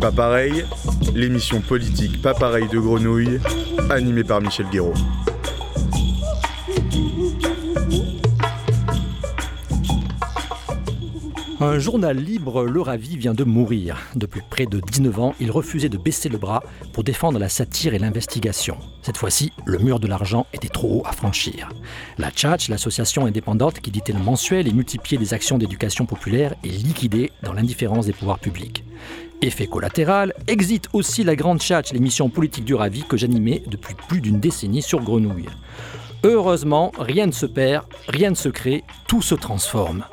Pas 0.00 0.10
pareil, 0.10 0.64
l'émission 1.14 1.60
politique 1.60 2.22
pas 2.22 2.34
pareil 2.34 2.66
de 2.66 2.78
Grenouille, 2.78 3.38
animée 3.90 4.24
par 4.24 4.40
Michel 4.40 4.66
Guéraud. 4.70 4.94
Un 11.60 11.78
journal 11.78 12.16
libre, 12.16 12.64
Le 12.64 12.80
Ravi, 12.80 13.16
vient 13.16 13.34
de 13.34 13.44
mourir. 13.44 13.98
Depuis 14.16 14.40
près 14.48 14.66
de 14.66 14.80
19 14.80 15.20
ans, 15.20 15.34
il 15.38 15.50
refusait 15.52 15.88
de 15.88 15.98
baisser 15.98 16.28
le 16.28 16.38
bras 16.38 16.64
pour 16.92 17.04
défendre 17.04 17.38
la 17.38 17.48
satire 17.48 17.94
et 17.94 18.00
l'investigation. 18.00 18.78
Cette 19.02 19.18
fois-ci, 19.18 19.52
le 19.66 19.78
mur 19.78 20.00
de 20.00 20.08
l'argent 20.08 20.46
était 20.52 20.68
trop 20.68 21.00
haut 21.00 21.06
à 21.06 21.12
franchir. 21.12 21.68
La 22.18 22.30
Tchatch, 22.30 22.68
l'association 22.68 23.26
indépendante 23.26 23.78
qui 23.80 23.90
éditait 23.90 24.12
le 24.12 24.18
mensuel 24.18 24.66
et 24.66 24.72
multipliait 24.72 25.20
les 25.20 25.34
actions 25.34 25.58
d'éducation 25.58 26.06
populaire, 26.06 26.54
est 26.64 26.68
liquidée 26.68 27.30
dans 27.44 27.52
l'indifférence 27.52 28.06
des 28.06 28.12
pouvoirs 28.12 28.40
publics. 28.40 28.84
Effet 29.42 29.66
collatéral, 29.66 30.32
exit 30.46 30.88
aussi 30.92 31.24
la 31.24 31.34
Grande 31.34 31.60
Tchatch, 31.60 31.92
l'émission 31.92 32.28
politique 32.28 32.64
du 32.64 32.76
Ravi 32.76 33.02
que 33.02 33.16
j'animais 33.16 33.64
depuis 33.66 33.96
plus 34.06 34.20
d'une 34.20 34.38
décennie 34.38 34.82
sur 34.82 35.00
Grenouille. 35.00 35.48
Heureusement, 36.22 36.92
rien 36.96 37.26
ne 37.26 37.32
se 37.32 37.46
perd, 37.46 37.84
rien 38.06 38.30
ne 38.30 38.36
se 38.36 38.48
crée, 38.48 38.84
tout 39.08 39.20
se 39.20 39.34
transforme. 39.34 40.04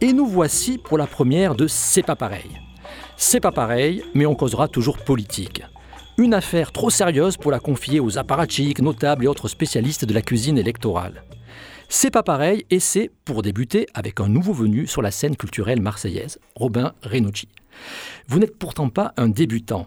Et 0.00 0.14
nous 0.14 0.24
voici 0.24 0.78
pour 0.78 0.96
la 0.96 1.06
première 1.06 1.54
de 1.54 1.66
C'est 1.66 2.02
pas 2.02 2.16
pareil. 2.16 2.58
C'est 3.18 3.40
pas 3.40 3.52
pareil, 3.52 4.02
mais 4.14 4.24
on 4.24 4.34
causera 4.34 4.66
toujours 4.66 4.96
politique. 4.96 5.62
Une 6.16 6.32
affaire 6.32 6.72
trop 6.72 6.88
sérieuse 6.88 7.36
pour 7.36 7.50
la 7.50 7.60
confier 7.60 8.00
aux 8.00 8.16
apparatchiks, 8.16 8.80
notables 8.80 9.26
et 9.26 9.28
autres 9.28 9.48
spécialistes 9.48 10.06
de 10.06 10.14
la 10.14 10.22
cuisine 10.22 10.56
électorale. 10.56 11.22
C'est 11.96 12.10
pas 12.10 12.24
pareil 12.24 12.66
et 12.70 12.80
c'est, 12.80 13.08
pour 13.24 13.42
débuter, 13.42 13.86
avec 13.94 14.18
un 14.18 14.26
nouveau 14.26 14.52
venu 14.52 14.88
sur 14.88 15.00
la 15.00 15.12
scène 15.12 15.36
culturelle 15.36 15.80
marseillaise, 15.80 16.40
Robin 16.56 16.92
Renucci. 17.04 17.46
Vous 18.26 18.40
n'êtes 18.40 18.58
pourtant 18.58 18.88
pas 18.88 19.14
un 19.16 19.28
débutant. 19.28 19.86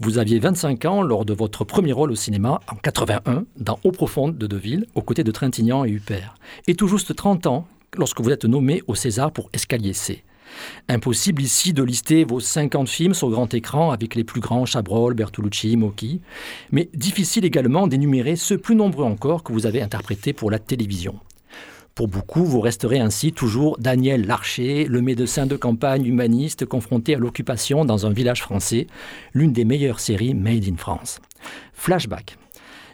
Vous 0.00 0.16
aviez 0.16 0.38
25 0.38 0.86
ans 0.86 1.02
lors 1.02 1.26
de 1.26 1.34
votre 1.34 1.66
premier 1.66 1.92
rôle 1.92 2.12
au 2.12 2.14
cinéma 2.14 2.60
en 2.72 2.76
81 2.76 3.44
dans 3.58 3.78
Eau 3.84 3.92
profonde 3.92 4.38
de 4.38 4.46
Deville, 4.46 4.86
aux 4.94 5.02
côtés 5.02 5.22
de 5.22 5.30
Trintignant 5.30 5.84
et 5.84 5.90
Huppert. 5.90 6.34
Et 6.66 6.74
tout 6.76 6.88
juste 6.88 7.14
30 7.14 7.46
ans 7.46 7.68
lorsque 7.94 8.22
vous 8.22 8.30
êtes 8.30 8.46
nommé 8.46 8.82
au 8.86 8.94
César 8.94 9.30
pour 9.30 9.50
Escalier 9.52 9.92
C. 9.92 10.24
Impossible 10.88 11.42
ici 11.42 11.74
de 11.74 11.82
lister 11.82 12.24
vos 12.24 12.40
50 12.40 12.88
films 12.88 13.12
sur 13.12 13.28
grand 13.28 13.52
écran 13.52 13.90
avec 13.90 14.14
les 14.14 14.24
plus 14.24 14.40
grands 14.40 14.64
Chabrol, 14.64 15.12
Bertolucci, 15.12 15.76
Moki, 15.76 16.22
mais 16.72 16.88
difficile 16.94 17.44
également 17.44 17.86
d'énumérer 17.86 18.34
ceux 18.34 18.56
plus 18.56 18.74
nombreux 18.74 19.04
encore 19.04 19.42
que 19.42 19.52
vous 19.52 19.66
avez 19.66 19.82
interprétés 19.82 20.32
pour 20.32 20.50
la 20.50 20.58
télévision. 20.58 21.20
Pour 21.94 22.08
beaucoup, 22.08 22.44
vous 22.44 22.60
resterez 22.60 22.98
ainsi 22.98 23.32
toujours 23.32 23.78
Daniel 23.78 24.26
Larcher, 24.26 24.86
le 24.86 25.00
médecin 25.00 25.46
de 25.46 25.54
campagne 25.54 26.04
humaniste 26.04 26.66
confronté 26.66 27.14
à 27.14 27.18
l'occupation 27.18 27.84
dans 27.84 28.04
un 28.04 28.10
village 28.10 28.42
français, 28.42 28.88
l'une 29.32 29.52
des 29.52 29.64
meilleures 29.64 30.00
séries 30.00 30.34
made 30.34 30.68
in 30.68 30.76
France. 30.76 31.20
Flashback. 31.72 32.36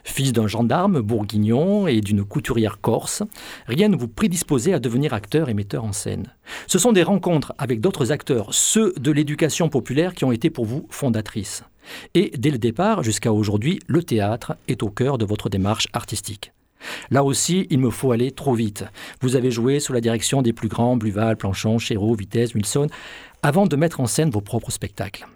Fils 0.05 0.35
d'un 0.35 0.47
gendarme 0.47 1.01
bourguignon 1.01 1.87
et 1.87 2.03
d'une 2.03 2.25
couturière 2.25 2.79
corse, 2.83 3.23
rien 3.67 3.89
ne 3.89 3.97
vous 3.97 4.09
prédisposait 4.09 4.75
à 4.75 4.79
devenir 4.79 5.15
acteur 5.15 5.49
et 5.49 5.55
metteur 5.55 5.85
en 5.85 5.93
scène. 5.93 6.35
Ce 6.67 6.79
sont 6.79 6.93
des 6.93 7.03
rencontres 7.03 7.55
avec 7.57 7.81
d'autres 7.81 8.13
acteurs, 8.13 8.53
ceux 8.53 8.93
de 9.01 9.13
l'éducation 9.13 9.71
populaire, 9.71 10.15
qui 10.15 10.27
ont 10.27 10.33
été 10.33 10.51
pour 10.51 10.67
vous 10.67 10.87
fondatrices. 10.91 11.65
Et 12.13 12.33
dès 12.37 12.51
le 12.51 12.59
départ 12.59 13.03
jusqu'à 13.03 13.33
aujourd'hui, 13.33 13.79
le 13.87 14.03
théâtre 14.03 14.57
est 14.69 14.83
au 14.83 14.91
cœur 14.91 15.17
de 15.17 15.25
votre 15.25 15.49
démarche 15.49 15.89
artistique. 15.95 16.53
Là 17.11 17.25
aussi, 17.25 17.67
il 17.71 17.79
me 17.79 17.91
faut 17.91 18.13
aller 18.13 18.31
trop 18.31 18.55
vite. 18.55 18.85
Vous 19.21 19.37
avez 19.37 19.51
joué 19.51 19.81
sous 19.81 19.93
la 19.93 20.01
direction 20.01 20.43
des 20.43 20.53
plus 20.53 20.69
grands, 20.69 20.97
Bluval, 20.97 21.37
Planchon, 21.37 21.79
Chéreau, 21.79 22.15
Vitesse, 22.15 22.55
Wilson, 22.55 22.89
avant 23.43 23.67
de 23.67 23.77
mettre 23.77 24.01
en 24.01 24.07
scène 24.07 24.31
vos 24.31 24.41
propres 24.41 24.71
spectacles. 24.71 25.27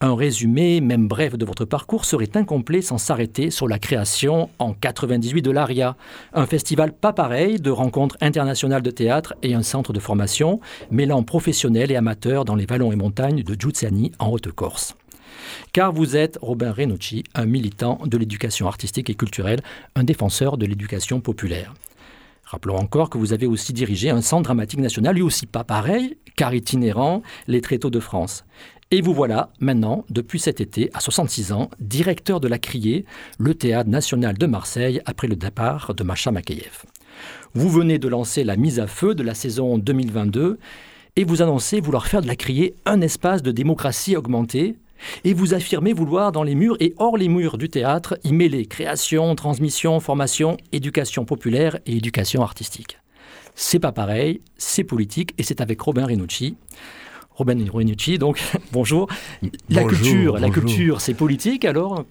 Un 0.00 0.16
résumé, 0.16 0.80
même 0.80 1.08
bref, 1.08 1.38
de 1.38 1.46
votre 1.46 1.64
parcours 1.64 2.04
serait 2.04 2.36
incomplet 2.36 2.82
sans 2.82 2.98
s'arrêter 2.98 3.50
sur 3.50 3.68
la 3.68 3.78
création 3.78 4.50
en 4.58 4.74
98 4.74 5.40
de 5.40 5.50
l'ARIA, 5.50 5.96
un 6.32 6.46
festival 6.46 6.92
pas 6.92 7.12
pareil 7.12 7.60
de 7.60 7.70
rencontres 7.70 8.18
internationales 8.20 8.82
de 8.82 8.90
théâtre 8.90 9.34
et 9.42 9.54
un 9.54 9.62
centre 9.62 9.92
de 9.92 10.00
formation 10.00 10.60
mêlant 10.90 11.22
professionnels 11.22 11.92
et 11.92 11.96
amateurs 11.96 12.44
dans 12.44 12.56
les 12.56 12.66
vallons 12.66 12.92
et 12.92 12.96
montagnes 12.96 13.44
de 13.44 13.54
Giuzzani 13.58 14.12
en 14.18 14.28
Haute-Corse. 14.30 14.96
Car 15.72 15.92
vous 15.92 16.16
êtes, 16.16 16.38
Robin 16.42 16.72
Renucci, 16.72 17.24
un 17.34 17.46
militant 17.46 18.00
de 18.04 18.18
l'éducation 18.18 18.66
artistique 18.66 19.10
et 19.10 19.14
culturelle, 19.14 19.60
un 19.94 20.04
défenseur 20.04 20.56
de 20.58 20.66
l'éducation 20.66 21.20
populaire. 21.20 21.74
Rappelons 22.44 22.76
encore 22.76 23.10
que 23.10 23.18
vous 23.18 23.32
avez 23.32 23.46
aussi 23.46 23.72
dirigé 23.72 24.10
un 24.10 24.20
centre 24.20 24.44
dramatique 24.44 24.80
national, 24.80 25.14
lui 25.14 25.22
aussi 25.22 25.46
pas 25.46 25.64
pareil, 25.64 26.18
car 26.36 26.54
itinérant, 26.54 27.22
les 27.48 27.60
Tréteaux 27.60 27.90
de 27.90 28.00
France. 28.00 28.44
Et 28.90 29.00
vous 29.00 29.14
voilà 29.14 29.50
maintenant, 29.60 30.04
depuis 30.10 30.38
cet 30.38 30.60
été, 30.60 30.90
à 30.94 31.00
66 31.00 31.52
ans, 31.52 31.70
directeur 31.80 32.38
de 32.40 32.48
la 32.48 32.58
Criée, 32.58 33.06
le 33.38 33.54
théâtre 33.54 33.90
national 33.90 34.36
de 34.36 34.46
Marseille, 34.46 35.00
après 35.06 35.26
le 35.26 35.36
départ 35.36 35.94
de 35.94 36.04
Macha 36.04 36.30
Makeyev. 36.30 36.84
Vous 37.54 37.70
venez 37.70 37.98
de 37.98 38.08
lancer 38.08 38.44
la 38.44 38.56
mise 38.56 38.78
à 38.78 38.86
feu 38.86 39.14
de 39.14 39.22
la 39.22 39.34
saison 39.34 39.78
2022 39.78 40.58
et 41.16 41.24
vous 41.24 41.42
annoncez 41.42 41.80
vouloir 41.80 42.06
faire 42.06 42.22
de 42.22 42.26
la 42.26 42.36
Criée 42.36 42.74
un 42.84 43.00
espace 43.00 43.42
de 43.42 43.52
démocratie 43.52 44.16
augmentée. 44.16 44.76
Et 45.24 45.34
vous 45.34 45.54
affirmez 45.54 45.92
vouloir, 45.92 46.32
dans 46.32 46.42
les 46.42 46.54
murs 46.54 46.76
et 46.80 46.94
hors 46.98 47.16
les 47.16 47.28
murs 47.28 47.58
du 47.58 47.68
théâtre, 47.68 48.18
y 48.24 48.32
mêler 48.32 48.66
création, 48.66 49.34
transmission, 49.34 50.00
formation, 50.00 50.56
éducation 50.72 51.24
populaire 51.24 51.78
et 51.86 51.96
éducation 51.96 52.42
artistique. 52.42 52.98
C'est 53.54 53.78
pas 53.78 53.92
pareil, 53.92 54.40
c'est 54.56 54.84
politique 54.84 55.34
et 55.38 55.42
c'est 55.42 55.60
avec 55.60 55.80
Robin 55.80 56.06
Rinucci. 56.06 56.56
Robin 57.30 57.58
Rinucci, 57.72 58.18
donc 58.18 58.40
bonjour. 58.72 59.08
La 59.68 59.84
culture, 59.84 60.38
la 60.38 60.50
culture, 60.50 61.00
c'est 61.00 61.14
politique 61.14 61.64
alors? 61.64 62.04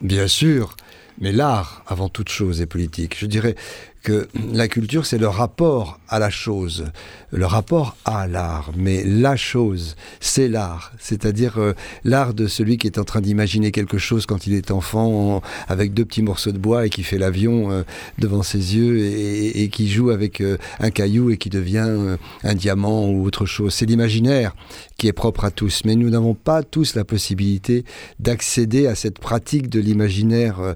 Bien 0.00 0.26
sûr, 0.26 0.76
mais 1.20 1.32
l'art, 1.32 1.84
avant 1.86 2.08
toute 2.08 2.30
chose, 2.30 2.62
est 2.62 2.66
politique. 2.66 3.16
Je 3.18 3.26
dirais 3.26 3.54
que 4.02 4.28
la 4.52 4.68
culture, 4.68 5.04
c'est 5.04 5.18
le 5.18 5.28
rapport 5.28 6.00
à 6.08 6.18
la 6.18 6.30
chose, 6.30 6.86
le 7.30 7.46
rapport 7.46 7.96
à 8.04 8.26
l'art. 8.26 8.72
Mais 8.76 9.04
la 9.04 9.36
chose, 9.36 9.96
c'est 10.20 10.48
l'art, 10.48 10.92
c'est-à-dire 10.98 11.58
euh, 11.58 11.74
l'art 12.04 12.34
de 12.34 12.46
celui 12.46 12.78
qui 12.78 12.86
est 12.86 12.98
en 12.98 13.04
train 13.04 13.20
d'imaginer 13.20 13.72
quelque 13.72 13.98
chose 13.98 14.26
quand 14.26 14.46
il 14.46 14.54
est 14.54 14.70
enfant, 14.70 15.42
avec 15.68 15.92
deux 15.92 16.04
petits 16.04 16.22
morceaux 16.22 16.52
de 16.52 16.58
bois 16.58 16.86
et 16.86 16.90
qui 16.90 17.02
fait 17.02 17.18
l'avion 17.18 17.70
euh, 17.70 17.82
devant 18.18 18.42
ses 18.42 18.76
yeux 18.76 18.98
et, 18.98 19.68
qui 19.68 19.88
joue 19.88 20.10
avec 20.10 20.40
euh, 20.40 20.56
un 20.80 20.90
caillou 20.90 21.30
et 21.30 21.36
qui 21.36 21.50
devient 21.50 22.16
un 22.42 22.54
diamant 22.54 23.08
ou 23.08 23.24
autre 23.24 23.46
chose. 23.46 23.74
C'est 23.74 23.86
l'imaginaire 23.86 24.54
qui 24.96 25.08
est 25.08 25.12
propre 25.12 25.44
à 25.44 25.50
tous, 25.50 25.82
mais 25.84 25.94
nous 25.94 26.10
n'avons 26.10 26.34
pas 26.34 26.62
tous 26.62 26.94
la 26.94 27.04
possibilité 27.04 27.84
d'accéder 28.18 28.86
à 28.86 28.94
cette 28.94 29.18
pratique 29.18 29.68
de 29.68 29.80
l'imaginaire 29.80 30.74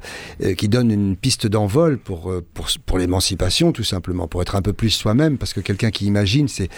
qui 0.57 0.69
donne 0.69 0.91
une 0.91 1.17
piste 1.17 1.47
d'envol 1.47 1.99
pour, 1.99 2.33
pour, 2.55 2.69
pour 2.87 2.99
l'émancipation, 3.15 3.71
tout 3.71 3.85
simplement, 3.85 4.27
pour 4.27 4.43
être 4.43 4.57
un 4.57 4.63
peu 4.63 4.73
plus 4.73 4.91
soi-même, 4.91 5.39
parce 5.39 5.53
que 5.53 5.61
quelqu'un 5.61 5.93
qui 5.93 6.05
imagine, 6.05 6.49
c'est 6.49 6.69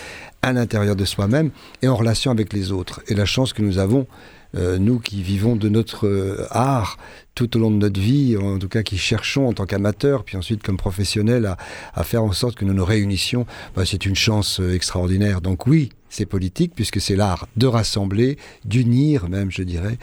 à 0.42 0.52
l'intérieur 0.52 0.94
de 0.94 1.06
soi-même 1.06 1.50
et 1.80 1.88
en 1.88 1.96
relation 1.96 2.30
avec 2.30 2.52
les 2.52 2.72
autres. 2.72 3.00
Et 3.08 3.14
la 3.14 3.24
chance 3.24 3.54
que 3.54 3.62
nous 3.62 3.78
avons, 3.78 4.06
euh, 4.54 4.76
nous 4.76 4.98
qui 4.98 5.22
vivons 5.22 5.56
de 5.56 5.70
notre 5.70 6.06
euh, 6.06 6.46
art 6.50 6.98
tout 7.34 7.56
au 7.56 7.60
long 7.60 7.70
de 7.70 7.76
notre 7.76 7.98
vie, 7.98 8.36
en 8.36 8.58
tout 8.58 8.68
cas 8.68 8.82
qui 8.82 8.98
cherchons 8.98 9.48
en 9.48 9.54
tant 9.54 9.64
qu'amateurs, 9.64 10.24
puis 10.24 10.36
ensuite 10.36 10.62
comme 10.62 10.76
professionnels 10.76 11.56
à, 11.94 12.04
faire 12.04 12.22
en 12.22 12.32
sorte 12.32 12.54
que 12.54 12.66
nous 12.66 12.74
nous 12.74 12.84
réunissions, 12.84 13.46
bah, 13.74 13.84
c'est 13.86 14.04
une 14.04 14.14
chance 14.14 14.60
euh, 14.60 14.74
extraordinaire. 14.74 15.40
Donc 15.40 15.66
oui, 15.66 15.88
c'est 16.10 16.26
politique 16.26 16.72
puisque 16.74 17.00
c'est 17.00 17.16
l'art 17.16 17.48
de 17.56 17.66
rassembler, 17.66 18.36
d'unir 18.66 19.30
même, 19.30 19.50
je 19.50 19.62
dirais, 19.62 19.98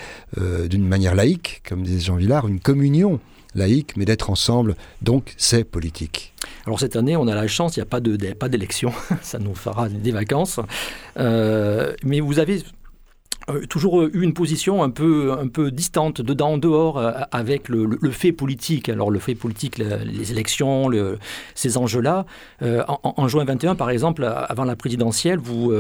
d'une 0.68 0.88
manière 0.88 1.16
laïque, 1.16 1.62
comme 1.68 1.84
disait 1.84 2.06
Jean 2.06 2.18
Villard, 2.18 2.48
une 2.48 2.60
communion 2.60 3.20
laïque, 3.56 3.96
mais 3.98 4.06
d'être 4.06 4.30
ensemble, 4.30 4.76
donc 5.02 5.34
c'est 5.38 5.64
politique. 5.64 6.34
Alors 6.66 6.80
cette 6.80 6.96
année, 6.96 7.16
on 7.18 7.28
a 7.28 7.36
la 7.36 7.48
chance, 7.48 7.76
il 7.76 7.80
n'y 7.80 7.84
a 7.84 7.88
pas 7.88 8.00
de- 8.00 8.18
pas 8.34 8.50
d'élection, 8.50 8.92
ça 9.22 9.40
nous 9.40 9.56
fera 9.56 9.90
des 9.90 10.12
vacances. 10.12 10.60
Euh, 11.18 11.94
mais 12.04 12.20
vous 12.20 12.40
avez 12.40 12.64
euh, 13.50 13.66
toujours 13.66 14.04
eu 14.04 14.24
une 14.24 14.34
position 14.34 14.82
un 14.84 14.90
peu, 14.90 15.34
un 15.34 15.50
peu 15.50 15.70
distante, 15.70 16.22
dedans, 16.22 16.58
dehors, 16.58 16.98
euh, 16.98 17.12
avec 17.32 17.68
le, 17.68 17.86
le- 18.02 18.12
fait 18.12 18.32
politique. 18.32 18.88
Alors 18.88 19.12
le 19.12 19.20
fait 19.20 19.36
politique, 19.36 19.78
le- 19.78 19.98
les 20.06 20.32
élections, 20.32 20.88
le- 20.88 21.20
ces 21.54 21.78
enjeux-là. 21.78 22.26
En, 22.62 23.00
en 23.18 23.28
juin 23.28 23.44
21, 23.44 23.76
par 23.76 23.90
exemple, 23.90 24.24
avant 24.24 24.64
la 24.64 24.78
présidentielle, 24.78 25.40
vous, 25.40 25.74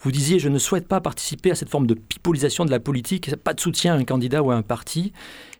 vous 0.00 0.12
disiez 0.12 0.38
«Je 0.40 0.48
ne 0.48 0.58
souhaite 0.58 0.86
pas 0.86 1.00
participer 1.00 1.50
à 1.50 1.56
cette 1.56 1.68
forme 1.70 1.88
de 1.88 1.94
pipolisation 1.94 2.64
de 2.64 2.70
la 2.70 2.78
politique, 2.78 3.34
pas 3.36 3.54
de 3.54 3.60
soutien 3.60 3.94
à 3.94 3.96
un 3.96 4.04
candidat 4.04 4.40
ou 4.44 4.52
à 4.52 4.54
un 4.54 4.62
parti». 4.62 5.12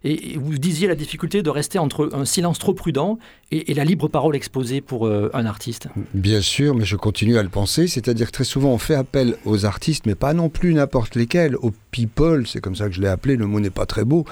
Et, 0.04 0.36
vous 0.38 0.58
disiez 0.58 0.88
la 0.88 0.94
difficulté 0.94 1.42
de 1.42 1.50
rester 1.50 1.78
entre 1.78 2.10
un 2.12 2.24
silence 2.24 2.58
trop 2.58 2.74
prudent 2.74 3.18
et, 3.50 3.74
la 3.74 3.84
libre 3.84 4.08
parole 4.08 4.36
exposée 4.36 4.80
pour 4.80 5.06
euh, 5.06 5.30
un 5.34 5.46
artiste. 5.46 5.88
Bien 6.14 6.40
sûr, 6.40 6.74
mais 6.74 6.84
je 6.84 6.96
continue 6.96 7.38
à 7.38 7.42
le 7.42 7.48
penser. 7.48 7.86
C'est-à-dire 7.86 8.26
que 8.26 8.32
très 8.32 8.44
souvent, 8.44 8.70
on 8.70 8.78
fait 8.78 8.94
appel 8.94 9.36
aux 9.44 9.64
artistes, 9.64 10.06
mais 10.06 10.14
pas 10.14 10.34
non 10.34 10.48
plus 10.48 10.74
n'importe 10.74 11.14
lesquels, 11.14 11.56
aux 11.56 11.72
people, 11.90 12.46
c'est 12.46 12.60
comme 12.60 12.74
ça 12.74 12.88
que 12.88 12.94
je 12.94 13.00
l'ai 13.00 13.08
appelé, 13.08 13.36
le 13.36 13.46
mot 13.46 13.60
n'est 13.60 13.70
pas 13.70 13.86
très 13.86 14.04
beau. 14.04 14.24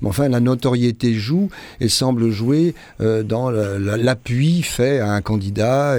Mais 0.00 0.08
enfin, 0.08 0.28
la 0.28 0.40
notoriété 0.40 1.14
joue 1.14 1.48
et 1.80 1.88
semble 1.88 2.30
jouer 2.30 2.74
euh, 3.00 3.22
dans 3.22 3.50
l'appui 3.50 4.62
fait 4.62 5.00
à 5.00 5.12
un 5.12 5.20
candidat 5.20 5.96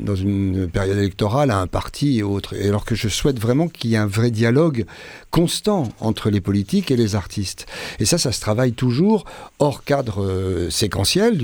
dans 0.00 0.14
une 0.14 0.68
période 0.68 0.98
électorale, 0.98 1.50
à 1.50 1.58
un 1.58 1.66
parti 1.66 2.18
et 2.18 2.22
autres. 2.22 2.54
Et 2.54 2.68
alors 2.68 2.84
que 2.84 2.94
je 2.94 3.08
souhaite 3.08 3.38
vraiment 3.38 3.68
qu'il 3.68 3.90
y 3.90 3.94
ait 3.94 3.98
un 3.98 4.06
vrai 4.06 4.30
dialogue 4.30 4.84
constant 5.30 5.88
entre 6.00 6.30
les 6.30 6.40
politiques 6.40 6.90
et 6.90 6.96
les 6.96 7.14
artistes. 7.14 7.66
Et 7.98 8.04
ça, 8.04 8.18
ça 8.18 8.32
se 8.32 8.40
travaille 8.40 8.69
toujours 8.72 9.24
hors 9.58 9.84
cadre 9.84 10.22
euh, 10.22 10.70
séquentiel, 10.70 11.38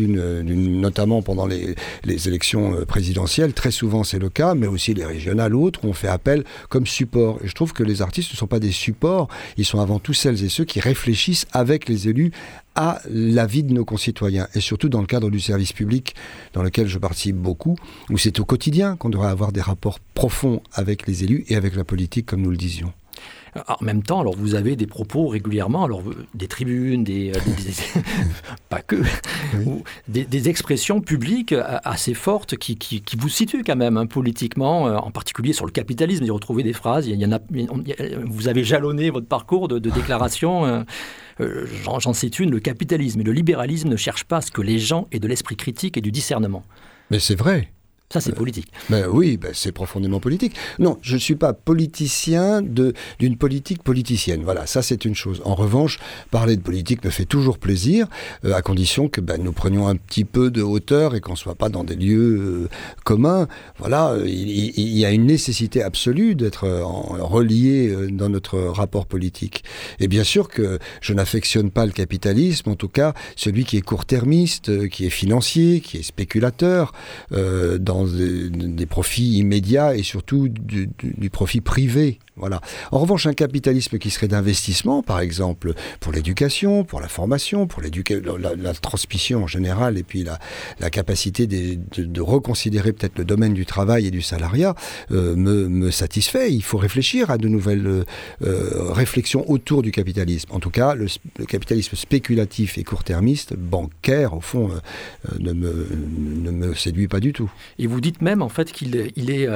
notamment 0.44 1.22
pendant 1.22 1.46
les, 1.46 1.74
élections 2.04 2.74
euh, 2.74 2.84
présidentielles. 2.84 3.52
Très 3.52 3.70
souvent, 3.70 4.04
c'est 4.04 4.18
le 4.18 4.28
cas, 4.28 4.54
mais 4.54 4.66
aussi 4.66 4.94
les 4.94 5.04
régionales 5.04 5.54
ou 5.54 5.64
autres, 5.64 5.84
où 5.84 5.88
on 5.88 5.92
fait 5.92 6.08
appel 6.08 6.44
comme 6.68 6.86
support. 6.86 7.38
Et 7.42 7.48
je 7.48 7.54
trouve 7.54 7.72
que 7.72 7.82
les 7.82 8.02
artistes 8.02 8.32
ne 8.32 8.36
sont 8.36 8.46
pas 8.46 8.60
des 8.60 8.72
supports, 8.72 9.28
ils 9.56 9.64
sont 9.64 9.80
avant 9.80 9.98
tout 9.98 10.14
celles 10.14 10.42
et 10.44 10.48
ceux 10.48 10.64
qui 10.64 10.80
réfléchissent 10.80 11.46
avec 11.52 11.88
les 11.88 12.08
élus 12.08 12.32
à 12.74 13.00
la 13.10 13.46
vie 13.46 13.62
de 13.62 13.72
nos 13.72 13.86
concitoyens, 13.86 14.48
et 14.54 14.60
surtout 14.60 14.90
dans 14.90 15.00
le 15.00 15.06
cadre 15.06 15.30
du 15.30 15.40
service 15.40 15.72
public, 15.72 16.14
dans 16.52 16.62
lequel 16.62 16.86
je 16.86 16.98
participe 16.98 17.36
beaucoup, 17.36 17.76
où 18.10 18.18
c'est 18.18 18.38
au 18.38 18.44
quotidien 18.44 18.96
qu'on 18.96 19.08
devrait 19.08 19.30
avoir 19.30 19.50
des 19.50 19.62
rapports 19.62 19.98
profonds 20.14 20.62
avec 20.74 21.06
les 21.06 21.24
élus 21.24 21.44
et 21.48 21.56
avec 21.56 21.74
la 21.74 21.84
politique, 21.84 22.26
comme 22.26 22.42
nous 22.42 22.50
le 22.50 22.56
disions. 22.56 22.92
En 23.68 23.84
même 23.84 24.02
temps, 24.02 24.20
alors 24.20 24.36
vous 24.36 24.54
avez 24.54 24.76
des 24.76 24.86
propos 24.86 25.28
régulièrement, 25.28 25.84
alors 25.84 26.02
des 26.34 26.48
tribunes, 26.48 27.04
des, 27.04 27.32
euh, 27.34 27.40
pas 28.68 28.82
que, 28.82 28.96
des, 30.08 30.48
expressions 30.48 31.00
publiques 31.00 31.54
assez 31.84 32.14
fortes 32.14 32.56
qui, 32.56 33.02
vous 33.18 33.28
situent 33.28 33.64
quand 33.64 33.76
même 33.76 33.96
hein, 33.96 34.06
politiquement, 34.06 34.88
euh, 34.88 34.96
en 34.96 35.10
particulier 35.10 35.52
sur 35.52 35.66
le 35.66 35.72
capitalisme. 35.72 36.24
y 36.24 36.30
retrouver 36.30 36.62
des 36.62 36.72
phrases. 36.72 37.06
Il 37.06 37.20
y 37.20 37.26
en 37.26 37.32
a, 37.32 37.40
vous 38.24 38.48
avez 38.48 38.64
jalonné 38.64 39.10
votre 39.10 39.26
parcours 39.26 39.68
de, 39.68 39.78
déclarations. 39.78 40.84
Euh, 41.40 41.66
j'en 41.98 42.12
cite 42.12 42.38
une 42.38 42.50
le 42.50 42.60
capitalisme 42.60 43.20
et 43.20 43.24
le 43.24 43.32
libéralisme 43.32 43.88
ne 43.88 43.96
cherchent 43.96 44.24
pas 44.24 44.38
à 44.38 44.40
ce 44.40 44.50
que 44.50 44.62
les 44.62 44.78
gens 44.78 45.06
aient 45.12 45.18
de 45.18 45.28
l'esprit 45.28 45.56
critique 45.56 45.96
et 45.96 46.00
du 46.00 46.10
discernement. 46.10 46.64
Mais 47.10 47.18
c'est 47.18 47.34
vrai. 47.34 47.70
Ça, 48.12 48.20
c'est 48.20 48.32
politique. 48.32 48.68
Ben 48.88 49.08
oui, 49.10 49.36
ben 49.36 49.50
c'est 49.52 49.72
profondément 49.72 50.20
politique. 50.20 50.54
Non, 50.78 50.96
je 51.02 51.14
ne 51.14 51.18
suis 51.18 51.34
pas 51.34 51.52
politicien 51.52 52.62
d'une 52.62 53.36
politique 53.36 53.82
politicienne. 53.82 54.42
Voilà, 54.44 54.64
ça 54.66 54.80
c'est 54.80 55.04
une 55.04 55.16
chose. 55.16 55.42
En 55.44 55.56
revanche, 55.56 55.98
parler 56.30 56.56
de 56.56 56.62
politique 56.62 57.04
me 57.04 57.10
fait 57.10 57.24
toujours 57.24 57.58
plaisir, 57.58 58.06
euh, 58.44 58.54
à 58.54 58.62
condition 58.62 59.08
que 59.08 59.20
ben, 59.20 59.42
nous 59.42 59.52
prenions 59.52 59.88
un 59.88 59.96
petit 59.96 60.24
peu 60.24 60.52
de 60.52 60.62
hauteur 60.62 61.16
et 61.16 61.20
qu'on 61.20 61.32
ne 61.32 61.36
soit 61.36 61.56
pas 61.56 61.68
dans 61.68 61.82
des 61.82 61.96
lieux 61.96 62.38
euh, 62.38 62.68
communs. 63.02 63.48
Voilà, 63.78 64.16
il, 64.24 64.96
y 64.96 65.04
a 65.04 65.10
une 65.10 65.26
nécessité 65.26 65.82
absolue 65.82 66.36
d'être 66.36 66.64
euh, 66.64 66.84
relié 66.84 67.92
dans 68.12 68.28
notre 68.28 68.56
rapport 68.58 69.06
politique. 69.06 69.64
Et 69.98 70.06
bien 70.06 70.22
sûr 70.22 70.48
que 70.48 70.78
je 71.00 71.12
n'affectionne 71.12 71.72
pas 71.72 71.86
le 71.86 71.92
capitalisme, 71.92 72.70
en 72.70 72.76
tout 72.76 72.88
cas 72.88 73.14
celui 73.34 73.64
qui 73.64 73.76
est 73.76 73.82
court-termiste, 73.82 74.88
qui 74.90 75.06
est 75.06 75.10
financier, 75.10 75.80
qui 75.80 75.98
est 75.98 76.02
spéculateur, 76.02 76.92
dans 77.32 77.95
des, 78.04 78.86
profits 78.86 79.38
immédiats 79.38 79.94
et 79.96 80.02
surtout 80.02 80.48
du, 80.48 80.88
profit 81.30 81.60
privé. 81.60 82.18
Voilà. 82.36 82.60
En 82.92 82.98
revanche, 82.98 83.26
un 83.26 83.32
capitalisme 83.32 83.96
qui 83.98 84.10
serait 84.10 84.28
d'investissement, 84.28 85.02
par 85.02 85.20
exemple, 85.20 85.72
pour 86.00 86.12
l'éducation, 86.12 86.84
pour 86.84 87.00
la 87.00 87.08
formation, 87.08 87.66
pour 87.66 87.80
la, 87.82 87.88
la, 88.56 88.74
transmission 88.74 89.44
en 89.44 89.46
général, 89.46 89.96
et 89.96 90.02
puis 90.02 90.22
la, 90.22 90.90
capacité 90.90 91.46
de, 91.46 92.20
reconsidérer 92.20 92.92
peut-être 92.92 93.16
le 93.18 93.24
domaine 93.24 93.54
du 93.54 93.64
travail 93.64 94.06
et 94.06 94.10
du 94.10 94.20
salariat, 94.20 94.74
euh, 95.12 95.34
me, 95.34 95.90
satisfait. 95.90 96.52
Il 96.52 96.62
faut 96.62 96.76
réfléchir 96.76 97.30
à 97.30 97.38
de 97.38 97.48
nouvelles 97.48 98.04
euh, 98.42 98.92
réflexions 98.92 99.48
autour 99.50 99.80
du 99.80 99.90
capitalisme. 99.90 100.50
En 100.52 100.60
tout 100.60 100.70
cas, 100.70 100.94
le, 100.94 101.06
capitalisme 101.46 101.96
spéculatif 101.96 102.76
et 102.76 102.84
court-termiste, 102.84 103.54
bancaire, 103.56 104.34
au 104.34 104.42
fond, 104.42 104.70
euh, 104.70 105.38
ne, 105.38 105.52
me, 105.54 105.86
ne 106.42 106.50
me 106.50 106.74
séduit 106.74 107.08
pas 107.08 107.20
du 107.20 107.32
tout. 107.32 107.50
Et 107.78 107.86
vous 107.86 108.02
dites 108.02 108.20
même 108.20 108.42
en 108.42 108.50
fait 108.50 108.72
qu'il 108.72 109.10
il 109.16 109.30
est 109.30 109.48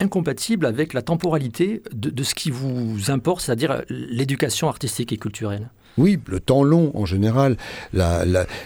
incompatible 0.00 0.66
avec 0.66 0.92
la 0.92 1.02
temporalité 1.02 1.82
de, 1.92 2.10
de 2.10 2.23
ce 2.24 2.34
qui 2.34 2.50
vous 2.50 3.10
importe, 3.10 3.42
c'est-à-dire 3.42 3.82
l'éducation 3.88 4.68
artistique 4.68 5.12
et 5.12 5.18
culturelle. 5.18 5.70
Oui, 5.96 6.18
le 6.26 6.40
temps 6.40 6.64
long 6.64 6.90
en 6.94 7.06
général, 7.06 7.56
la, 7.92 8.24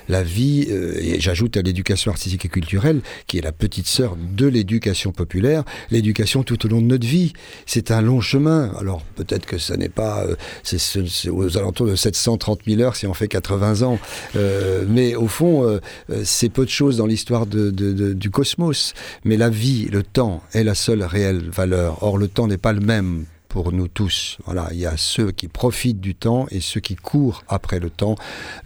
la, 0.09 0.23
vie, 0.23 0.67
euh, 0.71 0.99
et 0.99 1.21
j'ajoute 1.21 1.59
à 1.59 1.63
l'éducation 1.63 2.11
artistique 2.11 2.47
et 2.47 2.49
culturelle, 2.49 3.01
qui 3.27 3.37
est 3.37 3.43
la 3.43 3.53
petite 3.53 3.87
sœur 3.87 4.17
de 4.17 4.47
l'éducation 4.47 5.13
populaire, 5.13 5.65
l'éducation 5.91 6.43
tout 6.43 6.65
au 6.65 6.69
long 6.71 6.81
de 6.81 6.87
notre 6.87 7.07
vie. 7.07 7.35
C'est 7.67 7.91
un 7.91 8.01
long 8.01 8.23
chemin. 8.23 8.73
Alors 8.79 9.03
peut-être 9.15 9.45
que 9.45 9.59
ça 9.59 9.77
n'est 9.77 9.91
pas, 9.91 10.25
euh, 10.25 10.37
c'est 10.63 11.29
aux 11.29 11.59
alentours 11.59 11.87
de 11.87 11.97
730 11.97 12.61
000 12.67 12.81
heures 12.81 12.97
si 12.97 13.07
on 13.07 13.15
fait 13.15 13.29
80 13.29 13.83
ans, 13.83 13.99
euh, 14.37 14.85
mais 14.89 15.15
au 15.15 15.29
fond, 15.29 15.79
c'est 16.25 16.49
peu 16.49 16.65
de 16.65 16.71
choses 16.71 16.97
dans 16.97 17.07
l'histoire 17.07 17.47
de, 17.47 17.71
du 17.71 18.31
cosmos. 18.31 18.95
Mais 19.25 19.37
la 19.37 19.51
vie, 19.51 19.89
le 19.91 20.03
temps 20.03 20.43
est 20.53 20.65
la 20.65 20.75
seule 20.75 21.03
réelle 21.03 21.43
valeur. 21.51 22.03
Or 22.03 22.17
le 22.17 22.29
temps 22.29 22.47
n'est 22.47 22.57
pas 22.57 22.73
le 22.73 22.81
même 22.81 23.27
pour 23.49 23.73
nous 23.73 23.89
tous. 23.89 24.39
Voilà, 24.45 24.69
il 24.73 24.79
y 24.79 24.87
a 24.87 24.97
ceux 24.97 25.33
qui 25.33 25.49
profitent 25.49 26.01
du 26.01 26.15
temps 26.15 26.47
et 26.51 26.61
ceux 26.61 26.81
qui 26.81 26.97
courent 26.97 27.43
après 27.49 27.81
le 27.81 27.91
temps 27.91 28.17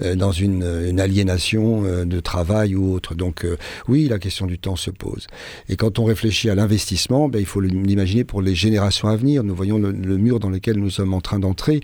euh, 0.00 0.14
dans 0.14 0.32
une, 0.32 0.62
aliénation 1.00 1.84
euh, 1.84 2.05
de 2.05 2.20
travail 2.20 2.75
ou 2.75 2.93
autre. 2.93 3.14
Donc 3.14 3.44
euh, 3.44 3.56
oui, 3.88 4.08
la 4.08 4.19
question 4.19 4.46
du 4.46 4.58
temps 4.58 4.76
se 4.76 4.90
pose. 4.90 5.26
Et 5.69 5.76
quand 5.76 5.99
on 5.99 6.05
réfléchit 6.05 6.50
à 6.50 6.55
l'investissement, 6.55 7.29
ben, 7.29 7.38
il 7.38 7.46
faut 7.46 7.61
l'imaginer 7.61 8.25
pour 8.25 8.43
les 8.43 8.55
générations 8.55 9.08
à 9.08 9.17
venir. 9.17 9.44
Nous 9.44 9.55
voyons 9.55 9.79
le, 9.79 9.93
le 9.93 10.17
mur 10.19 10.40
dans 10.40 10.50
lequel 10.50 10.76
nous 10.76 10.90
sommes 10.90 11.14
en 11.14 11.20
train 11.20 11.38
d'entrer 11.38 11.81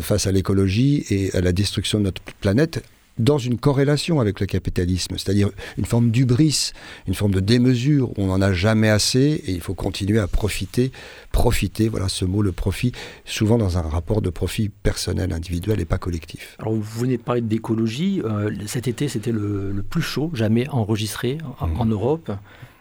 face 0.00 0.26
à 0.26 0.32
l'écologie 0.32 1.04
et 1.10 1.34
à 1.34 1.40
la 1.40 1.52
destruction 1.52 1.98
de 1.98 2.04
notre 2.04 2.22
planète 2.40 2.82
dans 3.18 3.38
une 3.38 3.58
corrélation 3.58 4.20
avec 4.20 4.40
le 4.40 4.46
capitalisme, 4.46 5.16
c'est-à-dire 5.16 5.50
une 5.76 5.84
forme 5.84 6.10
d'ubris, 6.10 6.72
une 7.06 7.14
forme 7.14 7.32
de 7.32 7.40
démesure, 7.40 8.10
où 8.10 8.22
on 8.22 8.26
n'en 8.26 8.40
a 8.40 8.52
jamais 8.52 8.88
assez 8.88 9.42
et 9.46 9.52
il 9.52 9.60
faut 9.60 9.74
continuer 9.74 10.18
à 10.18 10.26
profiter, 10.26 10.92
profiter, 11.32 11.88
voilà 11.88 12.08
ce 12.08 12.24
mot, 12.24 12.42
le 12.42 12.52
profit, 12.52 12.92
souvent 13.24 13.58
dans 13.58 13.78
un 13.78 13.82
rapport 13.82 14.22
de 14.22 14.30
profit 14.30 14.68
personnel, 14.68 15.32
individuel 15.32 15.80
et 15.80 15.84
pas 15.84 15.98
collectif. 15.98 16.56
Alors 16.58 16.74
vous 16.74 17.00
venez 17.00 17.16
de 17.16 17.22
parler 17.22 17.40
d'écologie, 17.40 18.22
euh, 18.24 18.50
cet 18.66 18.88
été 18.88 19.08
c'était 19.08 19.32
le, 19.32 19.84
plus 19.88 20.02
chaud 20.02 20.30
jamais 20.34 20.68
enregistré 20.68 21.38
en, 21.60 21.84
mmh. 21.84 21.92
Europe. 21.92 22.32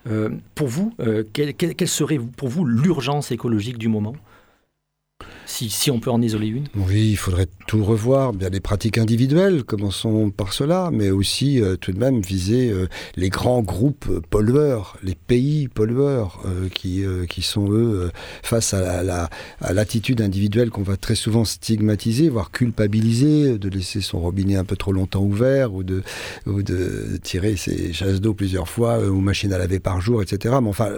Euh, 0.09 0.29
pour 0.55 0.67
vous, 0.67 0.93
euh, 0.99 1.23
quelle, 1.33 1.53
quelle 1.53 1.87
serait 1.87 2.19
pour 2.19 2.47
vous 2.47 2.65
l'urgence 2.65 3.31
écologique 3.31 3.77
du 3.77 3.87
moment? 3.87 4.15
Si, 5.47 5.91
on 5.91 5.99
peut 5.99 6.11
en 6.11 6.21
isoler 6.21 6.47
une 6.47 6.65
Oui, 6.75 7.11
il 7.11 7.15
faudrait 7.15 7.47
tout 7.67 7.83
revoir. 7.83 8.33
Bien 8.33 8.49
des 8.49 8.59
pratiques 8.59 8.97
individuelles, 8.97 9.63
commençons 9.63 10.29
par 10.29 10.53
cela, 10.53 10.89
mais 10.91 11.09
aussi 11.09 11.61
euh, 11.61 11.77
tout 11.77 11.91
de 11.91 11.97
même 11.97 12.19
viser 12.19 12.69
euh, 12.69 12.87
les 13.15 13.29
grands 13.29 13.61
groupes 13.61 14.19
pollueurs, 14.29 14.97
les 15.03 15.15
pays 15.15 15.69
pollueurs, 15.69 16.41
euh, 16.45 16.67
qui, 16.69 17.03
qui 17.29 17.41
sont 17.41 17.71
eux 17.71 18.11
face 18.43 18.73
à, 18.73 19.03
la, 19.03 19.29
l'attitude 19.71 20.21
individuelle 20.21 20.69
qu'on 20.69 20.83
va 20.83 20.97
très 20.97 21.15
souvent 21.15 21.45
stigmatiser, 21.45 22.29
voire 22.29 22.51
culpabiliser, 22.51 23.57
de 23.57 23.69
laisser 23.69 24.01
son 24.01 24.19
robinet 24.19 24.57
un 24.57 24.65
peu 24.65 24.75
trop 24.75 24.91
longtemps 24.91 25.23
ouvert 25.23 25.73
ou 25.73 25.83
de, 25.83 26.03
tirer 27.23 27.55
ses 27.55 27.93
chasses 27.93 28.19
d'eau 28.21 28.33
plusieurs 28.33 28.67
fois 28.67 28.99
ou 28.99 29.21
machines 29.21 29.53
à 29.53 29.57
laver 29.57 29.79
par 29.79 30.01
jour, 30.01 30.21
etc. 30.21 30.55
Mais 30.61 30.69
enfin, 30.69 30.89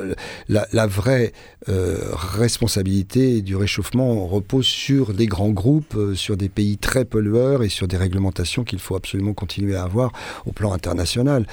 la, 0.47 0.67
la 0.73 0.87
vraie 0.87 1.33
responsabilité 1.67 3.41
du 3.41 3.55
réchauffement 3.55 4.38
repose 4.39 4.65
sur 4.65 5.13
des 5.13 5.27
grands 5.27 5.49
groupes, 5.49 5.95
euh, 5.95 6.15
sur 6.15 6.37
des 6.37 6.49
pays 6.49 6.77
très 6.77 7.05
pollueurs 7.05 7.61
et 7.61 7.69
sur 7.69 7.87
des 7.87 7.97
réglementations 7.97 8.63
qu'il 8.63 8.79
faut 8.79 8.95
absolument 8.95 9.33
continuer 9.33 9.75
à 9.75 9.83
avoir 9.83 10.11
au 10.45 10.51
plan 10.51 10.71
international. 10.71 11.45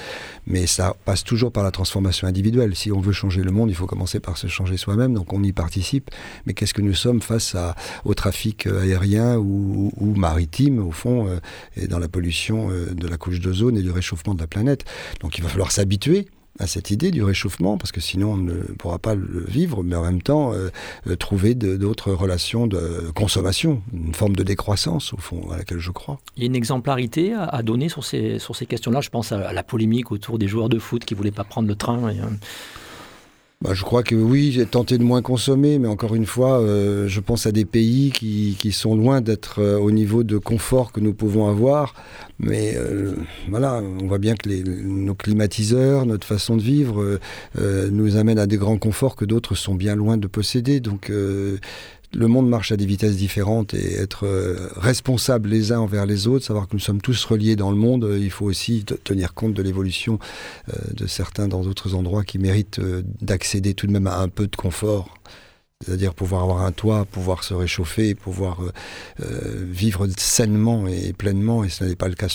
Mais 0.47 0.67
ça 0.67 0.95
passe 1.05 1.25
toujours 1.25 1.53
par 1.53 1.65
la 1.65 1.73
transformation 1.73 2.29
individuelle. 2.29 2.75
Si 2.77 2.93
on 2.93 3.01
veut 3.01 3.13
changer 3.13 3.43
le 3.43 3.51
monde, 3.51 3.71
il 3.71 3.75
faut 3.75 3.87
commencer 3.87 4.21
par 4.21 4.39
se 4.39 4.47
changer 4.47 4.77
soi-même, 4.77 5.15
donc 5.15 5.33
on 5.33 5.43
y 5.43 5.53
participe. 5.53 6.11
Mais 6.47 6.55
qu'est-ce 6.55 6.75
que 6.75 6.83
nous 6.83 6.95
sommes 6.95 7.21
face 7.21 7.57
au 8.05 8.15
trafic 8.15 8.67
euh, 8.67 8.83
aérien 8.83 9.37
ou, 9.37 10.15
maritime, 10.17 10.79
au 10.79 10.93
fond, 10.93 11.27
euh, 11.29 11.39
et 11.77 11.89
dans 11.89 11.99
la 11.99 12.09
pollution 12.09 12.71
de 12.71 13.09
la 13.09 13.17
couche 13.17 13.41
d'ozone 13.41 13.77
et 13.77 13.83
du 13.83 13.91
réchauffement 13.91 14.35
de 14.35 14.41
la 14.41 14.47
planète? 14.47 14.85
Donc 15.21 15.39
il 15.39 15.43
va 15.43 15.49
falloir 15.49 15.73
s'habituer 15.73 16.29
à 16.59 16.67
cette 16.67 16.91
idée 16.91 17.11
du 17.11 17.23
réchauffement, 17.23 17.79
parce 17.79 17.93
que 17.93 18.01
sinon 18.01 18.33
on 18.33 18.37
ne 18.37 18.55
pourra 18.79 18.99
pas 18.99 19.15
le 19.15 19.45
vivre, 19.47 19.83
mais 19.83 19.97
en 19.97 20.03
même 20.03 20.23
temps 20.23 20.53
euh, 20.53 20.71
euh, 21.07 21.17
trouver 21.17 21.55
d'autres 21.55 22.13
relations 22.13 22.67
de 22.67 23.11
consommation, 23.15 23.83
une 23.93 24.15
forme 24.15 24.37
de 24.37 24.43
décroissance 24.43 25.13
au 25.13 25.19
fond 25.19 25.51
à 25.51 25.59
laquelle 25.59 25.79
je 25.79 25.91
crois. 25.91 26.19
Il 26.37 26.43
y 26.43 26.47
a 26.47 26.47
une 26.47 26.57
exemplarité 26.57 27.35
à, 27.35 27.63
donner 27.63 27.89
sur 27.89 28.05
ces, 28.05 28.39
sur 28.39 28.57
ces 28.57 28.67
questions-là? 28.67 29.01
Je 29.01 29.11
pense 29.11 29.33
à, 29.33 29.53
la 29.53 29.63
polémique 29.63 30.13
autour 30.13 30.39
des 30.39 30.49
joueurs 30.49 30.69
de 30.69 30.79
foot 30.79 31.05
qui 31.05 31.15
ne 31.15 31.19
voulaient 31.19 31.31
pas 31.31 31.45
prendre 31.45 31.69
le 31.69 31.75
train. 31.75 32.03
Euh, 32.09 32.13
bah, 33.63 33.73
je 33.73 33.85
crois 33.85 34.03
que 34.03 34.15
oui, 34.15 34.53
j'ai 34.53 34.67
tenté 34.67 34.99
de 34.99 35.03
moins 35.03 35.23
consommer, 35.23 35.79
mais 35.79 35.89
encore 35.89 36.15
une 36.15 36.27
fois, 36.27 36.61
euh, 36.61 37.09
je 37.09 37.21
pense 37.21 37.47
à 37.47 37.53
des 37.53 37.65
pays 37.65 38.11
qui, 38.11 38.73
sont 38.73 38.95
loin 38.95 39.23
d'être 39.23 39.61
euh, 39.61 39.79
au 39.79 39.91
niveau 39.91 40.25
de 40.25 40.37
confort 40.37 40.93
que 40.93 41.01
nous 41.01 41.15
pouvons 41.15 41.49
avoir. 41.49 41.95
Mais 42.39 42.75
euh, 42.77 43.15
voilà, 43.49 43.81
on 43.83 44.07
voit 44.07 44.19
bien 44.19 44.35
que 44.35 44.51
nos 44.85 45.15
climatiseurs, 45.15 46.05
notre 46.05 46.27
façon 46.27 46.59
de 46.59 46.63
vivre, 46.63 47.19
nous 47.91 48.17
amènent 48.17 48.39
à 48.39 48.47
des 48.47 48.59
grands 48.59 48.77
conforts 48.77 49.17
que 49.17 49.25
d'autres 49.25 49.55
sont 49.55 49.75
bien 49.75 49.97
loin 49.97 50.19
de 50.19 50.27
posséder. 50.27 50.81
Donc 50.81 51.11
le 52.17 52.29
monde 52.29 52.49
marche 52.49 52.73
à 52.73 52.77
des 52.77 52.87
vitesses 52.87 53.17
différentes 53.17 53.75
et 53.75 53.95
être 53.95 54.25
euh, 54.25 54.71
responsable 54.77 55.51
les 55.51 55.73
uns 55.73 55.81
envers 55.81 56.07
les 56.07 56.27
autres, 56.27 56.47
savoir 56.47 56.67
que 56.67 56.73
nous 56.73 56.81
sommes 56.81 57.01
tous 57.01 57.25
reliés 57.25 57.57
dans 57.57 57.71
le 57.71 57.77
monde, 57.77 58.05
euh, 58.05 58.19
il 58.19 58.31
faut 58.31 58.47
aussi 58.47 58.85
tenir 59.05 59.35
compte 59.35 59.53
de 59.53 59.63
l'évolution 59.63 60.19
euh, 60.71 60.73
de 60.95 61.07
certains 61.07 61.47
dans 61.47 61.63
d'autres 61.63 61.95
endroits 61.95 62.25
qui 62.25 62.39
méritent 62.39 62.81
d'accéder 63.21 63.75
tout 63.75 63.87
de 63.87 63.93
même 63.93 64.07
à 64.07 64.19
un 64.19 64.29
peu 64.29 64.47
de 64.47 64.57
confort 64.57 65.15
c'est-à-dire 65.85 66.15
pouvoir 66.15 66.43
avoir 66.43 66.63
un 66.63 66.73
toit, 66.73 67.05
pouvoir 67.05 67.45
se 67.45 67.53
réchauffer, 67.53 68.15
pouvoir 68.15 68.63
euh, 68.63 68.73
euh, 69.21 69.65
vivre 69.69 70.07
sainement 70.17 70.87
et 70.87 71.13
pleinement, 71.13 71.65
et 71.65 71.69
ce 71.69 71.85
n'est 71.85 71.97
pas 71.97 72.09
le 72.09 72.15
cas 72.15 72.29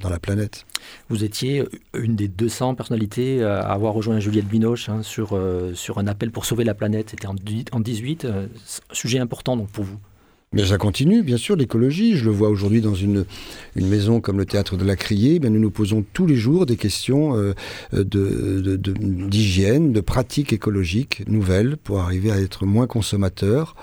dans 0.00 0.08
la 0.08 0.20
planète. 0.20 0.66
Vous 1.08 1.24
étiez 1.24 1.64
une 1.94 2.14
des 2.14 2.28
200 2.28 2.76
personnalités 2.76 3.42
à 3.42 3.60
avoir 3.60 3.92
rejoint 3.92 4.20
Juliette 4.20 4.46
Binoche 4.46 4.88
hein, 4.88 5.02
sur, 5.02 5.36
euh, 5.36 5.74
sur 5.74 5.98
un 5.98 6.06
appel 6.06 6.30
pour 6.30 6.44
sauver 6.44 6.64
la 6.64 6.74
planète. 6.74 7.10
C'était 7.10 7.26
en, 7.26 7.34
en 7.72 7.80
18, 7.80 8.26
sujet 8.92 9.18
important 9.18 9.56
donc 9.56 9.68
pour 9.70 9.84
vous. 9.84 9.98
Mais 10.52 10.66
ça 10.66 10.78
continue, 10.78 11.22
bien 11.22 11.36
sûr, 11.36 11.54
l'écologie. 11.54 12.16
Je 12.16 12.24
le 12.24 12.32
vois 12.32 12.48
aujourd'hui 12.48 12.80
dans 12.80 12.96
une, 12.96 13.24
une 13.76 13.86
maison 13.86 14.20
comme 14.20 14.36
le 14.36 14.44
théâtre 14.44 14.76
de 14.76 14.84
la 14.84 14.96
Criée. 14.96 15.38
Bien, 15.38 15.48
nous 15.48 15.60
nous 15.60 15.70
posons 15.70 16.04
tous 16.12 16.26
les 16.26 16.34
jours 16.34 16.66
des 16.66 16.76
questions 16.76 17.36
euh, 17.36 17.54
d'hygiène, 17.92 19.92
de, 19.92 20.00
pratiques 20.00 20.52
écologiques 20.52 21.22
nouvelles 21.28 21.76
pour 21.76 22.00
arriver 22.00 22.32
à 22.32 22.40
être 22.40 22.66
moins 22.66 22.88
consommateurs. 22.88 23.76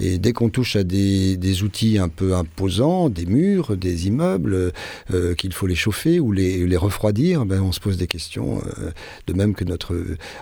Et 0.00 0.16
dès 0.16 0.32
qu'on 0.32 0.48
touche 0.48 0.76
à 0.76 0.82
des, 0.82 1.36
des, 1.36 1.62
outils 1.62 1.98
un 1.98 2.08
peu 2.08 2.34
imposants, 2.34 3.10
des 3.10 3.26
murs, 3.26 3.76
des 3.76 4.06
immeubles, 4.06 4.72
euh, 5.12 5.34
qu'il 5.34 5.52
faut 5.52 5.66
les 5.66 5.74
chauffer 5.74 6.20
ou 6.20 6.32
les, 6.32 6.76
refroidir, 6.78 7.44
ben 7.44 7.60
on 7.60 7.70
se 7.70 7.80
pose 7.80 7.98
des 7.98 8.06
questions, 8.06 8.62
euh, 8.78 8.92
de 9.26 9.34
même 9.34 9.54
que 9.54 9.64
notre 9.64 9.94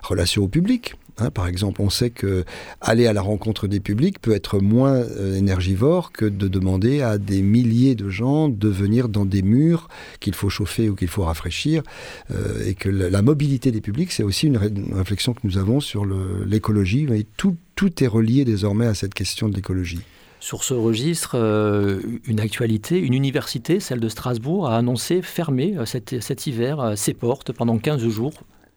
relation 0.05 0.45
au 0.45 0.49
public. 0.49 0.95
Hein, 1.19 1.31
par 1.31 1.47
exemple, 1.47 1.83
on 1.83 1.91
sait 1.91 2.11
que 2.11 2.45
aller 2.81 3.07
à 3.07 3.13
la 3.13 3.21
rencontre 3.21 3.67
des 3.69 3.81
publics 3.81 4.19
peut 4.19 4.33
être 4.33 4.61
moins 4.61 4.95
euh, 4.95 5.37
énergivore 5.37 6.11
que 6.11 6.25
de 6.25 6.49
demander 6.49 7.03
à 7.03 7.19
des 7.19 7.43
milliers 7.43 7.95
de 7.95 8.09
gens 8.09 8.49
de 8.49 8.69
venir 8.69 9.09
dans 9.09 9.27
des 9.27 9.43
murs 9.43 9.89
qu'il 10.21 10.35
faut 10.35 10.49
chauffer 10.49 10.89
ou 10.89 10.95
qu'il 10.95 11.09
faut 11.09 11.25
rafraîchir, 11.25 11.83
euh, 12.31 12.67
et 12.67 12.75
que 12.75 12.89
la, 12.89 13.23
mobilité 13.23 13.71
des 13.71 13.81
publics, 13.81 14.11
c'est 14.11 14.23
aussi 14.23 14.47
une, 14.47 14.57
réflexion 14.57 15.35
que 15.35 15.41
nous 15.45 15.59
avons 15.59 15.81
sur 15.81 16.07
l'écologie. 16.47 17.07
Tout, 17.37 17.57
tout 17.77 18.03
est 18.03 18.07
relié 18.07 18.45
désormais 18.45 18.87
à 18.87 18.95
cette 18.95 19.15
question 19.15 19.49
de 19.49 19.55
l'écologie. 19.55 20.01
Sur 20.41 20.65
ce 20.65 20.75
registre, 20.75 21.37
euh, 21.37 22.01
une 22.27 22.41
actualité, 22.41 22.99
une 22.99 23.15
université, 23.15 23.81
celle 23.81 24.01
de 24.01 24.09
Strasbourg, 24.09 24.67
a 24.67 24.77
annoncé 24.77 25.23
fermer 25.23 25.77
cet, 25.85 26.21
cet 26.21 26.47
hiver 26.47 26.95
ses 26.97 27.15
portes 27.15 27.53
pendant 27.53 27.79
15 27.79 28.09
jours 28.09 28.33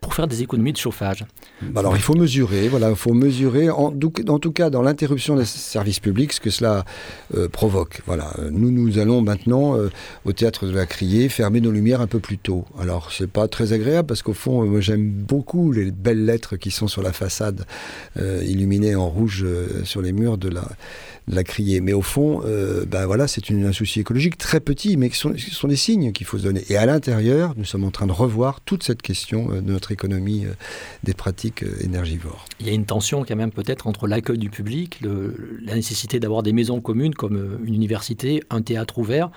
pour 0.05 0.13
faire 0.13 0.27
des 0.27 0.43
économies 0.43 0.71
de 0.71 0.77
chauffage 0.77 1.25
bah 1.63 1.79
Alors 1.79 1.95
il 1.95 2.01
faut 2.01 2.13
mesurer, 2.13 2.67
voilà, 2.67 2.91
il 2.91 2.95
faut 2.95 3.15
mesurer, 3.15 3.71
en, 3.71 3.89
tout 3.91 4.51
cas 4.51 4.69
dans 4.69 4.83
l'interruption 4.83 5.35
des 5.35 5.45
services 5.45 6.00
publics, 6.00 6.31
ce 6.33 6.39
que 6.39 6.51
cela 6.51 6.85
euh, 7.33 7.50
provoque. 7.50 8.03
Voilà, 8.05 8.31
nous 8.51 8.69
nous 8.69 9.00
allons 9.00 9.21
maintenant 9.21 9.75
euh, 9.75 9.89
au 10.24 10.31
théâtre 10.31 10.67
de 10.67 10.71
la 10.71 10.85
Criée 10.85 11.27
fermer 11.27 11.59
nos 11.59 11.71
lumières 11.71 12.01
un 12.01 12.07
peu 12.07 12.19
plus 12.19 12.38
tôt. 12.38 12.65
Alors 12.79 13.12
c'est 13.12 13.25
pas 13.25 13.47
très 13.47 13.74
agréable 13.74 14.07
parce 14.07 14.21
qu'au 14.21 14.35
fond, 14.35 14.63
moi 14.65 14.79
j'aime 14.79 15.09
beaucoup 15.09 15.71
les 15.71 15.89
belles 15.89 16.24
lettres 16.24 16.55
qui 16.55 16.69
sont 16.69 16.88
sur 16.88 17.01
la 17.01 17.12
façade 17.12 17.65
euh, 18.19 18.43
illuminées 18.45 18.93
en 18.93 19.09
rouge 19.09 19.43
sur 19.85 20.03
les 20.03 20.12
murs 20.12 20.38
de 20.38 20.50
la 20.50 20.67
la 21.27 21.44
crier. 21.44 21.82
Mais 21.82 21.94
au 21.94 22.01
fond, 22.01 22.41
euh, 22.46 22.86
ben 22.86 23.05
voilà, 23.05 23.27
c'est 23.27 23.50
un 23.51 23.72
souci 23.72 24.00
écologique 24.00 24.38
très 24.38 24.60
petit, 24.60 24.98
mais 24.98 25.10
ce 25.10 25.17
sont, 25.17 25.34
sont, 25.38 25.67
des 25.67 25.75
signes 25.75 26.12
qu'il 26.12 26.25
faut 26.25 26.38
se 26.38 26.44
donner. 26.44 26.63
Et 26.70 26.77
à 26.77 26.86
l'intérieur, 26.86 27.53
nous 27.58 27.65
sommes 27.65 27.84
en 27.84 27.91
train 27.91 28.08
de 28.08 28.12
revoir 28.12 28.62
toute 28.62 28.84
cette 28.84 29.01
question 29.01 29.51
euh, 29.51 29.62
de 29.62 29.72
notre 29.72 29.91
économie 29.91 30.46
euh, 30.46 30.53
des 31.03 31.13
pratiques 31.13 31.63
énergivores. 31.82 32.46
Il 32.60 32.67
y 32.67 32.70
a 32.70 32.74
une 32.74 32.86
tension 32.86 33.24
quand 33.24 33.36
même 33.36 33.51
peut-être 33.51 33.88
entre 33.88 34.08
l'accueil 34.08 34.38
du 34.38 34.50
public, 34.50 35.00
la 35.01 35.75
nécessité 35.75 36.20
d'avoir 36.20 36.44
des 36.44 36.53
maisons 36.53 36.82
communes 36.82 37.13
comme 37.13 37.60
une 37.63 37.74
université, 37.74 38.44
un 38.50 38.62
théâtre 38.62 38.98
ouvert, 38.98 39.32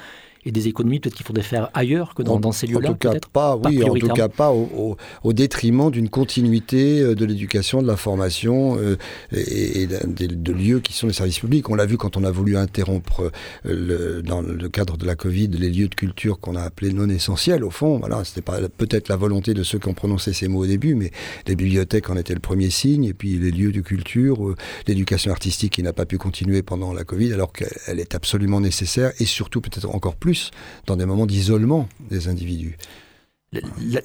et 0.48 0.50
des 0.50 0.66
économies 0.66 0.98
peut-être 0.98 1.14
qu'il 1.14 1.26
faudrait 1.26 1.42
faire 1.42 1.68
ailleurs 1.74 2.14
que 2.14 2.22
dans, 2.22 2.52
ces 2.52 2.66
lieux-là 2.66 2.90
En 2.90 2.92
tout 2.94 2.98
cas 2.98 3.14
pas, 3.32 3.56
oui, 3.56 3.84
en 3.84 3.94
tout 3.94 4.08
cas 4.08 4.28
pas 4.28 4.50
au, 4.50 4.96
détriment 5.32 5.90
d'une 5.90 6.08
continuité 6.08 7.00
euh, 7.00 7.14
de 7.14 7.24
l'éducation, 7.26 7.82
de 7.82 7.86
la 7.86 7.96
formation 7.96 8.78
euh, 8.78 8.96
et, 9.32 9.86
de, 9.86 10.52
lieux 10.52 10.80
qui 10.80 10.94
sont 10.94 11.06
les 11.06 11.12
services 11.12 11.38
publics. 11.38 11.68
On 11.68 11.74
l'a 11.74 11.84
vu 11.84 11.98
quand 11.98 12.16
on 12.16 12.24
a 12.24 12.30
voulu 12.30 12.56
interrompre 12.56 13.30
euh, 13.66 14.18
le, 14.18 14.22
dans 14.22 14.40
le 14.40 14.68
cadre 14.70 14.96
de 14.96 15.04
la 15.04 15.14
Covid 15.14 15.48
les 15.48 15.70
lieux 15.70 15.88
de 15.88 15.94
culture 15.94 16.40
qu'on 16.40 16.56
a 16.56 16.62
appelés 16.62 16.92
non 16.92 17.08
essentiels. 17.10 17.62
Au 17.62 17.70
fond, 17.70 17.98
voilà, 17.98 18.24
c'était 18.24 18.40
pas 18.40 18.58
peut-être 18.76 19.08
la 19.08 19.16
volonté 19.16 19.52
de 19.52 19.62
ceux 19.62 19.78
qui 19.78 19.88
ont 19.88 19.94
prononcé 19.94 20.32
ces 20.32 20.48
mots 20.48 20.62
au 20.62 20.66
début, 20.66 20.94
mais 20.94 21.10
les 21.46 21.56
bibliothèques 21.56 22.08
en 22.08 22.16
étaient 22.16 22.34
le 22.34 22.40
premier 22.40 22.70
signe, 22.70 23.04
et 23.04 23.12
puis 23.12 23.38
les 23.38 23.50
lieux 23.50 23.72
de 23.72 23.82
culture, 23.82 24.54
l'éducation 24.86 25.30
artistique 25.30 25.74
qui 25.74 25.82
n'a 25.82 25.92
pas 25.92 26.06
pu 26.06 26.16
continuer 26.16 26.62
pendant 26.62 26.94
la 26.94 27.04
Covid, 27.04 27.34
alors 27.34 27.52
qu'elle 27.52 28.00
est 28.00 28.14
absolument 28.14 28.62
nécessaire 28.62 29.12
et 29.18 29.26
surtout 29.26 29.60
peut-être 29.60 29.94
encore 29.94 30.16
plus 30.16 30.37
dans 30.86 30.96
des 30.96 31.06
moments 31.06 31.26
d'isolement 31.26 31.88
des 32.10 32.28
individus. 32.28 32.76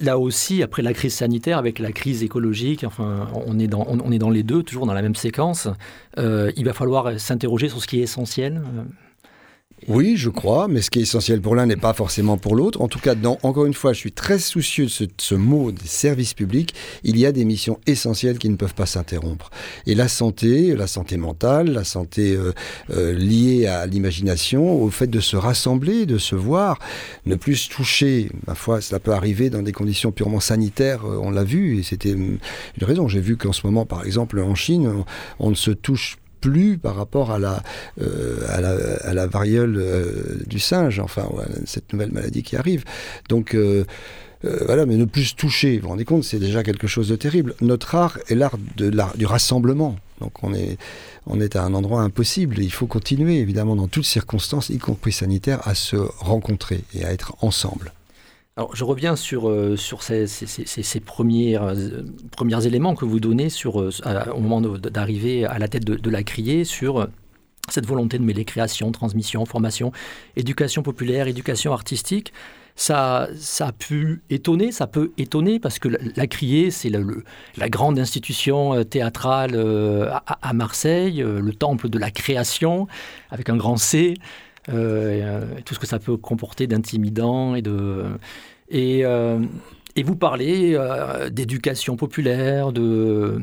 Là 0.00 0.18
aussi, 0.18 0.62
après 0.62 0.80
la 0.80 0.94
crise 0.94 1.14
sanitaire, 1.14 1.58
avec 1.58 1.78
la 1.78 1.92
crise 1.92 2.22
écologique, 2.22 2.82
enfin, 2.82 3.28
on 3.46 3.58
est 3.58 3.66
dans, 3.66 3.86
on 3.86 4.10
est 4.10 4.18
dans 4.18 4.30
les 4.30 4.42
deux, 4.42 4.62
toujours 4.62 4.86
dans 4.86 4.94
la 4.94 5.02
même 5.02 5.14
séquence. 5.14 5.68
Euh, 6.16 6.50
il 6.56 6.64
va 6.64 6.72
falloir 6.72 7.20
s'interroger 7.20 7.68
sur 7.68 7.82
ce 7.82 7.86
qui 7.86 8.00
est 8.00 8.04
essentiel. 8.04 8.62
Oui, 9.86 10.16
je 10.16 10.30
crois, 10.30 10.66
mais 10.66 10.80
ce 10.80 10.88
qui 10.88 11.00
est 11.00 11.02
essentiel 11.02 11.42
pour 11.42 11.54
l'un 11.54 11.66
n'est 11.66 11.76
pas 11.76 11.92
forcément 11.92 12.38
pour 12.38 12.56
l'autre. 12.56 12.80
En 12.80 12.88
tout 12.88 12.98
cas, 12.98 13.14
encore 13.42 13.66
une 13.66 13.74
fois, 13.74 13.92
je 13.92 13.98
suis 13.98 14.12
très 14.12 14.38
soucieux 14.38 14.86
de 14.86 15.08
ce, 15.18 15.34
mot 15.34 15.72
des 15.72 15.86
services 15.86 16.32
publics. 16.32 16.74
Il 17.02 17.18
y 17.18 17.26
a 17.26 17.32
des 17.32 17.44
missions 17.44 17.78
essentielles 17.86 18.38
qui 18.38 18.48
ne 18.48 18.56
peuvent 18.56 18.74
pas 18.74 18.86
s'interrompre. 18.86 19.50
Et 19.86 19.94
la 19.94 20.08
santé, 20.08 20.74
la 20.74 20.86
santé 20.86 21.18
mentale, 21.18 21.70
la 21.70 21.84
santé 21.84 22.34
euh, 22.34 22.52
euh, 22.90 23.12
liée 23.12 23.66
à 23.66 23.86
l'imagination, 23.86 24.82
au 24.82 24.90
fait 24.90 25.08
de 25.08 25.20
se 25.20 25.36
rassembler, 25.36 26.06
de 26.06 26.16
se 26.16 26.34
voir, 26.34 26.78
ne 27.26 27.34
plus 27.34 27.56
se 27.56 27.68
toucher. 27.68 28.30
Ma 28.46 28.54
foi, 28.54 28.80
cela 28.80 29.00
peut 29.00 29.12
arriver 29.12 29.50
dans 29.50 29.62
des 29.62 29.72
conditions 29.72 30.12
purement 30.12 30.40
sanitaires, 30.40 31.04
euh, 31.04 31.20
on 31.20 31.30
l'a 31.30 31.44
vu, 31.44 31.78
et 31.78 31.82
c'était 31.82 32.12
une 32.12 32.38
raison. 32.80 33.06
J'ai 33.06 33.20
vu 33.20 33.36
qu'en 33.36 33.52
ce 33.52 33.66
moment, 33.66 33.84
par 33.84 34.06
exemple, 34.06 34.40
en 34.40 34.54
Chine, 34.54 34.86
on, 34.86 35.46
on 35.46 35.50
ne 35.50 35.56
se 35.56 35.72
touche 35.72 36.16
plus 36.44 36.76
par 36.76 36.94
rapport 36.94 37.30
à 37.30 37.38
la, 37.38 37.62
euh, 38.02 38.44
à 39.04 39.14
la, 39.14 39.26
variole 39.26 39.76
euh, 39.78 40.42
du 40.46 40.58
singe, 40.58 41.00
enfin, 41.00 41.26
cette 41.64 41.90
nouvelle 41.94 42.12
maladie 42.12 42.42
qui 42.42 42.54
arrive. 42.56 42.84
Donc, 43.30 43.54
euh, 43.54 43.84
voilà, 44.66 44.84
mais 44.84 44.96
ne 44.96 45.06
plus 45.06 45.24
se 45.24 45.34
toucher, 45.34 45.76
vous 45.76 45.84
vous 45.84 45.88
rendez 45.88 46.04
compte, 46.04 46.22
c'est 46.22 46.38
déjà 46.38 46.62
quelque 46.62 46.86
chose 46.86 47.08
de 47.08 47.16
terrible. 47.16 47.54
Notre 47.62 47.94
art 47.94 48.18
est 48.28 48.34
l'art 48.34 48.58
du 49.16 49.24
rassemblement. 49.24 49.96
Donc 50.20 50.44
on 50.44 50.52
est, 50.52 50.76
on 51.26 51.40
est 51.40 51.56
à 51.56 51.64
un 51.64 51.72
endroit 51.72 52.02
impossible. 52.02 52.58
Il 52.58 52.70
faut 52.70 52.86
continuer, 52.86 53.38
évidemment, 53.38 53.74
dans 53.74 53.88
toutes 53.88 54.04
circonstances, 54.04 54.68
y 54.68 54.76
compris 54.76 55.12
sanitaires, 55.12 55.66
à 55.66 55.74
se 55.74 55.96
rencontrer 55.96 56.84
et 56.94 57.06
à 57.06 57.12
être 57.12 57.34
ensemble. 57.40 57.92
Alors, 58.56 58.76
je 58.76 58.84
reviens 58.84 59.16
sur, 59.16 59.48
euh, 59.48 59.76
sur 59.76 60.04
ces, 60.04 60.28
ces, 60.28 60.46
ces, 60.46 61.00
premiers, 61.00 61.58
euh, 61.58 62.04
premiers 62.30 62.64
éléments 62.66 62.94
que 62.94 63.04
vous 63.04 63.18
donnez 63.18 63.48
sur, 63.48 63.80
euh, 63.80 63.90
au 64.32 64.38
moment 64.38 64.60
d'arriver 64.60 65.44
à 65.44 65.58
la 65.58 65.66
tête 65.66 65.84
de, 65.84 66.10
la 66.10 66.22
criée 66.22 66.62
sur 66.62 67.08
cette 67.68 67.86
volonté 67.86 68.16
de 68.16 68.22
mêler 68.22 68.44
création, 68.44 68.92
transmission, 68.92 69.44
formation, 69.44 69.90
éducation 70.36 70.84
populaire, 70.84 71.26
éducation 71.26 71.72
artistique. 71.72 72.32
Ça, 72.76 73.28
ça 73.36 73.68
a 73.68 73.72
pu 73.72 74.22
étonner, 74.30 74.70
ça 74.70 74.86
peut 74.86 75.10
étonner 75.18 75.58
parce 75.58 75.80
que 75.80 75.88
la, 75.88 76.26
criée, 76.28 76.70
c'est 76.70 76.90
la 76.90 77.68
grande 77.68 77.98
institution 77.98 78.84
théâtrale 78.84 79.56
à, 80.26 80.52
Marseille, 80.52 81.24
le 81.24 81.52
temple 81.52 81.88
de 81.88 81.98
la 81.98 82.10
création 82.10 82.88
avec 83.30 83.48
un 83.48 83.56
grand 83.56 83.76
C. 83.76 84.14
Euh, 84.70 85.44
tout 85.64 85.74
ce 85.74 85.78
que 85.78 85.86
ça 85.86 85.98
peut 85.98 86.16
comporter 86.16 86.66
d'intimidant 86.66 87.54
et 87.54 87.62
de 87.62 88.06
et, 88.70 89.04
euh, 89.04 89.38
vous 90.04 90.16
parlez 90.16 90.74
euh, 90.74 91.30
d'éducation 91.30 91.96
populaire, 91.96 92.72
de 92.72 93.40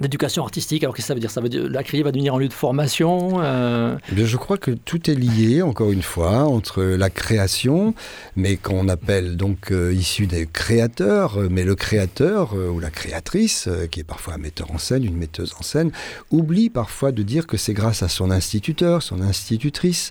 d'éducation 0.00 0.42
artistique. 0.42 0.82
Alors 0.82 0.94
qu'est-ce 0.94 1.06
que 1.06 1.08
ça 1.08 1.14
veut 1.14 1.20
dire? 1.20 1.30
Ça 1.30 1.40
veut 1.40 1.48
dire 1.48 1.68
la 1.68 1.82
criée 1.82 2.02
va 2.02 2.12
devenir 2.12 2.34
un 2.34 2.38
lieu 2.38 2.48
de 2.48 2.52
formation 2.52 3.40
eh 3.42 4.14
bien, 4.14 4.24
Je 4.24 4.36
crois 4.36 4.58
que 4.58 4.70
tout 4.70 5.10
est 5.10 5.14
lié, 5.14 5.62
encore 5.62 5.92
une 5.92 6.02
fois, 6.02 6.44
entre 6.44 6.82
la 6.82 7.10
création, 7.10 7.94
mais 8.36 8.56
qu'on 8.56 8.88
appelle 8.88 9.36
donc 9.36 9.72
issu 9.92 10.26
des 10.26 10.46
créateurs, 10.46 11.38
mais 11.50 11.64
le 11.64 11.74
créateur 11.74 12.54
ou 12.54 12.80
la 12.80 12.90
créatrice, 12.90 13.68
qui 13.90 14.00
est 14.00 14.04
parfois 14.04 14.34
un 14.34 14.38
metteur 14.38 14.70
en 14.70 14.78
scène, 14.78 15.04
une 15.04 15.16
metteuse 15.16 15.54
en 15.58 15.62
scène, 15.62 15.90
oublie 16.30 16.70
parfois 16.70 17.12
de 17.12 17.22
dire 17.22 17.46
que 17.46 17.56
c'est 17.56 17.74
grâce 17.74 18.02
à 18.02 18.08
son 18.08 18.30
instituteur, 18.30 19.02
son 19.02 19.20
institutrice, 19.20 20.10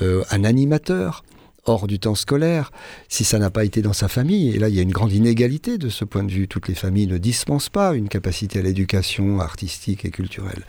un 0.00 0.44
animateur, 0.44 1.22
hors 1.68 1.86
du 1.86 1.98
temps 1.98 2.14
scolaire, 2.14 2.70
si 3.08 3.24
ça 3.24 3.38
n'a 3.38 3.50
pas 3.50 3.64
été 3.64 3.82
dans 3.82 3.92
sa 3.92 4.08
famille. 4.08 4.50
Et 4.54 4.58
là, 4.58 4.68
il 4.68 4.74
y 4.74 4.78
a 4.78 4.82
une 4.82 4.92
grande 4.92 5.12
inégalité 5.12 5.78
de 5.78 5.88
ce 5.88 6.04
point 6.04 6.24
de 6.24 6.30
vue. 6.30 6.48
Toutes 6.48 6.68
les 6.68 6.74
familles 6.74 7.06
ne 7.06 7.18
dispensent 7.18 7.70
pas 7.70 7.94
une 7.94 8.08
capacité 8.08 8.58
à 8.58 8.62
l'éducation 8.62 9.40
artistique 9.40 10.04
et 10.04 10.10
culturelle. 10.10 10.64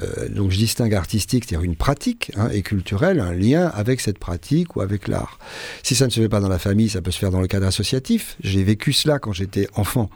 Euh, 0.00 0.28
donc 0.28 0.50
je 0.50 0.58
distingue 0.58 0.94
artistique, 0.94 1.44
c'est-à-dire 1.44 1.64
une 1.64 1.76
pratique, 1.76 2.32
hein, 2.36 2.48
et 2.52 2.62
culturelle, 2.62 3.20
un 3.20 3.32
lien 3.32 3.66
avec 3.74 4.00
cette 4.00 4.18
pratique 4.18 4.76
ou 4.76 4.80
avec 4.80 5.08
l'art. 5.08 5.38
Si 5.82 5.94
ça 5.94 6.06
ne 6.06 6.10
se 6.10 6.20
fait 6.20 6.28
pas 6.28 6.40
dans 6.40 6.48
la 6.48 6.58
famille, 6.58 6.88
ça 6.88 7.02
peut 7.02 7.10
se 7.10 7.18
faire 7.18 7.30
dans 7.30 7.40
le 7.40 7.48
cadre 7.48 7.66
associatif. 7.66 8.36
J'ai 8.42 8.64
vécu 8.64 8.92
cela 8.92 9.18
quand 9.18 9.32
j'étais 9.32 9.68
enfant. 9.74 10.10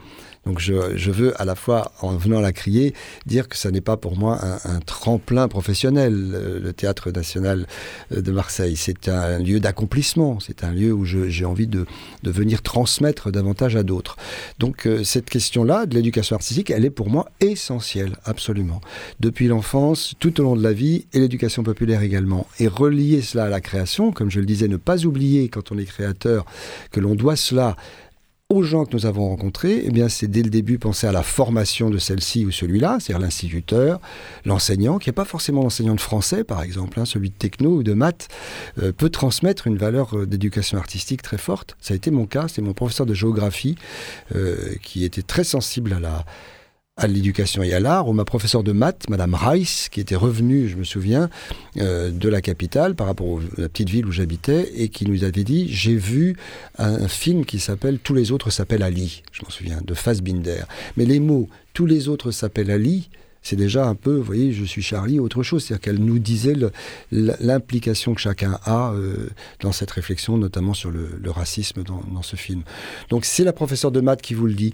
Donc 0.47 0.59
je, 0.59 1.11
veux 1.11 1.41
à 1.41 1.45
la 1.45 1.55
fois, 1.55 1.93
en 2.01 2.17
venant 2.17 2.41
la 2.41 2.53
crier, 2.53 2.95
dire 3.27 3.49
que 3.49 3.57
ça 3.57 3.71
n'est 3.71 3.83
pas 3.83 3.97
pour 3.97 4.17
moi 4.17 4.39
un, 4.65 4.81
tremplin 4.81 5.49
professionnel, 5.49 6.61
le, 6.63 6.73
Théâtre 6.73 7.11
national 7.11 7.67
de 8.11 8.33
Marseille. 8.33 8.77
C'est 8.77 9.09
un 9.09 9.39
lieu 9.39 9.61
d'accomplissement, 9.61 10.41
c'est 10.41 10.65
un 10.65 10.73
lieu 10.73 10.93
où 10.93 11.05
j'ai 11.05 11.45
envie 11.45 11.67
de, 11.67 11.87
venir 12.25 12.63
transmettre 12.63 13.31
davantage 13.31 13.77
à 13.77 13.83
d'autres. 13.83 14.17
Donc 14.59 14.87
euh, 14.87 15.05
cette 15.05 15.29
question-là 15.29 15.85
de 15.87 15.95
l'éducation 15.95 16.37
artistique, 16.37 16.71
elle 16.71 16.85
est 16.85 16.91
pour 16.91 17.11
moi 17.11 17.29
essentielle, 17.41 18.17
absolument. 18.25 18.81
Depuis 19.19 19.49
l'enfance, 19.49 20.15
tout 20.21 20.41
au 20.41 20.45
long 20.45 20.57
de 20.57 20.63
la 20.63 20.73
vie, 20.73 21.07
et 21.13 21.19
l'éducation 21.19 21.63
populaire 21.63 22.03
également. 22.03 22.47
Et 22.61 22.69
relier 22.69 23.21
cela 23.21 23.45
à 23.45 23.49
la 23.49 23.61
création, 23.61 24.13
comme 24.13 24.31
je 24.31 24.41
le 24.41 24.47
disais, 24.47 24.69
ne 24.69 24.77
pas 24.77 25.05
oublier 25.05 25.49
quand 25.49 25.73
on 25.73 25.79
est 25.79 25.85
créateur 25.85 26.47
que 26.93 27.01
l'on 27.01 27.15
doit 27.15 27.37
cela 27.37 27.77
aux 28.51 28.63
gens 28.65 28.85
que 28.85 28.95
nous 28.95 29.07
avons 29.07 29.29
rencontrés, 29.29 29.83
eh 29.85 29.91
bien, 29.91 30.09
c'est 30.09 30.27
dès 30.27 30.43
le 30.43 30.51
début 30.51 30.79
penser 30.79 31.07
à 31.07 31.13
la 31.13 31.23
formation 31.23 31.89
de 31.89 31.99
celle-ci 31.99 32.45
ou 32.45 32.51
celui-là, 32.51 32.99
c'est-à-dire 33.01 33.23
l'instituteur, 33.23 34.01
l'enseignant, 34.45 34.99
qui 34.99 35.09
n'est 35.09 35.15
pas 35.15 35.25
forcément 35.25 35.63
l'enseignant 35.63 35.95
de 35.95 36.01
français, 36.01 36.43
par 36.43 36.63
exemple, 36.63 36.99
hein, 36.99 37.05
celui 37.05 37.31
de 37.31 37.35
techno 37.35 37.77
ou 37.77 37.83
de 37.85 37.93
maths, 37.93 38.29
euh, 38.83 38.93
peut 38.93 39.09
transmettre 39.09 39.69
une 39.69 39.79
valeur 39.79 40.19
euh, 40.19 40.27
d'éducation 40.27 40.79
artistique 40.79 41.23
très 41.23 41.39
forte. 41.39 41.77
Ça 41.81 41.95
a 41.95 41.97
été 41.97 42.11
mon 42.11 42.27
cas, 42.27 42.47
c'est 42.49 42.61
mon 42.61 42.75
professeur 42.75 43.07
de 43.07 43.15
géographie 43.15 43.77
euh, 44.35 44.75
qui 44.83 45.05
était 45.05 45.23
très 45.23 45.45
sensible 45.45 45.93
à 45.93 46.01
la 46.01 46.25
à 47.01 47.07
l'éducation 47.07 47.63
et 47.63 47.73
à 47.73 47.81
l'art, 47.81 48.09
où 48.09 48.13
ma 48.13 48.25
professeure 48.25 48.63
de 48.63 48.73
maths, 48.73 49.09
Madame 49.09 49.35
Rice, 49.35 49.89
qui 49.91 50.01
était 50.01 50.17
revenue, 50.17 50.69
je 50.69 50.77
me 50.77 50.85
souviens, 50.85 51.31
euh, 51.79 52.11
de 52.11 52.29
la 52.29 52.43
capitale 52.43 52.95
par 52.95 53.07
rapport 53.07 53.41
à 53.57 53.61
la 53.63 53.69
petite 53.69 53.89
ville 53.89 54.07
où 54.07 54.13
j'habitais, 54.13 54.71
et 54.77 54.89
qui 54.89 55.07
nous 55.07 55.25
avait 55.25 55.45
dit 55.45 55.67
J'ai 55.69 55.97
vu 55.97 56.37
un, 56.79 57.09
film 57.09 57.45
qui 57.45 57.59
s'appelle 57.59 57.99
Tous 57.99 58.15
les 58.15 58.33
autres 58.33 58.51
s'appellent 58.51 58.83
Ali, 58.83 59.23
je 59.33 59.43
m'en 59.43 59.51
souviens, 59.51 59.81
de 59.83 59.95
Fassbinder. 59.95 60.65
Mais 60.97 61.07
les 61.07 61.21
mots 61.21 61.49
Tous 61.73 61.87
les 61.87 62.09
autres 62.09 62.31
s'appellent 62.31 62.71
Ali 62.71 63.09
c'est 63.43 63.57
déjà 63.57 63.87
un 63.87 63.95
peu, 63.95 64.17
vous 64.17 64.23
voyez, 64.23 64.53
je 64.53 64.65
suis 64.65 64.83
Charlie, 64.83 65.19
autre 65.19 65.43
chose. 65.43 65.65
C'est-à-dire 65.65 65.81
qu'elle 65.81 65.99
nous 65.99 66.19
disait 66.19 66.55
l'implication 67.11 68.15
que 68.15 68.21
chacun 68.21 68.59
a 68.65 68.93
euh, 68.93 69.31
dans 69.61 69.73
cette 69.73 69.91
réflexion, 69.91 70.37
notamment 70.37 70.75
sur 70.75 70.91
le, 70.91 71.09
racisme 71.31 71.83
dans, 71.83 72.03
dans, 72.13 72.23
ce 72.23 72.37
film. 72.37 72.63
Donc 73.09 73.25
c'est 73.25 73.45
la 73.45 73.53
professeure 73.53 73.93
de 73.93 74.01
maths 74.01 74.23
qui 74.23 74.35
vous 74.35 74.47
le 74.47 74.55
dit. 74.55 74.73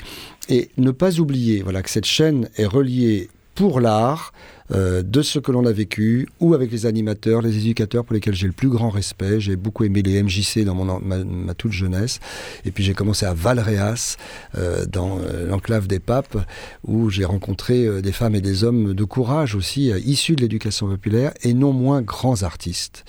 Et 0.49 0.71
ne 0.79 0.91
pas 0.91 1.21
oublier 1.21 1.63
voilà, 1.63 1.83
que 1.83 1.91
cette 1.91 2.07
chaîne 2.07 2.49
est 2.57 2.67
reliée 2.67 3.29
pour 3.57 3.81
l'art, 3.81 4.33
euh, 4.73 5.03
de 5.03 5.23
ce 5.23 5.39
que 5.39 5.51
l'on 5.51 5.65
a 5.65 5.73
vécu, 5.73 6.29
ou 6.41 6.53
avec 6.55 6.71
les 6.71 6.87
animateurs, 6.87 7.41
les 7.41 7.57
éducateurs 7.57 8.05
pour 8.05 8.15
lesquels 8.15 8.35
j'ai 8.35 8.47
le 8.47 8.53
plus 8.53 8.69
grand 8.69 8.91
respect. 8.91 9.41
J'ai 9.41 9.57
beaucoup 9.57 9.85
aimé 9.85 10.03
les 10.03 10.23
MJC 10.23 10.65
dans 10.65 10.75
ma, 10.75 11.55
toute 11.55 11.73
jeunesse. 11.73 12.21
Et 12.65 12.71
puis 12.71 12.85
j'ai 12.85 12.93
commencé 12.93 13.25
à 13.25 13.33
Valréas, 13.33 14.17
euh, 14.57 14.85
dans 14.87 15.19
euh, 15.19 15.49
l'enclave 15.49 15.87
des 15.87 16.01
papes, 16.01 16.37
où 16.85 17.11
j'ai 17.11 17.25
rencontré 17.25 18.03
des 18.03 18.13
femmes 18.13 18.35
et 18.35 18.41
des 18.41 18.63
hommes 18.63 18.93
de 18.93 19.05
courage 19.05 19.55
aussi, 19.55 19.91
issus 20.05 20.37
de 20.37 20.43
l'éducation 20.43 20.87
populaire, 20.87 21.33
et 21.43 21.55
non 21.55 21.73
moins 21.73 22.03
grands 22.03 22.43
artistes. 22.43 23.05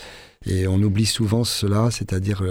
Et 0.45 0.65
on 0.65 0.81
oublie 0.81 1.05
souvent 1.05 1.43
cela, 1.43 1.89
c'est-à-dire 1.91 2.41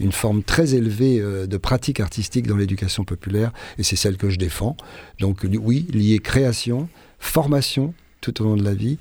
une 0.00 0.10
forme 0.10 0.42
très 0.42 0.74
élevée 0.74 1.20
de 1.20 1.56
pratique 1.58 2.00
artistique 2.00 2.48
dans 2.48 2.56
l'éducation 2.56 3.04
populaire, 3.04 3.52
et 3.78 3.84
c'est 3.84 3.94
celle 3.94 4.16
que 4.16 4.30
je 4.30 4.38
défends. 4.38 4.76
Donc 5.20 5.46
oui, 5.62 5.86
liée 5.92 6.18
création, 6.18 6.88
formation, 7.18 7.94
tout 8.20 8.42
au 8.42 8.44
long 8.44 8.56
de 8.56 8.64
la 8.64 8.74
vie, 8.74 8.98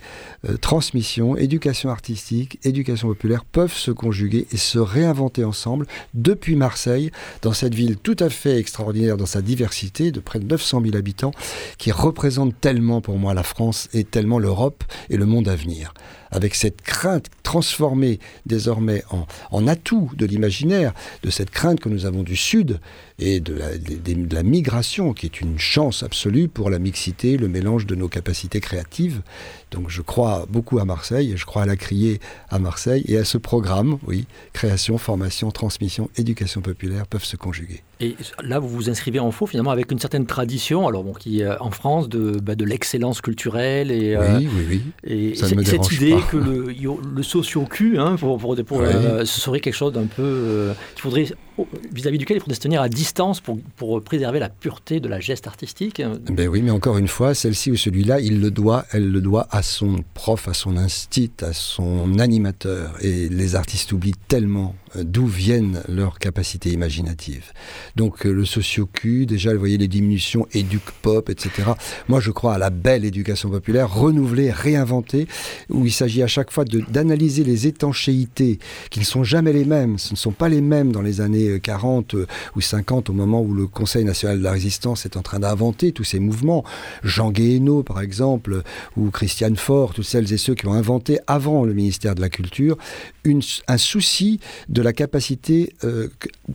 euh, 0.47 0.57
transmission, 0.57 1.35
éducation 1.35 1.89
artistique, 1.89 2.59
éducation 2.63 3.07
populaire 3.07 3.43
peuvent 3.43 3.73
se 3.73 3.91
conjuguer 3.91 4.45
et 4.51 4.57
se 4.57 4.77
réinventer 4.77 5.43
ensemble 5.43 5.87
depuis 6.13 6.55
Marseille, 6.55 7.11
dans 7.41 7.53
cette 7.53 7.73
ville 7.73 7.97
tout 7.97 8.17
à 8.19 8.29
fait 8.29 8.57
extraordinaire 8.57 9.17
dans 9.17 9.25
sa 9.25 9.41
diversité, 9.41 10.11
de 10.11 10.19
près 10.19 10.39
de 10.39 10.45
900 10.45 10.81
000 10.83 10.95
habitants, 10.95 11.31
qui 11.77 11.91
représente 11.91 12.59
tellement 12.61 13.01
pour 13.01 13.17
moi 13.17 13.33
la 13.33 13.43
France 13.43 13.89
et 13.93 14.03
tellement 14.03 14.37
l'Europe 14.37 14.83
et 15.09 15.17
le 15.17 15.25
monde 15.25 15.47
à 15.47 15.55
venir 15.55 15.93
avec 16.35 16.53
cette 16.53 16.81
crainte 16.81 17.27
transformée 17.43 18.19
désormais 18.45 19.03
en, 19.09 19.25
en 19.51 19.67
atout 19.67 20.11
de 20.17 20.25
l'imaginaire, 20.25 20.93
de 21.23 21.29
cette 21.29 21.49
crainte 21.49 21.79
que 21.79 21.87
nous 21.87 22.05
avons 22.05 22.23
du 22.23 22.35
Sud 22.35 22.79
et 23.19 23.39
de 23.39 23.53
la, 23.53 23.77
de, 23.77 24.35
la, 24.35 24.43
migration, 24.43 25.13
qui 25.13 25.25
est 25.25 25.39
une 25.39 25.57
chance 25.57 26.03
absolue 26.03 26.49
pour 26.49 26.69
la 26.69 26.79
mixité, 26.79 27.37
le 27.37 27.47
mélange 27.47 27.85
de 27.85 27.95
nos 27.95 28.09
capacités 28.09 28.59
créatives. 28.59 29.21
Donc 29.75 29.89
je 29.89 30.01
crois 30.01 30.45
beaucoup 30.49 30.79
à 30.79 30.85
Marseille, 30.85 31.33
et 31.33 31.37
je 31.37 31.45
crois 31.45 31.63
à 31.63 31.65
la 31.65 31.75
crier 31.75 32.19
à 32.49 32.59
Marseille, 32.59 33.03
et 33.07 33.17
à 33.17 33.25
ce 33.25 33.37
programme, 33.37 33.97
oui, 34.07 34.25
création, 34.53 34.97
formation, 34.97 35.51
transmission, 35.51 36.09
éducation 36.17 36.61
populaire 36.61 37.05
peuvent 37.07 37.25
se 37.25 37.35
conjuguer. 37.35 37.83
Et 37.99 38.15
là, 38.43 38.59
vous 38.59 38.67
vous 38.67 38.89
inscrivez 38.89 39.19
en 39.19 39.31
faux 39.31 39.45
finalement 39.45 39.71
avec 39.71 39.91
une 39.91 39.99
certaine 39.99 40.25
tradition, 40.25 40.87
alors 40.87 41.03
bon, 41.03 41.13
qui 41.13 41.41
est 41.41 41.59
en 41.59 41.71
France 41.71 42.09
de, 42.09 42.39
bah, 42.39 42.55
de 42.55 42.65
l'excellence 42.65 43.21
culturelle 43.21 43.91
et, 43.91 44.17
oui, 44.17 44.47
oui, 44.53 44.65
oui. 44.69 44.81
et 45.03 45.35
cette 45.35 45.91
idée 45.91 46.17
que 46.31 46.37
le, 46.37 46.67
le 46.71 47.23
socio-cul, 47.23 47.97
hein, 47.97 48.15
pour, 48.17 48.37
pour, 48.37 48.81
euh, 48.81 49.25
ce 49.25 49.41
serait 49.41 49.59
quelque 49.59 49.75
chose 49.75 49.93
d'un 49.93 50.07
peu 50.07 50.23
euh, 50.23 50.73
qu'il 50.93 51.01
faudrait 51.01 51.25
vis-à-vis 51.91 52.17
duquel 52.17 52.37
il 52.37 52.39
faudrait 52.39 52.55
se 52.55 52.61
tenir 52.61 52.81
à 52.81 52.89
distance 52.89 53.39
pour, 53.39 53.57
pour, 53.77 54.01
préserver 54.01 54.39
la 54.39 54.49
pureté 54.49 54.99
de 54.99 55.07
la 55.07 55.19
geste 55.19 55.47
artistique. 55.47 56.01
Ben 56.29 56.47
oui, 56.47 56.61
mais 56.61 56.71
encore 56.71 56.97
une 56.97 57.07
fois, 57.07 57.33
celle-ci 57.33 57.71
ou 57.71 57.77
celui-là, 57.77 58.19
il 58.19 58.41
le 58.41 58.51
doit, 58.51 58.85
elle 58.91 59.09
le 59.09 59.21
doit 59.21 59.47
à 59.51 59.61
son 59.61 60.03
prof, 60.13 60.47
à 60.47 60.53
son 60.53 60.77
instit, 60.77 61.31
à 61.41 61.53
son 61.53 62.19
animateur. 62.19 62.95
Et 63.01 63.29
les 63.29 63.55
artistes 63.55 63.91
oublient 63.91 64.15
tellement 64.27 64.75
d'où 65.03 65.25
viennent 65.25 65.81
leurs 65.87 66.19
capacités 66.19 66.71
imaginatives. 66.71 67.51
Donc 67.95 68.25
euh, 68.25 68.31
le 68.31 68.45
socio-Q, 68.45 69.25
déjà, 69.25 69.53
vous 69.53 69.59
voyez 69.59 69.77
les 69.77 69.87
diminutions, 69.87 70.47
éduc-pop, 70.53 71.29
etc. 71.29 71.71
Moi, 72.07 72.19
je 72.19 72.31
crois 72.31 72.55
à 72.55 72.57
la 72.57 72.69
belle 72.69 73.05
éducation 73.05 73.49
populaire, 73.49 73.93
renouvelée, 73.93 74.51
réinventée, 74.51 75.27
où 75.69 75.85
il 75.85 75.91
s'agit 75.91 76.23
à 76.23 76.27
chaque 76.27 76.51
fois 76.51 76.65
d'analyser 76.65 77.43
les 77.43 77.67
étanchéités 77.67 78.59
qui 78.89 78.99
ne 78.99 79.05
sont 79.05 79.23
jamais 79.23 79.53
les 79.53 79.65
mêmes. 79.65 79.97
Ce 79.97 80.13
ne 80.13 80.17
sont 80.17 80.31
pas 80.31 80.49
les 80.49 80.61
mêmes 80.61 80.91
dans 80.91 81.01
les 81.01 81.21
années 81.21 81.59
40 81.59 82.15
euh, 82.15 82.27
ou 82.55 82.61
50, 82.61 83.09
au 83.09 83.13
moment 83.13 83.41
où 83.41 83.53
le 83.53 83.67
Conseil 83.67 84.05
national 84.05 84.39
de 84.39 84.43
la 84.43 84.51
résistance 84.51 85.05
est 85.05 85.17
en 85.17 85.21
train 85.21 85.39
d'inventer 85.39 85.91
tous 85.91 86.03
ces 86.03 86.19
mouvements. 86.19 86.63
Jean 87.03 87.31
Guéhenno, 87.31 87.83
par 87.83 88.01
exemple, 88.01 88.63
ou 88.95 89.09
Christiane 89.09 89.55
Faure, 89.55 89.93
toutes 89.93 90.05
celles 90.05 90.31
et 90.33 90.37
ceux 90.37 90.55
qui 90.55 90.67
ont 90.67 90.73
inventé, 90.73 91.19
avant 91.27 91.63
le 91.63 91.73
ministère 91.73 92.15
de 92.15 92.21
la 92.21 92.29
Culture, 92.29 92.77
un 93.67 93.77
souci 93.77 94.39
de 94.69 94.81
la 94.85 94.93
capacité 94.93 95.73
euh, 95.83 96.07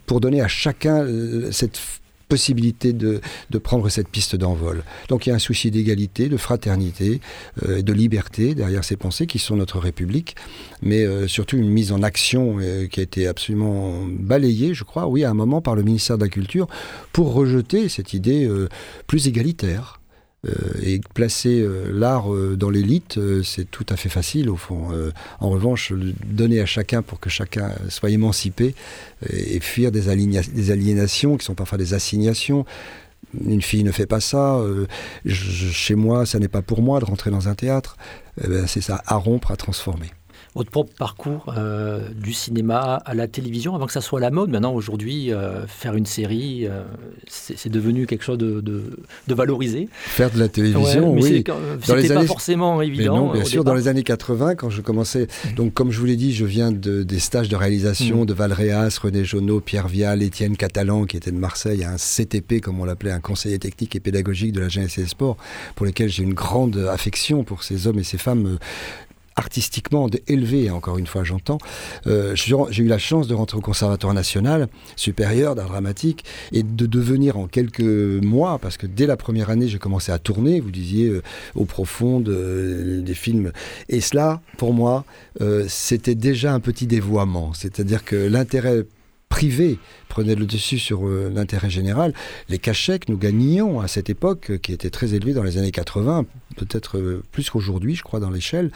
pour 0.06 0.20
donner 0.20 0.40
à 0.40 0.48
chacun 0.48 1.02
euh, 1.02 1.50
cette 1.50 1.80
possibilité 2.28 2.92
de, 2.92 3.20
prendre 3.58 3.88
cette 3.88 4.08
piste 4.08 4.36
d'envol. 4.36 4.84
Donc 5.08 5.26
il 5.26 5.30
y 5.30 5.32
a 5.32 5.34
un 5.34 5.40
souci 5.40 5.72
d'égalité, 5.72 6.28
de 6.28 6.36
fraternité, 6.36 7.20
euh, 7.64 7.82
de 7.82 7.92
liberté 7.92 8.54
derrière 8.54 8.84
ces 8.84 8.96
pensées 8.96 9.26
qui 9.26 9.40
sont 9.40 9.56
notre 9.56 9.80
République, 9.80 10.36
mais 10.80 11.04
surtout 11.26 11.56
une 11.56 11.68
mise 11.68 11.90
en 11.90 12.04
action 12.04 12.58
qui 12.88 13.00
a 13.00 13.02
été 13.02 13.26
absolument 13.26 14.06
balayée, 14.08 14.74
je 14.74 14.84
crois, 14.84 15.08
oui, 15.08 15.24
à 15.24 15.30
un 15.30 15.34
moment 15.34 15.60
par 15.60 15.74
le 15.74 15.82
ministère 15.82 16.18
de 16.18 16.22
la 16.22 16.30
Culture, 16.30 16.68
pour 17.12 17.34
rejeter 17.34 17.88
cette 17.88 18.14
idée 18.14 18.48
plus 19.08 19.26
égalitaire. 19.26 19.99
Euh, 20.48 20.52
et 20.82 21.00
placer 21.12 21.60
euh, 21.60 21.90
l'art 21.92 22.32
euh, 22.32 22.56
dans 22.56 22.70
l'élite, 22.70 23.18
c'est 23.44 23.70
tout 23.70 23.84
à 23.90 23.96
fait 23.96 24.08
facile 24.08 24.48
au 24.48 24.56
fond. 24.56 24.88
en 25.40 25.50
revanche, 25.50 25.92
donner 26.24 26.60
à 26.60 26.66
chacun 26.66 27.02
pour 27.02 27.20
que 27.20 27.30
chacun 27.30 27.72
soit 27.88 28.10
émancipé 28.10 28.74
et, 29.28 29.60
fuir 29.60 29.92
des, 29.92 30.08
aliénations 30.08 31.36
qui 31.36 31.44
sont 31.44 31.54
parfois 31.54 31.78
des 31.78 31.94
assignations. 31.94 32.64
Une 33.46 33.62
fille 33.62 33.84
ne 33.84 33.92
fait 33.92 34.06
pas 34.06 34.20
ça. 34.20 34.60
chez 35.26 35.94
moi, 35.94 36.26
ça 36.26 36.38
n'est 36.38 36.48
pas 36.48 36.62
pour 36.62 36.82
moi 36.82 37.00
de 37.00 37.04
rentrer 37.04 37.30
dans 37.30 37.48
un 37.48 37.54
théâtre. 37.54 37.96
Eh 38.42 38.48
ben, 38.48 38.66
c'est 38.66 38.80
ça, 38.80 39.02
à 39.06 39.16
rompre, 39.16 39.50
à 39.50 39.56
transformer 39.56 40.10
votre 40.54 40.70
propre 40.70 40.92
parcours 40.98 41.54
euh, 41.56 42.08
du 42.14 42.32
cinéma 42.32 43.00
à 43.04 43.14
la 43.14 43.28
télévision 43.28 43.74
avant 43.74 43.86
que 43.86 43.92
ça 43.92 44.00
soit 44.00 44.18
la 44.18 44.30
mode. 44.30 44.50
Maintenant, 44.50 44.74
aujourd'hui, 44.74 45.32
euh, 45.32 45.66
faire 45.66 45.94
une 45.94 46.06
série, 46.06 46.66
euh, 46.66 46.82
c'est 47.28 47.68
devenu 47.68 48.06
quelque 48.06 48.24
chose 48.24 48.38
de, 48.38 48.60
de, 48.60 49.34
valorisé. 49.34 49.88
Faire 49.92 50.30
de 50.30 50.38
la 50.38 50.48
télévision, 50.48 51.12
oui. 51.12 51.44
C'était 51.82 52.14
pas 52.14 52.26
forcément 52.26 52.82
évident. 52.82 53.16
non, 53.16 53.32
bien 53.32 53.44
sûr, 53.44 53.62
dans 53.62 53.74
les 53.74 53.86
années 53.86 54.02
80, 54.02 54.56
quand 54.56 54.70
je 54.70 54.80
commençais, 54.80 55.28
donc 55.56 55.72
comme 55.72 55.92
je 55.92 56.00
vous 56.00 56.06
l'ai 56.06 56.16
dit, 56.16 56.32
je 56.32 56.44
viens 56.44 56.72
de, 56.72 57.02
des 57.04 57.20
stages 57.20 57.48
de 57.48 57.56
réalisation 57.56 58.22
mmh. 58.22 58.26
de 58.26 58.34
Valréas, 58.34 58.98
René 59.00 59.24
Jonot, 59.24 59.60
Pierre 59.60 59.88
Vial, 59.88 60.22
Étienne 60.22 60.56
Catalan, 60.56 61.04
qui 61.04 61.16
était 61.16 61.30
de 61.30 61.38
Marseille, 61.38 61.84
un 61.84 61.96
CTP, 61.96 62.60
comme 62.60 62.80
on 62.80 62.84
l'appelait, 62.84 63.12
un 63.12 63.20
conseiller 63.20 63.58
technique 63.58 63.94
et 63.94 64.00
pédagogique 64.00 64.52
de 64.52 64.60
la 64.60 64.68
jeunesse 64.68 64.98
et 64.98 65.02
des 65.02 65.08
sports, 65.08 65.36
pour 65.76 65.86
lesquels 65.86 66.08
j'ai 66.08 66.24
une 66.24 66.34
grande 66.34 66.76
affection 66.90 67.44
pour 67.44 67.62
ces 67.62 67.86
hommes 67.86 68.00
et 68.00 68.04
ces 68.04 68.18
femmes 68.18 68.58
artistiquement 69.40 70.08
élevé, 70.28 70.70
encore 70.70 70.98
une 70.98 71.06
fois 71.06 71.24
j'entends. 71.24 71.58
Euh, 72.06 72.36
j'ai 72.36 72.82
eu 72.82 72.86
la 72.86 72.98
chance 72.98 73.26
de 73.26 73.34
rentrer 73.34 73.58
au 73.58 73.60
Conservatoire 73.60 74.14
national 74.14 74.68
supérieur 74.96 75.54
d'art 75.54 75.68
dramatique 75.68 76.24
et 76.52 76.62
de 76.62 76.86
devenir 76.86 77.36
en 77.36 77.46
quelques 77.48 77.80
mois, 77.80 78.58
parce 78.58 78.76
que 78.76 78.86
dès 78.86 79.06
la 79.06 79.16
première 79.16 79.50
année 79.50 79.68
j'ai 79.68 79.78
commencé 79.78 80.12
à 80.12 80.18
tourner, 80.18 80.60
vous 80.60 80.70
disiez 80.70 81.08
euh, 81.08 81.22
au 81.54 81.64
profond 81.64 82.20
des 82.20 83.14
films. 83.14 83.52
Et 83.88 84.00
cela, 84.00 84.40
pour 84.58 84.72
moi, 84.72 85.04
c'était 85.68 86.14
déjà 86.14 86.52
un 86.52 86.60
petit 86.60 86.86
dévoiement. 86.86 87.52
C'est-à-dire 87.54 88.04
que 88.04 88.16
l'intérêt 88.16 88.84
privé 89.30 89.78
prenait 90.10 90.34
le 90.34 90.44
dessus 90.44 90.78
sur 90.78 91.06
euh, 91.06 91.30
l'intérêt 91.32 91.70
général. 91.70 92.12
Les 92.50 92.58
cachets 92.58 92.98
que 92.98 93.10
nous 93.10 93.16
gagnions 93.16 93.80
à 93.80 93.88
cette 93.88 94.10
époque, 94.10 94.50
euh, 94.50 94.58
qui 94.58 94.72
était 94.72 94.90
très 94.90 95.14
élevés 95.14 95.32
dans 95.32 95.44
les 95.44 95.56
années 95.56 95.70
80, 95.70 96.26
peut-être 96.56 96.98
euh, 96.98 97.22
plus 97.32 97.48
qu'aujourd'hui, 97.48 97.94
je 97.94 98.02
crois, 98.02 98.20
dans 98.20 98.28
l'échelle, 98.28 98.70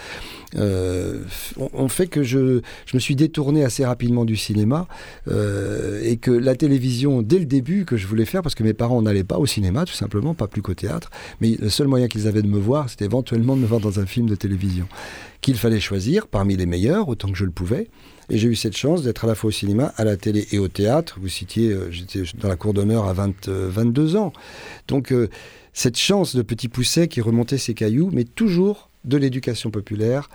ont, 0.57 1.89
fait 1.89 2.07
que 2.07 2.23
je, 2.23 2.61
je, 2.87 2.97
me 2.97 3.01
suis 3.01 3.17
détourné 3.17 3.65
assez 3.65 3.85
rapidement 3.85 4.25
du 4.25 4.37
cinéma 4.37 4.87
et 5.29 6.17
que 6.17 6.31
la 6.31 6.55
télévision, 6.55 7.23
dès 7.23 7.41
le 7.41 7.45
début, 7.45 7.85
que 7.85 7.97
je 7.97 8.07
voulais 8.07 8.25
faire, 8.25 8.43
parce 8.43 8.55
que 8.55 8.63
mes 8.63 8.73
parents 8.73 9.03
n'allaient 9.03 9.25
pas 9.25 9.39
au 9.39 9.47
cinéma, 9.47 9.85
tout 9.85 9.93
simplement, 9.93 10.33
pas 10.35 10.47
plus 10.47 10.63
qu'au 10.63 10.75
théâtre, 10.75 11.11
mais 11.41 11.57
le 11.61 11.69
seul 11.69 11.89
moyen 11.89 12.07
qu'ils 12.07 12.29
avaient 12.29 12.43
de 12.43 12.49
me 12.49 12.59
voir, 12.59 12.89
c'était 12.89 13.07
éventuellement 13.07 13.57
de 13.57 13.63
me 13.63 13.67
voir 13.67 13.81
dans 13.81 13.99
un 13.99 14.07
film 14.07 14.29
de 14.29 14.37
télévision, 14.37 14.87
qu'il 15.41 15.57
fallait 15.57 15.81
choisir 15.81 16.29
parmi 16.29 16.57
les 16.57 16.67
meilleurs, 16.67 17.09
autant 17.09 17.31
que 17.31 17.37
je 17.37 17.45
le 17.45 17.51
pouvais. 17.51 17.89
Et 18.31 18.39
j'ai 18.39 18.49
eu 18.49 18.57
cette 18.57 18.77
chance 18.77 19.03
d'être 19.03 19.25
à 19.25 19.27
la 19.27 19.35
fois 19.35 19.49
au 19.49 19.53
cinéma, 19.53 19.93
à 19.97 20.05
la 20.05 20.17
télé 20.17 20.47
et 20.53 20.59
au 20.59 20.69
théâtre. 20.69 21.19
Vous 21.21 21.29
citiez, 21.29 21.71
euh, 21.71 21.91
j'étais 21.91 22.23
dans 22.39 22.49
la 22.49 22.57
cour 22.57 22.73
d'honneur 22.73 23.07
à 23.07 23.13
22 23.13 24.15
euh, 24.15 24.19
ans. 24.19 24.33
Donc, 24.89 25.13
euh, 25.13 25.29
cette 25.73 25.99
chance 25.99 26.37
de 26.37 26.43
petit 26.43 26.69
pousset 26.69 27.09
qui 27.09 27.21
remontait 27.21 27.59
ses 27.59 27.75
cailloux, 27.75 28.11
mais 28.13 28.25
toujours 28.25 28.91
de 29.05 29.19
l'éducation 29.19 29.71
populaire, 29.71 30.31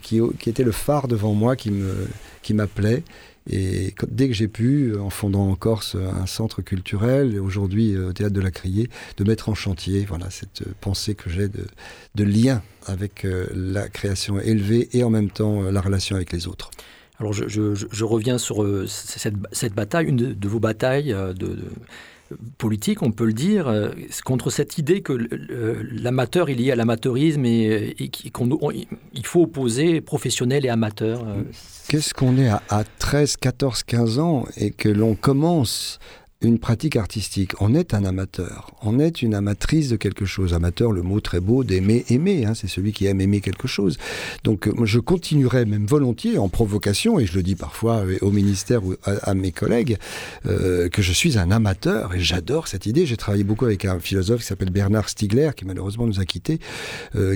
qui, 0.00 0.18
était 0.46 0.62
le 0.62 0.72
phare 0.72 1.08
devant 1.08 1.34
moi, 1.34 1.56
qui 1.56 2.54
m'appelait. 2.54 3.02
Et 3.50 3.92
dès 4.08 4.28
que 4.28 4.34
j'ai 4.34 4.48
pu, 4.48 4.96
en 4.96 5.10
fondant 5.10 5.50
en 5.50 5.56
Corse 5.56 5.94
un 5.96 6.24
centre 6.24 6.62
culturel, 6.62 7.38
aujourd'hui 7.38 7.98
au 7.98 8.14
théâtre 8.14 8.32
de 8.32 8.40
la 8.40 8.50
Criée, 8.50 8.88
de 9.18 9.24
mettre 9.24 9.50
en 9.50 9.54
chantier 9.54 10.06
voilà, 10.08 10.30
cette 10.30 10.62
pensée 10.80 11.14
que 11.14 11.28
j'ai 11.28 11.48
de, 11.48 12.24
lien 12.24 12.62
avec 12.86 13.26
la 13.52 13.88
création 13.88 14.40
élevée 14.40 14.88
et 14.92 15.04
en 15.04 15.10
même 15.10 15.28
temps 15.28 15.60
la 15.62 15.82
relation 15.82 16.16
avec 16.16 16.32
les 16.32 16.46
autres. 16.46 16.70
Alors 17.22 17.32
je, 17.32 18.04
reviens 18.04 18.36
sur 18.36 18.64
euh, 18.64 18.84
cette, 18.88 19.74
bataille, 19.74 20.06
une 20.06 20.16
de, 20.16 20.48
vos 20.48 20.58
batailles 20.58 21.12
euh, 21.12 21.32
on 23.00 23.12
peut 23.12 23.26
le 23.26 23.32
dire, 23.32 23.68
euh, 23.68 23.90
contre 24.24 24.50
cette 24.50 24.76
idée 24.76 25.02
que 25.02 25.12
l'amateur 26.02 26.50
est 26.50 26.56
lié 26.56 26.72
à 26.72 26.74
l'amateurisme 26.74 27.44
et, 27.44 27.94
qu'il 28.10 29.26
faut 29.26 29.42
opposer 29.42 30.00
professionnel 30.00 30.66
et 30.66 30.68
amateur. 30.68 31.24
Qu'est-ce 31.86 32.12
qu'on 32.12 32.36
est 32.38 32.48
à, 32.48 32.60
à 32.68 32.82
13, 32.82 33.36
14, 33.36 33.84
15 33.84 34.18
ans 34.18 34.44
et 34.56 34.72
que 34.72 34.88
l'on 34.88 35.14
commence 35.14 36.00
une 36.42 36.58
pratique 36.58 36.96
artistique. 36.96 37.52
On 37.60 37.74
est 37.74 37.94
un 37.94 38.04
amateur, 38.04 38.72
on 38.82 38.98
est 38.98 39.22
une 39.22 39.34
amatrice 39.34 39.88
de 39.88 39.96
quelque 39.96 40.24
chose. 40.24 40.54
Amateur, 40.54 40.92
le 40.92 41.02
mot 41.02 41.20
très 41.20 41.40
beau 41.40 41.64
d'aimer, 41.64 42.04
aimer, 42.08 42.44
hein, 42.44 42.54
c'est 42.54 42.66
celui 42.66 42.92
qui 42.92 43.06
aime 43.06 43.20
aimer 43.20 43.40
quelque 43.40 43.68
chose. 43.68 43.98
Donc 44.44 44.66
euh, 44.66 44.84
je 44.84 44.98
continuerai 44.98 45.64
même 45.64 45.86
volontiers 45.86 46.38
en 46.38 46.48
provocation, 46.48 47.18
et 47.18 47.26
je 47.26 47.34
le 47.34 47.42
dis 47.42 47.54
parfois 47.54 48.04
euh, 48.04 48.18
au 48.20 48.30
ministère 48.30 48.84
ou 48.84 48.94
à, 49.04 49.34
mes 49.34 49.52
collègues, 49.52 49.98
euh, 50.46 50.88
que 50.88 51.02
je 51.02 51.12
suis 51.12 51.38
un 51.38 51.50
amateur, 51.50 52.14
et 52.14 52.20
j'adore 52.20 52.68
cette 52.68 52.86
idée. 52.86 53.06
J'ai 53.06 53.16
travaillé 53.16 53.44
beaucoup 53.44 53.64
avec 53.64 53.84
un 53.84 54.00
philosophe 54.00 54.40
qui 54.40 54.46
s'appelle 54.46 54.70
Bernard 54.70 55.08
Stiegler, 55.08 55.50
qui 55.56 55.64
malheureusement 55.64 56.06
nous 56.06 56.20
a 56.20 56.24
quittés, 56.24 56.58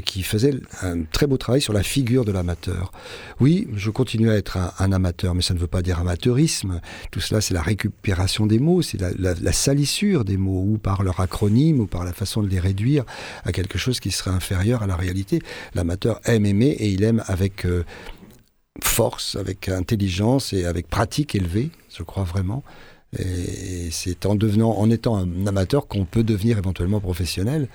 qui 0.05 0.23
faisait 0.23 0.55
un 0.83 1.03
très 1.03 1.27
beau 1.27 1.37
travail 1.37 1.61
sur 1.61 1.73
la 1.73 1.83
figure 1.83 2.25
de 2.25 2.33
l'amateur. 2.33 2.92
Oui, 3.40 3.69
je 3.75 3.90
continue 3.90 4.31
à 4.31 4.37
être 4.37 4.57
un, 4.57 4.73
un, 4.79 4.92
amateur, 4.92 5.35
mais 5.35 5.42
ça 5.42 5.55
ne 5.55 5.59
veut 5.59 5.66
pas 5.66 5.83
dire 5.83 6.01
amateurisme. 6.01 6.81
Tout 7.11 7.21
cela, 7.21 7.40
c'est 7.40 7.55
la 7.55 7.62
récupération 7.62 8.47
des 8.47 8.59
mots, 8.59 8.83
la, 8.98 9.52
salissure 9.52 10.24
des 10.24 10.37
mots, 10.37 10.64
ou 10.66 10.78
par 10.78 11.02
leur 11.02 11.20
acronyme, 11.20 11.80
ou 11.80 11.87
par 11.87 12.04
la 12.04 12.12
façon 12.12 12.42
de 12.42 12.48
les 12.48 12.61
réduire 12.61 13.04
à 13.44 13.52
quelque 13.52 13.78
chose 13.78 14.00
qui 14.00 14.11
serait 14.11 14.30
inférieur 14.30 14.82
à 14.82 14.87
la 14.87 14.96
réalité. 14.96 15.40
L'amateur 15.74 16.20
aime 16.24 16.46
aimer 16.46 16.70
et 16.78 16.88
il 16.88 17.02
aime 17.02 17.22
avec 17.26 17.64
euh, 17.64 17.85
force, 18.82 19.37
avec 19.37 19.68
intelligence 19.68 20.52
et 20.52 20.64
avec 20.64 20.88
pratique 20.88 21.35
élevée, 21.35 21.70
je 21.96 22.02
crois 22.02 22.24
vraiment. 22.24 22.62
Et 23.18 23.90
c'est 23.90 24.26
en 24.26 24.35
devenant, 24.35 24.72
en 24.72 24.90
étant 24.90 25.16
un 25.16 25.46
amateur 25.46 25.87
qu'on 25.87 26.04
peut 26.04 26.24
devenir 26.24 26.59
éventuellement 26.59 27.00
professionnel. 27.00 27.68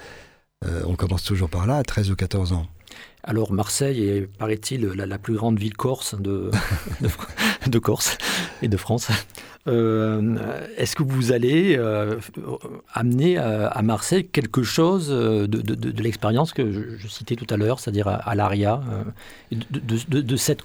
Euh, 0.65 0.83
on 0.85 0.95
commence 0.95 1.23
toujours 1.23 1.49
par 1.49 1.65
là, 1.65 1.77
à 1.77 1.83
13 1.83 2.11
ou 2.11 2.15
14 2.15 2.53
ans. 2.53 2.67
Alors 3.23 3.51
Marseille 3.51 4.03
est, 4.03 4.21
paraît-il, 4.37 4.85
la, 4.85 5.17
plus 5.17 5.35
grande 5.35 5.59
ville 5.59 5.75
corse 5.75 6.19
de, 6.19 6.51
de, 7.67 7.79
Corse 7.79 8.17
et 8.61 8.67
de 8.67 8.77
France. 8.77 9.09
Euh, 9.67 10.37
est-ce 10.77 10.95
que 10.95 11.03
vous 11.03 11.31
allez 11.31 11.75
euh, 11.77 12.19
amener 12.93 13.37
à, 13.37 13.81
Marseille 13.81 14.25
quelque 14.25 14.63
chose 14.63 15.09
de, 15.09 16.01
l'expérience 16.01 16.53
que 16.53 16.97
je, 16.97 17.07
citais 17.07 17.35
tout 17.35 17.47
à 17.49 17.57
l'heure, 17.57 17.79
c'est-à-dire 17.79 18.07
à, 18.07 18.35
l'ARIA, 18.35 18.81
de, 19.51 20.35
cette 20.35 20.63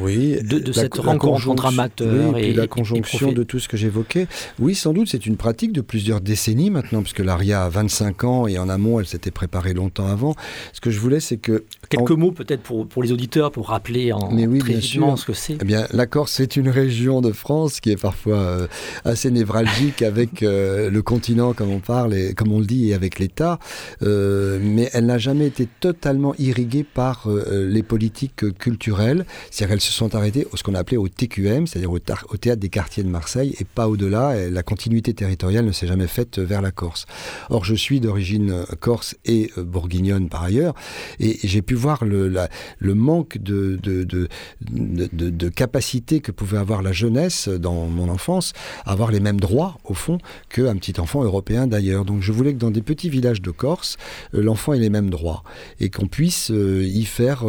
oui, 0.00 0.38
de, 0.42 0.72
cette 0.72 0.96
rencontre 0.96 1.48
entre 1.48 1.66
amateurs 1.66 2.36
et, 2.38 2.52
la 2.52 2.66
conjonction 2.66 3.32
de 3.32 3.42
tout 3.42 3.58
ce 3.58 3.68
que 3.68 3.76
j'évoquais. 3.76 4.26
Oui, 4.58 4.74
sans 4.74 4.92
doute, 4.92 5.08
c'est 5.08 5.26
une 5.26 5.36
pratique 5.36 5.72
de 5.72 5.80
plusieurs 5.80 6.20
décennies 6.20 6.70
maintenant, 6.70 7.02
puisque 7.02 7.20
l'ARIA 7.20 7.64
a 7.64 7.68
25 7.68 8.24
ans 8.24 8.46
et 8.46 8.58
en 8.58 8.68
amont, 8.68 9.00
elle 9.00 9.06
s'était 9.06 9.30
préparée 9.30 9.74
longtemps 9.74 10.06
avant. 10.06 10.34
Ce 10.72 10.80
que 10.80 10.90
je 10.90 11.00
voulais, 11.00 11.20
c'est 11.20 11.36
que... 11.36 11.64
Quelques 11.88 12.10
mots 12.10 12.32
peut-être 12.32 12.62
pour, 12.62 12.86
pour 12.86 13.02
les 13.02 13.12
auditeurs, 13.12 13.52
pour 13.52 13.68
rappeler 13.68 14.12
en 14.12 14.30
Mais 14.32 14.46
oui, 14.46 14.58
très 14.58 14.80
ce 14.80 15.24
que 15.24 15.32
c'est. 15.32 15.58
Eh 15.60 15.64
bien, 15.64 15.86
la 15.92 16.06
Corse, 16.06 16.32
c'est 16.32 16.56
une 16.56 16.68
région 16.68 17.20
de 17.20 17.32
France 17.32 17.80
qui 17.80 17.90
est 17.90 18.00
parfois 18.00 18.38
euh, 18.38 18.66
assez 19.04 19.30
névralgique 19.30 20.02
avec 20.14 20.42
euh, 20.42 20.90
le 20.90 21.02
continent, 21.02 21.52
comme 21.52 21.70
on 21.70 21.80
parle, 21.80 22.14
et, 22.14 22.34
comme 22.34 22.52
on 22.52 22.58
le 22.58 22.66
dit, 22.66 22.90
et 22.90 22.94
avec 22.94 23.18
l'État. 23.18 23.58
Euh, 24.02 24.58
mais 24.60 24.90
elle 24.92 25.06
n'a 25.06 25.18
jamais 25.18 25.46
été 25.46 25.68
totalement 25.80 26.34
irriguée 26.38 26.84
par 26.84 27.28
les 27.50 27.82
politiques 27.82 28.58
culturelles. 28.58 29.26
C'est-à-dire 29.50 29.74
se 29.84 29.92
sont 29.92 30.14
arrêtés 30.14 30.46
au 30.52 30.56
ce 30.56 30.62
qu'on 30.62 30.74
appelait 30.74 30.96
au 30.96 31.08
TQM, 31.08 31.66
c'est-à-dire 31.66 31.92
au, 31.92 31.98
théâtre 31.98 32.60
des 32.60 32.68
quartiers 32.68 33.02
de 33.02 33.08
Marseille, 33.08 33.54
et 33.60 33.64
pas 33.64 33.88
au-delà. 33.88 34.48
La 34.50 34.62
continuité 34.62 35.14
territoriale 35.14 35.64
ne 35.64 35.72
s'est 35.72 35.86
jamais 35.86 36.06
faite 36.06 36.38
vers 36.38 36.62
la 36.62 36.70
Corse. 36.70 37.06
Or, 37.50 37.64
je 37.64 37.74
suis 37.74 38.00
d'origine 38.00 38.50
euh, 38.50 38.64
corse 38.80 39.16
et 39.24 39.50
euh, 39.58 39.64
bourguignonne 39.64 40.28
par 40.28 40.42
ailleurs, 40.42 40.74
et 41.20 41.38
j'ai 41.44 41.62
pu 41.62 41.74
voir 41.74 42.04
le, 42.04 42.32
le 42.78 42.94
manque 42.94 43.38
de, 43.38 43.78
de, 43.82 44.04
de, 44.04 44.28
de, 44.60 45.48
capacité 45.48 46.20
que 46.20 46.32
pouvait 46.32 46.58
avoir 46.58 46.82
la 46.82 46.92
jeunesse 46.92 47.48
dans 47.48 47.86
mon 47.86 48.08
enfance, 48.08 48.52
avoir 48.84 49.10
les 49.10 49.20
mêmes 49.20 49.40
droits, 49.40 49.78
au 49.84 49.94
fond, 49.94 50.18
qu'un 50.48 50.76
petit 50.76 51.00
enfant 51.00 51.22
européen 51.22 51.66
d'ailleurs. 51.66 52.04
Donc, 52.04 52.22
je 52.22 52.32
voulais 52.32 52.54
que 52.54 52.58
dans 52.58 52.70
des 52.70 52.82
petits 52.82 53.10
villages 53.10 53.42
de 53.42 53.50
Corse, 53.50 53.96
euh, 54.34 54.42
l'enfant 54.42 54.72
ait 54.72 54.78
les 54.78 54.90
mêmes 54.90 55.10
droits, 55.10 55.42
et 55.80 55.90
qu'on 55.90 56.06
puisse 56.06 56.50
y 56.50 57.04
faire 57.04 57.44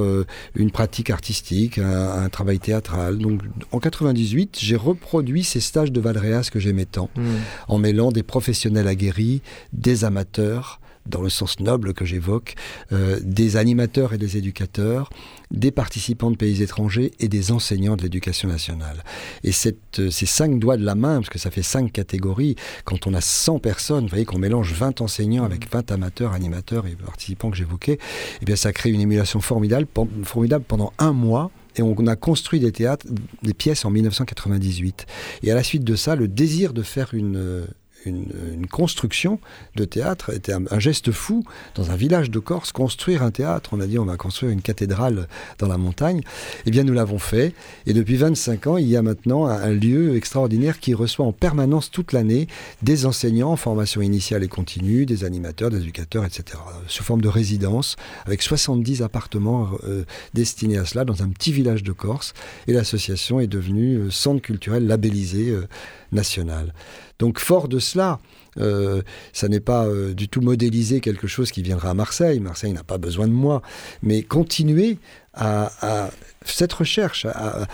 une 0.56 0.72
pratique 0.72 1.10
artistique, 1.10 1.80
un 2.20 2.30
travail 2.30 2.60
théâtral. 2.60 3.18
Donc 3.18 3.42
en 3.72 3.80
98, 3.80 4.58
j'ai 4.62 4.76
reproduit 4.76 5.44
ces 5.44 5.60
stages 5.60 5.92
de 5.92 6.00
Valréas 6.00 6.50
que 6.52 6.60
j'aimais 6.60 6.86
tant, 6.86 7.10
hmm. 7.16 7.24
en 7.68 7.78
mêlant 7.78 8.12
des 8.12 8.24
professionnels 8.24 8.88
aguerris, 8.88 9.42
des 9.74 10.06
amateurs, 10.06 10.80
dans 11.06 11.22
le 11.22 11.30
sens 11.30 11.60
noble 11.60 11.94
que 11.94 12.06
j'évoque, 12.06 12.56
euh, 12.92 13.20
des 13.22 13.58
animateurs 13.58 14.14
et 14.14 14.18
des 14.18 14.38
éducateurs, 14.38 15.10
des 15.52 15.72
participants 15.72 16.32
de 16.32 16.36
pays 16.36 16.64
étrangers 16.64 17.12
et 17.20 17.28
des 17.28 17.52
enseignants 17.52 17.96
de 17.96 18.02
l'éducation 18.02 18.50
nationale. 18.50 19.04
Et 19.44 19.52
cette, 19.52 20.00
euh, 20.00 20.10
ces 20.10 20.26
cinq 20.26 20.60
doigts 20.60 20.78
de 20.78 20.86
la 20.86 20.96
main, 20.96 21.18
parce 21.18 21.30
que 21.30 21.40
ça 21.40 21.52
fait 21.52 21.64
cinq 21.64 21.92
catégories, 21.92 22.56
quand 22.86 23.08
on 23.08 23.14
a 23.14 23.22
100 23.22 23.60
personnes, 23.60 24.04
vous 24.06 24.10
voyez 24.10 24.26
qu'on 24.26 24.40
mélange 24.40 24.74
20 24.74 25.02
enseignants 25.02 25.44
avec 25.44 25.72
20 25.72 25.92
amateurs, 25.92 26.34
animateurs 26.34 26.88
et 26.88 26.96
participants 26.96 27.52
que 27.52 27.58
j'évoquais, 27.58 28.00
eh 28.42 28.46
bien 28.46 28.56
ça 28.56 28.74
crée 28.74 28.90
une 28.90 29.02
émulation 29.02 29.42
formidable, 29.42 29.88
formidable 30.24 30.66
pendant 30.68 30.92
un 30.98 31.14
mois 31.14 31.52
et 31.78 31.82
on 31.82 32.08
a 32.08 32.16
construit 32.16 32.60
des 32.60 32.72
théâtres, 32.72 33.06
des 33.44 33.54
pièces 33.54 33.86
en 33.86 33.90
1998. 33.90 35.06
Et 35.44 35.52
à 35.52 35.56
la 35.56 35.64
suite 35.64 35.84
de 35.84 35.96
ça, 35.96 36.16
le 36.16 36.28
désir 36.28 36.74
de 36.74 36.82
faire 36.82 37.14
une, 37.14 37.66
une, 38.06 38.68
construction 38.70 39.40
de 39.76 39.86
théâtre 39.86 40.34
était 40.34 40.54
un, 40.54 40.80
geste 40.80 41.12
fou 41.12 41.44
dans 41.76 41.92
un 41.92 41.96
village 41.96 42.30
de 42.30 42.40
Corse, 42.40 42.72
construire 42.72 43.24
un 43.24 43.32
théâtre. 43.32 43.72
On 43.74 43.80
a 43.80 43.88
dit 43.88 44.00
on 44.00 44.06
va 44.06 44.18
construire 44.18 44.52
une 44.52 44.62
cathédrale 44.62 45.28
dans 45.60 45.68
la 45.68 45.78
montagne. 45.78 46.22
Eh 46.66 46.72
bien, 46.72 46.84
nous 46.84 46.94
l'avons 46.94 47.20
fait. 47.20 47.54
Et 47.86 47.94
depuis 47.94 48.16
25 48.16 48.68
ans, 48.68 48.78
il 48.78 48.88
y 48.88 48.98
a 48.98 49.02
maintenant 49.02 49.46
un, 49.46 49.74
lieu 49.74 50.16
extraordinaire 50.16 50.80
qui 50.80 50.94
reçoit 50.94 51.26
en 51.26 51.32
permanence 51.32 51.92
toute 51.92 52.14
l'année 52.14 52.48
des 52.82 53.06
enseignants 53.06 53.52
en 53.52 53.56
formation 53.56 54.02
initiale 54.02 54.44
et 54.44 54.48
continue, 54.48 55.06
des 55.06 55.24
animateurs, 55.24 55.70
des 55.70 55.80
éducateurs, 55.80 56.26
etc. 56.26 56.58
Sous 56.88 57.04
forme 57.04 57.22
de 57.22 57.28
résidence, 57.28 57.96
avec 58.26 58.42
70 58.42 59.02
appartements 59.02 59.70
euh, 59.84 60.04
destinés 60.34 60.78
à 60.78 60.86
cela 60.86 61.06
dans 61.06 61.24
un 61.24 61.30
petit 61.30 61.52
village 61.52 61.84
de 61.84 61.92
Corse. 61.92 62.34
Et 62.68 62.74
l'association 62.74 63.40
est 63.40 63.48
devenue 63.48 63.98
euh, 63.98 64.12
centre 64.12 64.42
culturel 64.42 64.88
labellisé 64.88 65.50
euh, 65.50 65.68
national. 66.12 66.74
Donc 67.20 67.40
fort 67.40 67.68
de 67.68 67.80
cela, 67.80 67.96
cela. 67.96 68.20
Euh, 68.58 69.02
ça 69.34 69.48
n'est 69.48 69.60
pas 69.60 69.86
euh, 69.86 70.14
du 70.14 70.30
tout 70.30 70.42
modéliser 70.42 71.02
quelque 71.02 71.28
chose 71.28 71.52
qui 71.52 71.62
viendra 71.62 71.90
à 71.90 71.94
Marseille. 71.94 72.40
Marseille 72.40 72.74
n'a 72.74 72.84
pas 72.84 72.98
besoin 72.98 73.28
de 73.28 73.34
moi. 73.34 73.62
Mais 74.02 74.24
continuer 74.24 74.98
à, 75.34 76.10
cette 76.46 76.72
recherche, 76.72 77.26
à, 77.26 77.68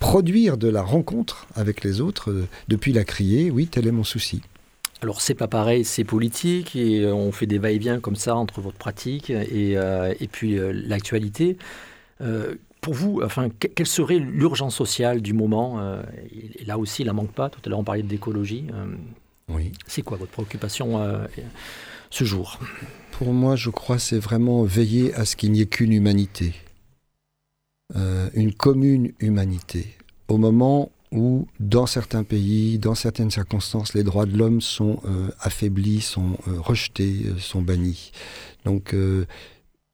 produire 0.00 0.56
de 0.56 0.68
la 0.68 0.82
rencontre 0.82 1.46
avec 1.54 1.84
les 1.84 2.00
autres 2.00 2.30
euh, 2.30 2.48
depuis 2.68 2.92
la 2.92 3.04
criée, 3.04 3.50
oui, 3.50 3.68
tel 3.68 3.86
est 3.86 3.92
mon 3.92 4.04
souci. 4.04 4.42
Alors 5.02 5.20
c'est 5.20 5.34
pas 5.34 5.48
pareil, 5.48 5.84
c'est 5.84 6.04
politique 6.04 6.76
et 6.76 7.06
on 7.06 7.30
fait 7.30 7.46
des 7.46 7.58
va-et-vient 7.58 8.00
comme 8.00 8.16
ça 8.16 8.34
entre 8.36 8.62
votre 8.62 8.78
pratique 8.78 9.28
et, 9.28 9.72
et 9.72 10.28
puis 10.28 10.58
l'actualité. 10.72 11.58
Pour 12.84 12.94
vous, 12.94 13.22
enfin, 13.24 13.48
quelle 13.48 13.86
serait 13.86 14.18
l'urgence 14.18 14.76
sociale 14.76 15.22
du 15.22 15.32
moment 15.32 15.80
et 16.30 16.64
Là 16.64 16.78
aussi, 16.78 17.02
il 17.02 17.06
n'en 17.06 17.14
manque 17.14 17.32
pas. 17.32 17.48
Tout 17.48 17.60
à 17.64 17.68
l'heure, 17.70 17.78
on 17.78 17.84
parlait 17.84 18.02
d'écologie. 18.02 18.66
Oui. 19.48 19.72
C'est 19.86 20.02
quoi 20.02 20.16
votre 20.16 20.32
préoccupation 20.32 20.98
euh, 21.00 21.26
ce 22.10 22.24
jour? 22.24 22.58
Pour 23.12 23.32
moi, 23.32 23.56
je 23.56 23.70
crois, 23.70 23.98
c'est 23.98 24.18
vraiment 24.18 24.64
veiller 24.64 25.14
à 25.14 25.24
ce 25.24 25.36
qu'il 25.36 25.52
n'y 25.52 25.60
ait 25.60 25.66
qu'une 25.66 25.92
humanité, 25.92 26.54
euh, 27.96 28.28
une 28.34 28.52
commune 28.52 29.12
humanité. 29.20 29.94
Au 30.28 30.38
moment 30.38 30.90
où, 31.12 31.46
dans 31.60 31.86
certains 31.86 32.24
pays, 32.24 32.78
dans 32.78 32.94
certaines 32.94 33.30
circonstances, 33.30 33.94
les 33.94 34.02
droits 34.02 34.26
de 34.26 34.36
l'homme 34.36 34.60
sont 34.60 35.00
euh, 35.04 35.28
affaiblis, 35.40 36.00
sont 36.00 36.36
rejetés, 36.46 37.26
sont 37.38 37.62
bannis. 37.62 38.10
Donc, 38.64 38.94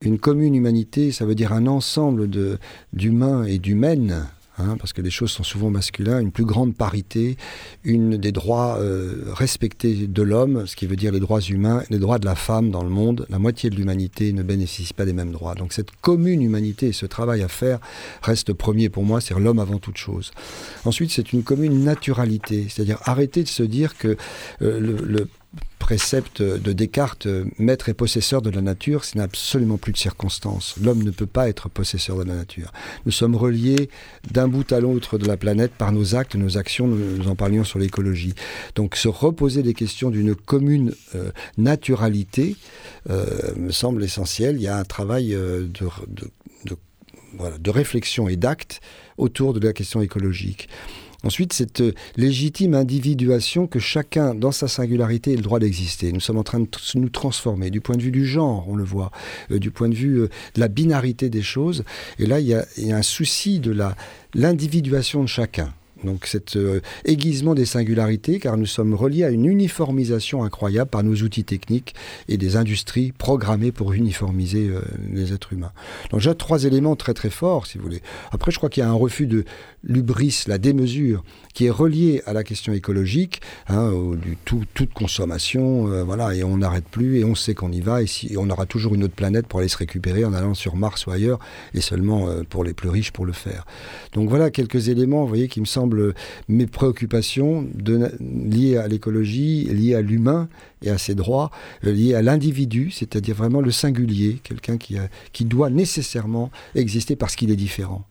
une 0.03 0.19
commune 0.19 0.55
humanité, 0.55 1.13
ça 1.13 1.27
veut 1.27 1.35
dire 1.35 1.53
un 1.53 1.67
ensemble 1.67 2.29
d'humains 2.93 3.45
et 3.45 3.59
d'humaines 3.59 4.27
Hein, 4.61 4.77
parce 4.79 4.93
que 4.93 5.01
les 5.01 5.11
choses 5.11 5.31
sont 5.31 5.43
souvent 5.43 5.71
masculines, 5.71 6.19
une 6.21 6.33
plus 6.33 6.45
grande 6.45 6.75
parité, 6.75 7.37
une 7.85 8.17
des 8.17 8.33
droits 8.33 8.77
euh, 8.79 9.25
respectés 9.33 10.07
de 10.07 10.23
l'homme, 10.23 10.67
ce 10.67 10.77
qui 10.77 10.87
veut 10.87 10.97
dire 10.97 11.13
les 11.13 11.21
droits 11.21 11.41
humains, 11.41 11.83
les 11.89 11.99
droits 11.99 12.19
de 12.19 12.27
la 12.27 12.35
femme 12.35 12.71
dans 12.71 12.83
le 12.83 12.91
monde. 12.91 13.27
La 13.31 13.39
moitié 13.39 13.71
de 13.71 13.77
l'humanité 13.77 14.33
ne 14.33 14.43
bénéficie 14.43 14.93
pas 14.93 15.07
des 15.07 15.13
mêmes 15.13 15.33
droits. 15.33 15.55
Donc 15.55 15.73
cette 15.73 15.91
commune 16.03 16.43
humanité 16.43 16.89
et 16.89 16.93
ce 16.93 17.07
travail 17.07 17.43
à 17.43 17.49
faire 17.49 17.79
reste 18.23 18.53
premier 18.53 18.91
pour 18.91 19.05
moi, 19.05 19.21
c'est 19.21 19.39
l'homme 19.39 19.61
avant 19.61 19.79
toute 19.79 19.97
chose. 19.97 20.33
Ensuite, 20.85 21.11
c'est 21.11 21.33
une 21.33 21.43
commune 21.43 21.83
naturalité, 21.85 22.67
c'est-à-dire 22.69 22.99
arrêter 23.05 23.43
de 23.43 23.49
se 23.49 23.63
dire 23.63 23.97
que 23.97 24.17
euh, 24.61 24.79
le 24.79 25.29
précepte 25.91 26.41
de 26.41 26.73
Descartes, 26.73 27.27
maître 27.59 27.89
et 27.89 27.95
possesseur 27.95 28.43
de 28.43 28.51
la 28.51 28.61
nature, 28.61 29.05
ce 29.05 29.19
n'est 29.19 29.25
absolument 29.25 29.77
plus 29.77 29.91
de 29.91 29.97
circonstance. 29.97 30.77
L'homme 30.81 31.03
ne 31.03 31.11
peut 31.11 31.27
pas 31.27 31.49
être 31.49 31.69
possesseur 31.69 32.17
de 32.17 32.23
la 32.23 32.37
nature. 32.37 32.71
Nous 33.07 33.11
sommes 33.11 33.35
reliés 33.35 33.91
d'un 34.31 34.47
bout 34.47 34.71
à 34.71 34.79
l'autre 34.79 35.19
de 35.19 35.27
la 35.27 35.37
planète 35.37 35.73
par 35.73 35.91
nos 35.91 36.15
actes, 36.15 36.37
nos 36.37 36.59
actions, 36.59 36.87
nous 36.87 37.27
en 37.27 37.35
parlions 37.35 37.65
sur 37.65 37.81
l'écologie. 37.81 38.35
Donc 38.77 38.95
se 38.95 39.09
reposer 39.09 39.65
des 39.65 39.75
questions 39.75 40.11
d'une 40.11 40.37
commune 40.37 40.95
euh, 41.17 41.33
naturalité 41.59 42.55
euh, 43.11 43.27
me 43.57 43.73
semble 43.73 44.05
essentiel. 44.05 44.59
Il 44.59 44.63
y 44.63 44.69
a 44.69 44.77
un 44.77 44.85
travail 44.85 45.35
euh, 45.35 45.67
de, 45.67 46.77
de 47.59 47.71
réflexion 47.71 48.29
et 48.29 48.37
d'acte 48.37 48.81
autour 49.19 49.55
de 49.55 49.67
la 49.67 49.73
question 49.73 50.01
écologique. 50.01 50.69
Ensuite, 51.23 51.53
cette 51.53 51.83
euh, 51.83 51.93
légitime 52.17 52.75
individuation 52.75 53.67
que 53.67 53.79
chacun, 53.79 54.35
dans 54.35 54.53
sa 54.53 54.69
singularité, 54.69 55.33
ait 55.33 55.37
le 55.37 55.43
droit 55.43 55.59
d'exister. 55.59 56.13
Nous 56.13 56.21
sommes 56.21 56.39
en 56.39 56.43
train 56.43 56.61
de 56.61 56.69
nous 56.95 57.11
transformer 57.11 57.71
du 57.71 57.81
point 57.81 57.97
de 57.97 58.03
vue 58.03 58.11
du 58.11 58.27
genre, 58.27 58.67
on 58.69 58.77
le 58.77 58.85
voit, 58.85 59.11
euh, 59.51 59.59
du 59.59 59.71
point 59.71 59.89
de 59.89 59.95
vue 59.95 60.21
euh, 60.21 60.31
de 60.55 60.61
la 60.61 60.69
binarité 60.69 61.29
des 61.29 61.43
choses. 61.43 61.85
Et 62.19 62.27
là, 62.27 62.41
il 62.41 62.47
y 62.47 62.55
a, 62.55 62.65
il 62.79 62.87
y 62.87 62.93
a 62.93 62.97
un 62.97 63.03
souci 63.03 63.61
de 63.61 63.77
l'individuation 64.35 65.23
de 65.23 65.29
chacun. 65.29 65.75
Donc 66.05 66.27
cet 66.27 66.57
euh, 66.57 66.81
aiguisement 67.05 67.55
des 67.55 67.65
singularités, 67.65 68.39
car 68.39 68.57
nous 68.57 68.67
sommes 68.67 68.95
reliés 68.95 69.25
à 69.25 69.31
une 69.31 69.45
uniformisation 69.45 70.43
incroyable 70.45 70.91
par 70.91 71.03
nos 71.03 71.15
outils 71.15 71.45
techniques 71.45 71.95
et 72.29 72.37
des 72.37 72.57
industries 72.57 73.13
programmées 73.13 73.73
pour 73.73 73.93
uniformiser 73.93 74.69
euh, 74.69 74.81
les 75.13 75.33
êtres 75.33 75.53
humains. 75.53 75.73
Donc 76.11 76.21
j'ai 76.21 76.35
trois 76.35 76.65
éléments 76.65 76.97
très 76.97 77.15
très 77.15 77.31
forts, 77.31 77.67
si 77.67 77.79
vous 77.79 77.85
voulez. 77.85 78.03
Après, 78.31 78.51
je 78.51 78.57
crois 78.57 78.71
qu'il 78.71 78.83
y 78.83 78.87
a 78.87 78.89
un 78.89 78.95
refus 78.95 79.27
de 79.27 79.45
l'ubris, 79.83 80.45
la 80.47 80.59
démesure, 80.59 81.23
qui 81.55 81.67
est 81.67 81.71
relié 81.71 82.23
à 82.27 82.33
la 82.33 82.45
question 82.45 82.73
écologique, 82.73 83.41
hein, 83.69 83.93
du 84.21 84.37
tout, 84.45 84.65
toute 84.75 84.93
consommation, 84.93 85.89
euh, 85.89 86.05
voilà, 86.05 86.35
et 86.35 86.45
on 86.45 86.59
n'arrête 86.59 86.85
plus, 86.85 87.19
et 87.19 87.25
on 87.25 87.35
sait 87.35 87.55
qu'on 87.55 87.73
y 87.73 87.81
va, 87.81 88.03
et, 88.03 88.07
si, 88.07 88.35
on 88.39 88.49
aura 88.51 88.67
toujours 88.67 88.95
une 88.95 89.05
autre 89.05 89.15
planète 89.15 89.47
pour 89.47 89.61
aller 89.61 89.69
se 89.69 89.77
récupérer 89.77 90.25
en 90.25 90.33
allant 90.33 90.55
sur 90.55 90.77
Mars 90.77 91.07
ou 91.07 91.11
ailleurs, 91.11 91.39
et 91.75 91.81
seulement 91.81 92.29
pour 92.49 92.65
les 92.65 92.73
plus 92.73 92.89
riches 92.89 93.11
pour 93.11 93.27
le 93.27 93.33
faire. 93.33 93.67
Donc 94.13 94.29
voilà 94.29 94.51
quelques 94.51 94.89
éléments, 94.89 95.23
vous 95.23 95.29
voyez, 95.29 95.49
qui 95.49 95.61
me 95.61 95.67
semblent 95.67 95.90
mes 96.49 96.67
préoccupations 96.67 97.67
liées 98.21 98.77
à 98.77 98.89
l'écologie, 98.89 99.65
liées 99.65 99.95
à 99.95 100.01
l'humain 100.01 100.49
et 100.83 100.91
à 100.91 100.99
ses 100.99 101.15
droits, 101.15 101.51
euh, 101.85 101.93
liées 101.93 102.15
à 102.15 102.23
l'individu, 102.23 102.91
c'est-à-dire 102.91 103.35
vraiment 103.35 103.61
le 103.61 103.71
singulier, 103.71 104.41
quelqu'un 104.43 104.79
qui, 104.79 104.97
qui 105.33 105.45
doit 105.45 105.71
nécessairement 105.71 106.51
exister 106.75 107.17
parce 107.17 107.37
qu'il 107.37 107.51
est 107.51 107.57
différent. 107.57 108.05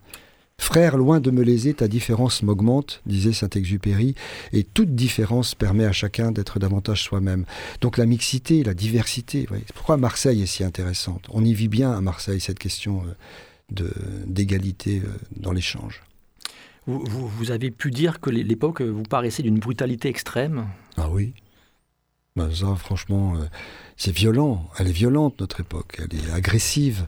Frère, 0.59 0.97
loin 0.97 1.21
de 1.21 1.31
me 1.31 1.41
léser, 1.41 1.73
ta 1.73 1.87
différence 1.87 2.43
m'augmente, 2.43 3.01
disait 3.05 3.31
Saint-Exupéry, 3.31 4.13
et 4.51 4.63
toute 4.63 4.93
différence 4.93 5.55
permet 5.55 5.85
à 5.85 5.93
chacun 5.93 6.31
d'être 6.31 6.59
davantage 6.59 7.01
soi-même. 7.01 7.45
Donc 7.81 7.97
la 7.97 8.05
mixité, 8.05 8.63
la 8.63 8.73
diversité, 8.73 9.47
pourquoi 9.73 9.97
Marseille 9.97 10.43
est 10.43 10.47
si 10.47 10.63
intéressante 10.63 11.25
On 11.29 11.45
y 11.45 11.53
vit 11.53 11.69
bien 11.69 11.91
à 11.91 12.01
Marseille 12.01 12.41
cette 12.41 12.59
question 12.59 13.03
euh, 13.79 13.89
d'égalité 14.27 15.01
euh, 15.03 15.09
dans 15.37 15.53
l'échange. 15.53 16.03
Vous, 16.89 17.51
avez 17.51 17.69
pu 17.69 17.91
dire 17.91 18.19
que 18.19 18.29
l'époque 18.29 18.81
vous 18.81 19.03
paraissait 19.03 19.43
d'une 19.43 19.59
brutalité 19.59 20.09
extrême 20.09 20.67
Ah 20.97 21.09
oui. 21.09 21.33
Ben 22.35 22.49
ça, 22.53 22.75
franchement, 22.75 23.35
euh, 23.35 23.45
c'est 23.97 24.11
violent. 24.11 24.69
Elle 24.77 24.87
est 24.87 24.93
violente, 24.93 25.39
notre 25.39 25.59
époque. 25.59 25.99
Elle 25.99 26.17
est 26.17 26.31
agressive. 26.31 27.07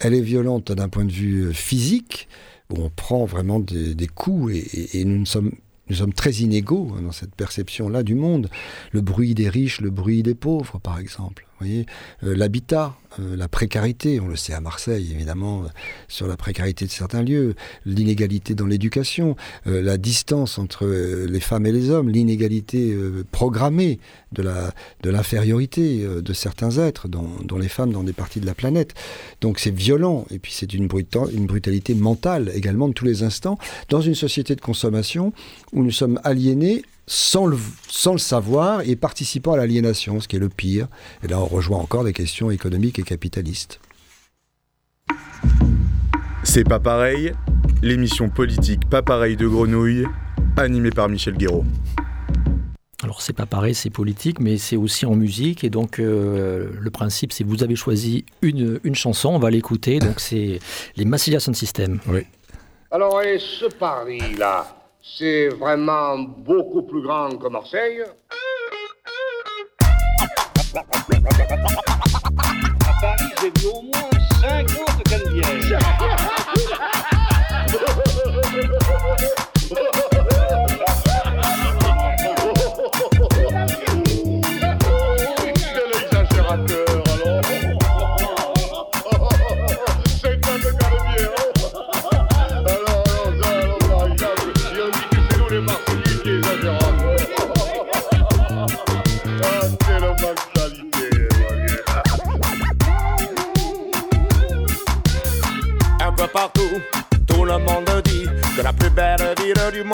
Elle 0.00 0.14
est 0.14 0.22
violente 0.22 0.72
d'un 0.72 0.88
point 0.88 1.04
de 1.04 1.12
vue 1.12 1.46
euh, 1.46 1.52
physique, 1.52 2.28
où 2.70 2.82
on 2.82 2.90
prend 2.90 3.24
vraiment 3.24 3.60
des, 3.60 4.06
coups 4.06 4.54
et, 4.54 5.04
nous 5.04 5.26
sommes 5.26 5.52
nous 5.90 5.96
sommes 5.96 6.14
très 6.14 6.32
inégaux 6.36 6.94
hein, 6.96 7.02
dans 7.02 7.12
cette 7.12 7.34
perception-là 7.34 8.02
du 8.02 8.14
monde. 8.14 8.48
Le 8.92 9.02
bruit 9.02 9.34
des 9.34 9.50
riches, 9.50 9.82
le 9.82 9.90
bruit 9.90 10.22
des 10.22 10.34
pauvres, 10.34 10.78
par 10.78 10.98
exemple. 10.98 11.46
Voyez, 11.60 11.86
euh, 12.24 12.34
l'habitat, 12.34 12.96
euh, 13.20 13.36
la 13.36 13.46
précarité, 13.46 14.18
on 14.18 14.26
le 14.26 14.34
sait 14.34 14.54
à 14.54 14.60
Marseille 14.60 15.12
évidemment, 15.12 15.62
euh, 15.62 15.68
sur 16.08 16.26
la 16.26 16.36
précarité 16.36 16.84
de 16.84 16.90
certains 16.90 17.22
lieux, 17.22 17.54
l'inégalité 17.86 18.54
dans 18.54 18.66
l'éducation, 18.66 19.36
la 19.66 19.96
distance 19.96 20.58
entre 20.58 20.86
les 20.86 21.40
femmes 21.40 21.66
et 21.66 21.72
les 21.72 21.90
hommes, 21.90 22.08
l'inégalité 22.08 22.96
programmée 23.30 23.98
de 24.32 24.44
de 25.02 25.10
l'infériorité 25.10 26.06
de 26.06 26.32
certains 26.32 26.78
êtres, 26.78 27.08
dont, 27.08 27.28
dont, 27.44 27.58
les 27.58 27.68
femmes 27.68 27.92
dans 27.92 28.02
des 28.02 28.12
parties 28.12 28.40
de 28.40 28.46
la 28.46 28.54
planète. 28.54 28.94
Donc 29.40 29.58
c'est 29.58 29.74
violent 29.74 30.26
et 30.30 30.38
puis 30.38 30.52
c'est 30.52 30.74
une, 30.74 30.88
une 31.32 31.46
brutalité 31.46 31.94
mentale 31.94 32.50
également 32.54 32.88
de 32.88 32.92
tous 32.92 33.04
les 33.04 33.22
instants 33.22 33.58
dans 33.88 34.00
une 34.00 34.14
société 34.14 34.54
de 34.54 34.60
consommation 34.60 35.32
où 35.72 35.82
nous 35.82 35.90
sommes 35.92 36.20
aliénés 36.24 36.82
sans 37.06 37.46
le, 37.46 37.58
sans 37.88 38.12
le 38.12 38.18
savoir 38.18 38.80
et 38.82 38.96
participant 38.96 39.52
à 39.52 39.56
l'aliénation, 39.56 40.20
ce 40.20 40.28
qui 40.28 40.36
est 40.36 40.40
le 40.40 40.48
pire. 40.48 40.88
Et 41.22 41.28
là, 41.28 41.40
on 41.40 41.46
rejoint 41.46 41.78
encore 41.78 42.04
des 42.04 42.12
questions 42.12 42.50
économiques 42.50 42.98
et 42.98 43.02
capitalistes. 43.02 43.80
C'est 46.42 46.64
pas 46.64 46.78
pareil, 46.78 47.32
l'émission 47.82 48.28
politique 48.28 48.88
Pas 48.88 49.02
pareil 49.02 49.36
de 49.36 49.48
Grenouille, 49.48 50.06
animée 50.56 50.90
par 50.90 51.08
Michel 51.08 51.36
Guéraud. 51.36 51.64
Alors 53.02 53.20
c'est 53.20 53.34
pas 53.34 53.44
pareil, 53.44 53.74
c'est 53.74 53.90
politique, 53.90 54.40
mais 54.40 54.56
c'est 54.56 54.76
aussi 54.76 55.04
en 55.04 55.14
musique. 55.14 55.62
Et 55.64 55.70
donc 55.70 55.98
euh, 55.98 56.70
le 56.78 56.90
principe, 56.90 57.32
c'est 57.32 57.44
que 57.44 57.48
vous 57.48 57.62
avez 57.62 57.76
choisi 57.76 58.24
une, 58.40 58.80
une 58.82 58.94
chanson, 58.94 59.28
on 59.30 59.38
va 59.38 59.50
l'écouter. 59.50 59.98
Donc 59.98 60.20
c'est 60.20 60.58
les 60.96 61.04
Massilia 61.04 61.40
Sound 61.40 61.56
System. 61.56 62.00
Oui. 62.06 62.20
Alors 62.90 63.20
et 63.20 63.38
ce 63.38 63.66
Paris-là, 63.66 64.83
c'est 65.04 65.48
vraiment 65.48 66.18
beaucoup 66.18 66.82
plus 66.82 67.02
grand 67.02 67.36
que 67.36 67.48
Marseille. 67.48 68.02
À 70.74 70.82
Paris, 73.00 73.32
j'ai 73.40 73.60
vu 73.60 73.66
au 73.68 73.82
moins 73.82 74.10
50 74.40 75.04
cannebières. 75.04 76.23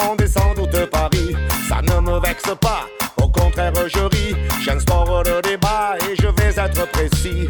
Monde 0.03 0.21
est 0.21 0.27
sans 0.27 0.53
doute 0.55 0.89
Paris. 0.89 1.35
Ça 1.67 1.81
ne 1.81 1.99
me 2.01 2.19
vexe 2.19 2.53
pas, 2.59 2.87
Au 3.17 3.27
contraire, 3.27 3.73
je 3.87 3.99
ris, 3.99 4.35
j'instaure 4.63 5.23
le 5.23 5.41
débat 5.41 5.95
et 6.09 6.15
je 6.15 6.27
vais 6.27 6.49
être 6.49 6.87
précis. 6.91 7.47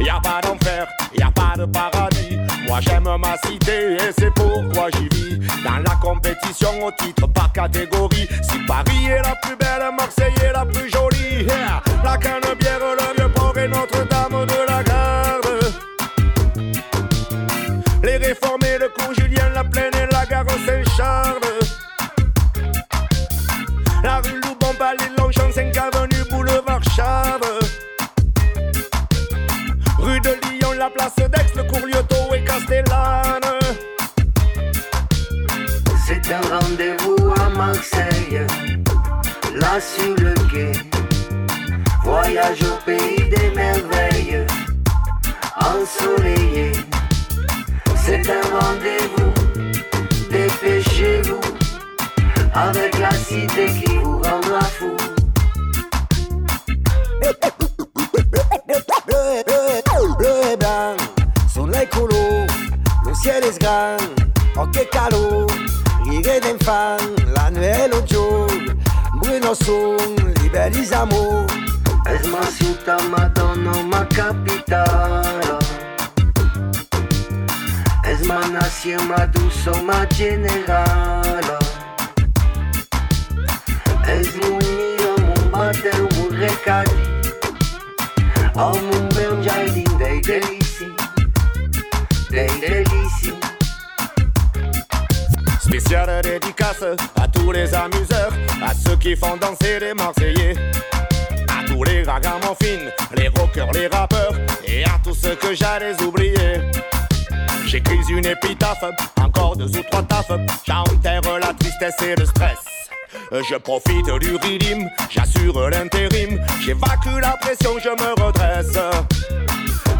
Y 0.00 0.08
a 0.08 0.20
pas 0.20 0.40
d'enfer, 0.42 0.86
y 1.16 1.22
a 1.22 1.30
pas 1.30 1.54
de 1.56 1.66
paradis. 1.66 2.38
Moi 2.66 2.80
j'aime 2.80 3.08
ma 3.18 3.36
cité 3.44 3.94
et 3.94 4.12
c'est 4.18 4.32
pourquoi 4.34 4.88
j'y 4.94 5.08
vis. 5.08 5.38
Dans 5.62 5.78
la 5.78 5.96
compétition 6.00 6.70
au 6.84 6.90
titre 6.92 7.26
par 7.28 7.52
catégorie. 7.52 8.28
Si 8.42 8.58
Paris 8.66 9.06
est 9.08 9.22
la 9.22 9.34
plus 9.42 9.56
belle, 9.56 9.90
Marseille 9.96 10.34
est 10.42 10.52
la 10.52 10.59
Là 39.54 39.80
sur 39.80 40.14
le 40.16 40.34
quai. 40.50 40.72
Voyage 42.04 42.62
au 42.62 42.76
pays 42.84 43.30
des 43.30 43.50
merveilles, 43.54 44.46
ensoleillé. 45.56 46.72
C'est 47.96 48.28
un 48.28 48.42
rendez-vous, 48.58 49.32
dépêchez-vous, 50.30 51.40
avec 52.52 52.98
la 52.98 53.12
cité 53.12 53.66
qui 53.66 53.89
città, 72.90 73.08
Madonna, 73.08 73.82
ma 73.82 74.06
capitale. 74.06 75.58
Es 78.04 78.22
ma 78.26 78.40
nación, 78.48 79.06
ma 79.08 79.26
duso, 79.26 79.72
ma 79.84 80.06
generale. 80.06 81.58
Es 84.06 84.34
mon 84.36 84.58
nido, 84.58 85.14
mon 85.18 85.50
bater, 85.50 86.00
mon 86.16 86.30
recadi. 86.30 86.90
Au 88.54 88.74
mon 88.74 89.08
bel 89.14 89.42
jardim 89.42 89.96
dei 89.98 90.20
delici. 90.20 90.92
Dei 92.30 92.48
delici. 92.60 93.34
Spéciale 95.60 96.20
dédicace 96.22 96.96
à 97.14 97.28
tous 97.28 97.52
les 97.52 97.72
amuseurs, 97.74 98.32
à 98.62 98.74
ceux 98.74 98.96
qui 98.96 99.14
font 99.14 99.36
danser 99.36 99.78
les 99.78 99.94
Marseillais. 99.94 100.54
Tous 101.80 101.84
les 101.84 102.02
ragamuffins, 102.02 102.90
les 103.16 103.28
rockers, 103.28 103.72
les 103.72 103.86
rappeurs, 103.86 104.34
et 104.66 104.84
à 104.84 105.00
tous 105.02 105.14
ceux 105.14 105.34
que 105.34 105.54
j'allais 105.54 105.98
oublier. 106.02 106.60
J'écris 107.64 108.00
une 108.10 108.26
épitaphe, 108.26 108.84
encore 109.18 109.56
deux 109.56 109.78
ou 109.78 109.82
trois 109.90 110.02
taffes, 110.02 110.30
j'enterre 110.66 111.38
la 111.40 111.54
tristesse 111.54 111.94
et 112.02 112.16
le 112.16 112.26
stress. 112.26 112.58
Je 113.32 113.56
profite 113.56 114.04
du 114.20 114.36
rythme, 114.36 114.90
j'assure 115.08 115.70
l'intérim, 115.70 116.38
j'évacue 116.60 117.18
la 117.18 117.38
pression, 117.40 117.70
je 117.82 117.88
me 117.88 118.26
redresse. 118.26 118.76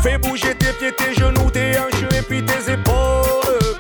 Fais 0.02 0.18
bouger 0.18 0.54
tes 0.56 0.74
pieds, 0.74 0.92
tes 0.92 1.14
genoux, 1.14 1.50
tes 1.50 1.78
hanches 1.78 2.14
et 2.14 2.20
puis 2.20 2.44
tes 2.44 2.72
épaules. 2.72 3.78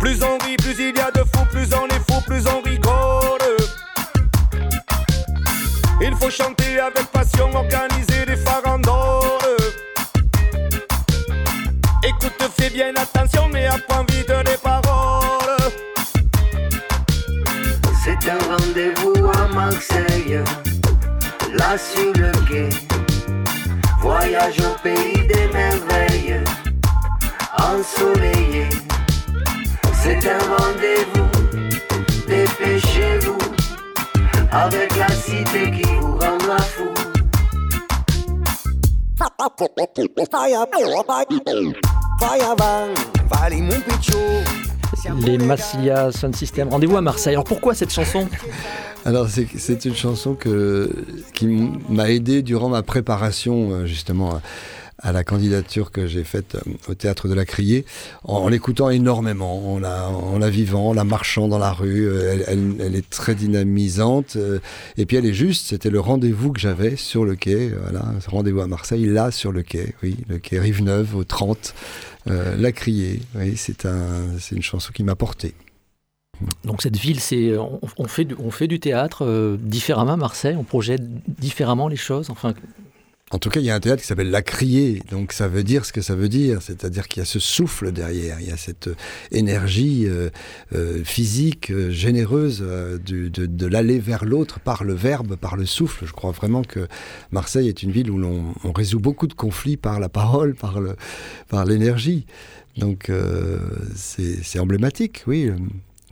Plus 0.00 0.24
on 0.24 0.38
rit, 0.44 0.56
plus 0.56 0.74
il 0.80 0.96
y 0.96 1.00
a 1.00 1.12
de 1.12 1.20
fous, 1.20 1.46
plus 1.52 1.68
on 1.72 1.86
est 1.86 2.12
fou, 2.12 2.20
plus 2.26 2.42
on 2.48 2.62
rigole. 2.62 2.87
Faut 6.20 6.30
chanter 6.30 6.78
avec 6.80 7.06
passion, 7.06 7.48
organiser 7.54 8.26
des 8.26 8.36
farandoles. 8.36 9.38
Écoute, 12.02 12.42
fais 12.58 12.70
bien 12.70 12.92
attention, 12.96 13.48
mais 13.52 13.66
apprends 13.66 14.04
vite 14.10 14.32
les 14.46 14.56
paroles. 14.56 15.72
C'est 18.04 18.30
un 18.30 18.38
rendez-vous 18.56 19.30
à 19.30 19.48
Marseille, 19.48 20.40
là 21.54 21.76
sur 21.78 22.12
le 22.14 22.32
quai. 22.46 22.68
Voyage 24.00 24.60
au 24.60 24.82
pays 24.82 25.26
des 25.26 25.48
merveilles, 25.52 26.40
ensoleillé. 27.58 28.68
C'est 30.02 30.26
un 30.26 30.38
rendez-vous, 30.56 31.28
dépêchez-vous, 32.26 33.47
avec 34.50 34.96
la 34.96 35.08
cité 35.08 35.70
qui 35.70 35.82
vous 36.00 36.18
rendra 36.18 36.58
fou. 36.58 36.84
Les 45.26 45.38
Massilia 45.38 46.10
Sound 46.12 46.34
System. 46.34 46.68
Rendez-vous 46.68 46.96
à 46.96 47.00
Marseille. 47.00 47.34
Alors 47.34 47.44
pourquoi 47.44 47.74
cette 47.74 47.92
chanson? 47.92 48.26
Alors 49.04 49.28
c'est 49.28 49.46
c'est 49.56 49.84
une 49.84 49.94
chanson 49.94 50.34
que, 50.34 50.90
qui 51.34 51.46
m'a 51.88 52.10
aidé 52.10 52.42
durant 52.42 52.68
ma 52.68 52.82
préparation 52.82 53.70
euh, 53.70 53.86
justement 53.86 54.40
à, 54.98 55.12
la 55.12 55.24
candidature 55.24 55.90
que 55.90 56.06
j'ai 56.06 56.24
faite 56.24 56.54
euh, 56.56 56.72
au 56.88 56.94
théâtre 56.94 57.28
de 57.28 57.34
la 57.34 57.44
Criée, 57.44 57.84
en, 58.24 58.48
l'écoutant 58.48 58.90
énormément, 58.90 59.74
en 59.74 59.78
la, 59.78 60.50
vivant, 60.50 60.90
en 60.90 60.92
la 60.94 61.04
marchant 61.04 61.48
dans 61.48 61.58
la 61.58 61.72
rue. 61.72 62.08
euh, 62.08 62.42
Elle, 62.46 62.94
est 62.94 63.08
très 63.08 63.34
dynamisante 63.34 64.36
euh, 64.36 64.58
et 64.96 65.06
puis 65.06 65.16
elle 65.16 65.26
est 65.26 65.32
juste. 65.32 65.66
C'était 65.68 65.90
le 65.90 66.00
rendez-vous 66.00 66.52
que 66.52 66.60
j'avais 66.60 66.96
sur 66.96 67.24
le 67.24 67.36
quai. 67.36 67.68
Voilà, 67.68 68.04
rendez-vous 68.26 68.60
à 68.60 68.66
Marseille, 68.66 69.06
là 69.06 69.30
sur 69.30 69.52
le 69.52 69.62
quai, 69.62 69.94
oui, 70.02 70.16
le 70.28 70.38
quai 70.38 70.58
Rive-Neuve 70.58 71.14
au 71.16 71.24
30. 71.24 71.74
euh, 72.28 72.56
la 72.56 72.72
Criée, 72.72 73.20
oui, 73.34 73.54
c'est 73.56 73.86
un, 73.86 74.06
une 74.52 74.62
chanson 74.62 74.90
qui 74.92 75.02
m'a 75.02 75.14
porté. 75.14 75.54
Donc 76.64 76.82
cette 76.82 76.96
ville, 76.96 77.18
c'est 77.18 77.56
on, 77.56 78.06
fait 78.06 78.24
du, 78.24 78.36
on 78.38 78.52
fait 78.52 78.68
du 78.68 78.78
théâtre 78.78 79.56
différemment 79.60 80.12
à 80.12 80.16
Marseille. 80.16 80.54
On 80.56 80.62
projette 80.62 81.02
différemment 81.26 81.88
les 81.88 81.96
choses. 81.96 82.30
Enfin, 82.30 82.54
En 83.30 83.38
tout 83.38 83.50
cas, 83.50 83.60
il 83.60 83.66
y 83.66 83.70
a 83.70 83.74
un 83.74 83.80
théâtre 83.80 84.00
qui 84.00 84.08
s'appelle 84.08 84.30
La 84.30 84.40
Criée, 84.40 85.02
donc 85.10 85.32
ça 85.32 85.48
veut 85.48 85.62
dire 85.62 85.84
ce 85.84 85.92
que 85.92 86.00
ça 86.00 86.14
veut 86.14 86.30
dire, 86.30 86.62
c'est-à-dire 86.62 87.08
qu'il 87.08 87.20
y 87.20 87.22
a 87.22 87.26
ce 87.26 87.38
souffle 87.38 87.92
derrière, 87.92 88.40
il 88.40 88.48
y 88.48 88.50
a 88.50 88.56
cette 88.56 88.88
euh, 88.88 88.94
énergie 89.32 90.06
euh, 90.06 90.30
euh, 90.74 91.04
physique, 91.04 91.70
généreuse 91.90 92.60
de, 92.60 93.66
l'aller 93.66 93.98
vers 93.98 94.24
l'autre 94.24 94.60
par 94.60 94.82
le 94.82 94.94
verbe, 94.94 95.36
par 95.36 95.56
le 95.56 95.66
souffle. 95.66 96.06
Je 96.06 96.12
crois 96.12 96.30
vraiment 96.30 96.62
que 96.62 96.88
Marseille 97.30 97.68
est 97.68 97.82
une 97.82 97.90
ville 97.90 98.10
où 98.10 98.16
l'on 98.16 98.54
on 98.64 98.72
résout 98.72 99.00
beaucoup 99.00 99.26
de 99.26 99.34
conflits 99.34 99.76
par 99.76 100.00
la 100.00 100.08
parole, 100.08 100.54
par 100.54 100.80
le- 100.80 100.96
par 101.48 101.66
l'énergie. 101.66 102.24
Donc 102.78 103.10
c'est 103.94 104.58
emblématique, 104.58 105.24
oui. 105.26 105.50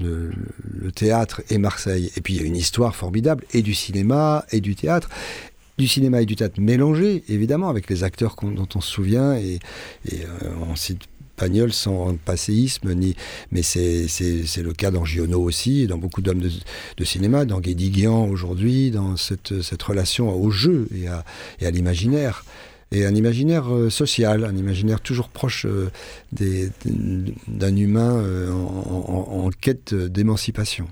Le 0.00 0.92
théâtre 0.94 1.40
et 1.48 1.56
Marseille. 1.56 2.10
Et 2.16 2.20
puis 2.20 2.34
il 2.34 2.40
y 2.42 2.44
a 2.44 2.46
une 2.46 2.56
histoire 2.56 2.94
formidable, 2.94 3.44
et 3.54 3.62
du 3.62 3.72
cinéma, 3.72 4.44
et 4.52 4.60
du 4.60 4.74
théâtre 4.74 5.08
du 5.78 5.86
cinéma 5.86 6.22
et 6.22 6.26
du 6.26 6.36
théâtre 6.36 6.60
mélangés, 6.60 7.22
évidemment, 7.28 7.68
avec 7.68 7.90
les 7.90 8.04
acteurs 8.04 8.36
dont 8.42 8.68
on 8.74 8.80
se 8.80 8.90
souvient. 8.90 9.34
Et, 9.36 9.58
et 10.10 10.22
euh, 10.22 10.50
on 10.70 10.76
cite 10.76 11.02
Pagnol 11.36 11.72
sans 11.72 12.16
passéisme, 12.24 12.94
ni, 12.94 13.14
mais 13.52 13.62
c'est 13.62 14.06
le 14.62 14.72
cas 14.72 14.90
dans 14.90 15.04
Giono 15.04 15.40
aussi, 15.42 15.86
dans 15.86 15.98
beaucoup 15.98 16.22
d'hommes 16.22 16.40
de, 16.40 16.50
de 16.96 17.04
cinéma, 17.04 17.44
dans 17.44 17.60
Guédiguian 17.60 18.26
aujourd'hui, 18.26 18.90
dans 18.90 19.16
cette, 19.16 19.60
cette 19.62 19.82
relation 19.82 20.34
au 20.34 20.50
jeu 20.50 20.88
et 20.94 21.08
à, 21.08 21.24
et 21.60 21.66
à 21.66 21.70
l'imaginaire. 21.70 22.44
Et 22.92 23.04
un 23.04 23.14
imaginaire 23.16 23.74
euh, 23.74 23.90
social, 23.90 24.44
un 24.44 24.56
imaginaire 24.56 25.00
toujours 25.00 25.28
proche 25.28 25.66
euh, 25.66 25.90
d'un 27.48 27.76
humain 27.76 28.16
euh, 28.16 28.52
en, 28.52 29.28
en- 29.36 29.44
en 29.46 29.50
quête 29.50 29.94
d'émancipation. 29.94 30.86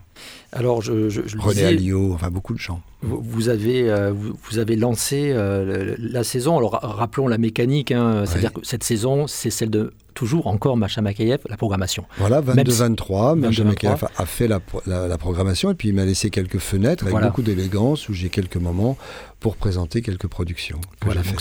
alors 0.53 0.83
je, 0.83 1.09
je, 1.09 1.23
je 1.27 1.37
René 1.39 1.55
disais, 1.55 1.67
Alliot, 1.67 2.13
enfin 2.15 2.31
beaucoup 2.31 2.53
de 2.55 2.59
gens. 2.59 2.83
vous, 3.03 3.21
vous 3.23 3.49
avez 3.49 3.89
euh, 3.91 4.13
vous, 4.13 4.35
vous 4.51 4.59
avez 4.59 4.77
lancé 4.77 5.31
euh, 5.33 5.95
la 5.99 6.25
saison. 6.25 6.59
Alors 6.59 6.73
ra- 6.73 6.81
rappelons 6.83 7.29
la 7.29 7.39
mécanique. 7.39 7.93
hein, 7.93 8.25
C'est-à-dire 8.27 8.53
que 8.53 8.61
cette 8.65 8.85
saison, 8.85 9.27
c'est 9.27 9.51
celle 9.51 9.71
de 9.71 9.93
toujours 10.15 10.47
encore 10.47 10.77
Macha 10.77 11.03
Makayev, 11.03 11.41
la 11.49 11.57
programmation. 11.57 12.05
Voilà, 12.19 12.41
Même 12.41 12.57
si- 12.67 12.73
22-23, 12.81 13.37
Benjamin 13.39 13.73
22-23. 13.73 13.75
Kayaf 13.75 14.05
a, 14.17 14.27
fait 14.27 14.49
la, 14.49 14.61
pro- 14.61 14.81
la- 14.87 15.09
la 15.09 15.19
programmation 15.19 15.71
et 15.71 15.75
puis 15.75 15.89
il 15.89 15.95
m'a 15.95 16.05
laissé 16.05 16.31
quelques 16.31 16.59
fenêtres 16.59 17.05
avec 17.05 17.13
Voilà. 17.13 17.29
beaucoup 17.29 17.43
d'élégance 17.43 18.09
où 18.09 18.13
j'ai 18.15 18.29
quelques 18.31 18.57
moments 18.57 18.97
pour 19.41 19.57
présenter 19.57 20.01
quelques 20.03 20.29
productions. 20.29 20.81
que 21.01 21.05
Voilà, 21.07 21.23
donc, 21.23 21.41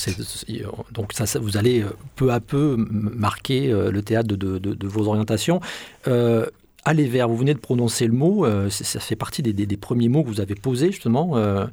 donc 0.91 1.13
ça, 1.13 1.25
ça- 1.25 1.39
vous 1.39 1.55
allez 1.57 1.81
euh, 1.81 1.89
peu 2.15 2.31
à 2.31 2.39
peu 2.39 2.75
marquer 2.89 3.71
euh, 3.71 3.91
le 3.91 4.01
théâtre 4.01 4.27
de, 4.27 4.35
de- 4.35 4.57
de- 4.57 4.73
de 4.73 4.87
vos 4.87 5.07
orientations. 5.07 5.61
Euh, 6.07 6.45
aller 6.85 7.07
vers, 7.07 7.29
vous 7.29 7.37
venez 7.37 7.53
de 7.53 7.59
prononcer 7.59 8.07
le 8.07 8.13
mot, 8.13 8.45
euh, 8.45 8.69
ça 8.69 8.99
fait 8.99 9.15
partie 9.15 9.41
des, 9.41 9.53
des- 9.53 9.65
des 9.65 9.77
premiers 9.77 10.09
mots 10.09 10.23
que 10.23 10.27
vous 10.27 10.41
avez 10.41 10.55
posés 10.55 10.91
justement. 10.91 11.37
euh, 11.37 11.65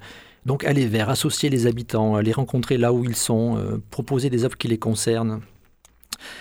donc 0.46 0.64
aller 0.64 0.86
vers, 0.86 1.10
associer 1.10 1.50
les 1.50 1.66
habitants, 1.66 2.18
les 2.18 2.32
rencontrer 2.32 2.78
là 2.78 2.94
où 2.94 3.04
ils 3.04 3.14
sont, 3.16 3.58
euh, 3.58 3.76
proposer 3.90 4.30
des 4.30 4.44
œuvres 4.44 4.56
qui 4.56 4.68
les 4.68 4.78
concernent. 4.78 5.40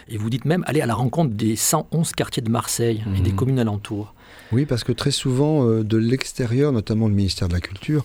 Et 0.08 0.18
vous 0.18 0.30
dites 0.30 0.46
même 0.46 0.64
aller 0.68 0.82
à 0.82 0.86
la 0.86 0.96
rencontre 0.96 1.34
des 1.34 1.56
111 1.56 2.12
quartiers 2.14 2.42
de 2.44 2.50
Marseille 2.50 3.04
et 3.16 3.22
des 3.22 3.32
Mhm. 3.32 3.36
communes 3.36 3.60
alentours. 3.60 4.14
Oui, 4.52 4.66
parce 4.66 4.84
que 4.84 4.92
très 4.92 5.12
souvent, 5.12 5.66
euh, 5.68 5.84
de 5.84 5.98
l'extérieur, 5.98 6.72
notamment 6.72 7.08
le 7.08 7.14
ministère 7.14 7.48
de 7.48 7.54
la 7.54 7.60
Culture, 7.60 8.04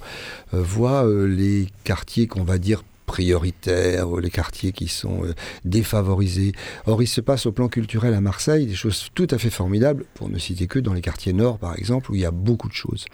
euh, 0.52 0.60
voit 0.62 1.06
euh, 1.06 1.26
les 1.26 1.68
quartiers 1.84 2.26
qu'on 2.26 2.44
va 2.44 2.58
dire 2.58 2.82
prioritaires, 3.06 4.08
les 4.16 4.30
quartiers 4.30 4.72
qui 4.72 4.88
sont 4.88 5.22
défavorisés. 5.64 6.52
Or, 6.86 7.02
il 7.02 7.06
se 7.06 7.20
passe 7.20 7.46
au 7.46 7.52
plan 7.52 7.68
culturel 7.68 8.14
à 8.14 8.20
Marseille 8.20 8.66
des 8.66 8.74
choses 8.74 9.08
tout 9.14 9.26
à 9.30 9.38
fait 9.38 9.50
formidables, 9.50 10.04
pour 10.14 10.28
ne 10.28 10.38
citer 10.38 10.66
que 10.66 10.78
dans 10.78 10.92
les 10.94 11.00
quartiers 11.00 11.32
nord, 11.32 11.58
par 11.58 11.76
exemple, 11.78 12.10
où 12.10 12.14
il 12.14 12.20
y 12.22 12.24
a 12.26 12.30
beaucoup 12.30 12.68
de 12.68 12.74
choses. 12.74 13.04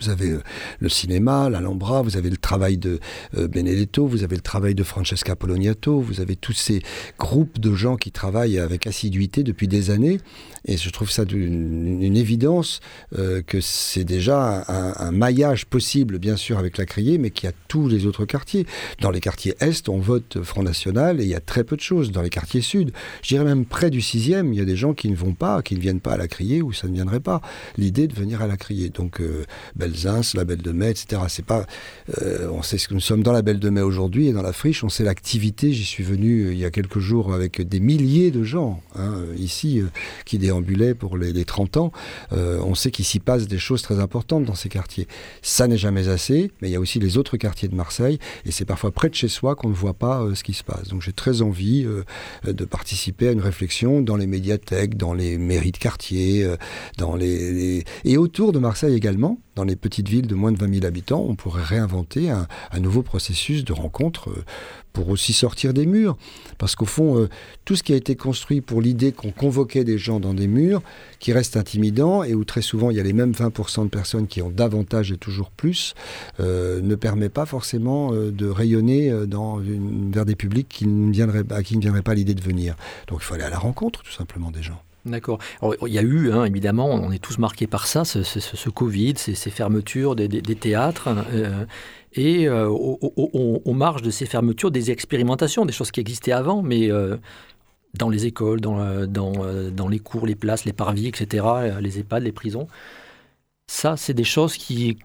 Vous 0.00 0.10
avez 0.10 0.30
euh, 0.30 0.42
le 0.80 0.88
cinéma, 0.88 1.50
l'Alhambra, 1.50 2.02
vous 2.02 2.16
avez 2.16 2.30
le 2.30 2.36
travail 2.36 2.78
de 2.78 3.00
euh, 3.36 3.48
Benedetto, 3.48 4.06
vous 4.06 4.22
avez 4.22 4.36
le 4.36 4.42
travail 4.42 4.74
de 4.74 4.82
Francesca 4.82 5.34
Poloniato, 5.34 6.00
vous 6.00 6.20
avez 6.20 6.36
tous 6.36 6.52
ces 6.52 6.82
groupes 7.18 7.58
de 7.58 7.74
gens 7.74 7.96
qui 7.96 8.12
travaillent 8.12 8.58
avec 8.58 8.86
assiduité 8.86 9.42
depuis 9.42 9.66
des 9.66 9.90
années. 9.90 10.18
Et 10.66 10.76
je 10.76 10.90
trouve 10.90 11.10
ça 11.10 11.24
une 11.30 12.16
évidence 12.16 12.80
euh, 13.18 13.42
que 13.42 13.60
c'est 13.60 14.04
déjà 14.04 14.64
un, 14.68 15.10
maillage 15.10 15.66
possible, 15.66 16.18
bien 16.18 16.36
sûr, 16.36 16.58
avec 16.58 16.76
la 16.76 16.84
Criée, 16.84 17.18
mais 17.18 17.30
qu'il 17.30 17.48
y 17.48 17.52
a 17.52 17.54
tous 17.68 17.88
les 17.88 18.06
autres 18.06 18.24
quartiers. 18.24 18.66
Dans 19.00 19.10
les 19.10 19.20
quartiers 19.20 19.54
Est, 19.60 19.88
on 19.88 19.98
vote 19.98 20.42
Front 20.42 20.62
National 20.62 21.20
et 21.20 21.24
il 21.24 21.30
y 21.30 21.34
a 21.34 21.40
très 21.40 21.64
peu 21.64 21.76
de 21.76 21.80
choses. 21.80 22.12
Dans 22.12 22.22
les 22.22 22.30
quartiers 22.30 22.60
Sud, 22.60 22.92
je 23.22 23.28
dirais 23.28 23.44
même 23.44 23.64
près 23.64 23.90
du 23.90 24.00
6e, 24.00 24.52
il 24.52 24.58
y 24.58 24.60
a 24.60 24.64
des 24.64 24.76
gens 24.76 24.92
qui 24.92 25.08
ne 25.08 25.16
vont 25.16 25.34
pas, 25.34 25.62
qui 25.62 25.74
ne 25.74 25.80
viennent 25.80 26.00
pas 26.00 26.12
à 26.12 26.16
la 26.16 26.28
Criée 26.28 26.60
ou 26.60 26.72
ça 26.72 26.86
ne 26.86 26.92
viendrait 26.92 27.20
pas. 27.20 27.40
L'idée 27.78 28.06
de 28.06 28.14
venir 28.14 28.42
à 28.42 28.46
la 28.46 28.56
Criée. 28.56 28.90
Donc, 28.90 29.22
Belzins, 29.78 30.20
la 30.34 30.44
Belle 30.44 30.62
de 30.62 30.72
Mai, 30.72 30.90
etc. 30.90 31.22
C'est 31.28 31.44
pas, 31.44 31.64
euh, 32.22 32.48
on 32.52 32.62
sait 32.62 32.78
ce 32.78 32.88
que 32.88 32.94
nous 32.94 33.00
sommes 33.00 33.22
dans 33.22 33.32
la 33.32 33.42
Belle 33.42 33.60
de 33.60 33.70
Mai 33.70 33.80
aujourd'hui 33.80 34.28
et 34.28 34.32
dans 34.32 34.42
la 34.42 34.52
friche, 34.52 34.82
on 34.84 34.88
sait 34.88 35.04
l'activité. 35.04 35.72
J'y 35.72 35.84
suis 35.84 36.04
venu 36.04 36.46
euh, 36.46 36.52
il 36.52 36.58
y 36.58 36.64
a 36.64 36.70
quelques 36.70 36.98
jours 36.98 37.32
avec 37.32 37.60
des 37.66 37.80
milliers 37.80 38.30
de 38.30 38.42
gens 38.44 38.80
hein, 38.96 39.22
ici 39.36 39.80
euh, 39.80 39.86
qui 40.24 40.38
déambulaient 40.38 40.94
pour 40.94 41.16
les, 41.16 41.32
les 41.32 41.44
30 41.44 41.76
ans. 41.76 41.92
On 42.32 42.74
sait 42.74 42.90
qu'il 42.90 43.04
s'y 43.04 43.20
passe 43.20 43.46
des 43.46 43.58
choses 43.58 43.82
très 43.82 43.98
importantes 44.00 44.44
dans 44.44 44.54
ces 44.54 44.68
quartiers. 44.68 45.06
Ça 45.42 45.66
n'est 45.68 45.78
jamais 45.78 46.08
assez, 46.08 46.50
mais 46.60 46.68
il 46.68 46.72
y 46.72 46.76
a 46.76 46.80
aussi 46.80 46.98
les 46.98 47.16
autres 47.16 47.36
quartiers 47.36 47.68
de 47.68 47.74
Marseille 47.74 48.18
et 48.44 48.50
c'est 48.50 48.64
parfois 48.64 48.90
près 48.90 49.08
de 49.08 49.14
chez 49.14 49.28
soi 49.28 49.54
qu'on 49.54 49.68
ne 49.68 49.74
voit 49.74 49.94
pas 49.94 50.24
ce 50.34 50.42
qui 50.42 50.52
se 50.54 50.64
passe. 50.64 50.88
Donc 50.88 51.02
j'ai 51.02 51.12
très 51.12 51.42
envie 51.42 51.86
de 52.44 52.64
participer 52.64 53.28
à 53.28 53.32
une 53.32 53.40
réflexion 53.40 54.00
dans 54.00 54.16
les 54.16 54.26
médiathèques, 54.26 54.96
dans 54.96 55.14
les 55.14 55.38
mairies 55.38 55.72
de 55.72 55.78
quartier, 55.78 56.46
dans 56.96 57.16
les- 57.16 57.84
et 58.04 58.16
autour 58.16 58.52
de 58.52 58.58
Marseille 58.58 58.94
également, 58.94 59.38
dans 59.58 59.64
les 59.64 59.74
petites 59.74 60.08
villes 60.08 60.28
de 60.28 60.36
moins 60.36 60.52
de 60.52 60.56
20 60.56 60.72
000 60.74 60.86
habitants, 60.86 61.26
on 61.28 61.34
pourrait 61.34 61.64
réinventer 61.64 62.30
un, 62.30 62.46
nouveau 62.78 63.02
processus 63.02 63.64
de 63.64 63.72
rencontre 63.72 64.30
euh, 64.30 64.44
pour 64.92 65.08
aussi 65.08 65.32
sortir 65.32 65.74
des 65.74 65.84
murs. 65.84 66.16
Parce 66.58 66.76
qu'au 66.76 66.84
fond, 66.86 67.18
euh, 67.18 67.28
tout 67.64 67.74
ce 67.74 67.82
qui 67.82 67.92
a 67.92 67.96
été 67.96 68.14
construit 68.14 68.60
pour 68.60 68.80
l'idée 68.80 69.10
qu'on 69.10 69.32
convoquait 69.32 69.82
des 69.82 69.98
gens 69.98 70.20
dans 70.20 70.32
des 70.32 70.46
murs, 70.46 70.80
qui 71.18 71.32
restent 71.32 71.56
intimidants 71.56 72.22
et 72.22 72.34
où 72.34 72.44
très 72.44 72.62
souvent 72.62 72.92
il 72.92 72.98
y 72.98 73.00
a 73.00 73.02
les 73.02 73.12
mêmes 73.12 73.32
20% 73.32 73.82
de 73.82 73.88
personnes 73.88 74.28
qui 74.28 74.42
ont 74.42 74.50
davantage 74.50 75.10
et 75.10 75.16
toujours 75.16 75.50
plus, 75.50 75.94
euh, 76.38 76.80
ne 76.80 76.94
permet 76.94 77.28
pas 77.28 77.44
forcément 77.44 78.12
de 78.12 78.48
rayonner 78.48 79.10
dans 79.26 79.60
une- 79.60 80.12
vers 80.12 80.24
des 80.24 80.36
publics 80.36 80.68
qui 80.68 80.86
ne 80.86 81.10
viendraient, 81.10 81.42
à 81.50 81.64
qui 81.64 81.76
ne 81.76 81.82
viendrait 81.82 82.02
pas 82.02 82.14
l'idée 82.14 82.34
de 82.34 82.42
venir. 82.42 82.76
Donc 83.08 83.18
il 83.22 83.24
faut 83.24 83.34
aller 83.34 83.42
à 83.42 83.50
la 83.50 83.58
rencontre 83.58 84.04
tout 84.04 84.12
simplement 84.12 84.52
des 84.52 84.62
gens. 84.62 84.80
D'accord. 85.04 85.38
Il 85.86 85.92
y 85.92 85.98
a 85.98 86.02
eu, 86.02 86.32
hein, 86.32 86.44
évidemment, 86.44 86.88
on 86.90 87.10
est 87.12 87.18
tous 87.18 87.38
marqués 87.38 87.66
par 87.66 87.86
ça, 87.86 88.04
ce, 88.04 88.68
Covid, 88.68 89.14
ces, 89.16 89.34
fermetures 89.50 90.16
des, 90.16 90.28
théâtres, 90.56 91.08
euh, 91.32 91.64
et 92.12 92.48
euh, 92.48 92.68
au- 92.68 92.98
au- 93.64 93.72
marges 93.72 94.02
de 94.02 94.10
ces 94.10 94.26
fermetures, 94.26 94.70
des 94.70 94.90
expérimentations, 94.90 95.64
des 95.64 95.72
choses 95.72 95.90
qui 95.90 96.00
existaient 96.00 96.32
avant, 96.32 96.62
mais 96.62 96.90
euh, 96.90 97.16
dans 97.94 98.08
les 98.10 98.26
écoles, 98.26 98.60
dans, 98.60 99.88
les 99.88 99.98
cours, 99.98 100.26
les 100.26 100.34
places, 100.34 100.64
les 100.64 100.72
parvis, 100.72 101.06
etc., 101.06 101.46
les 101.80 102.00
EHPAD, 102.00 102.22
les 102.24 102.32
prisons. 102.32 102.66
Ça, 103.66 103.96
c'est 103.96 104.14
des 104.14 104.24
choses 104.24 104.56
qui, 104.56 104.98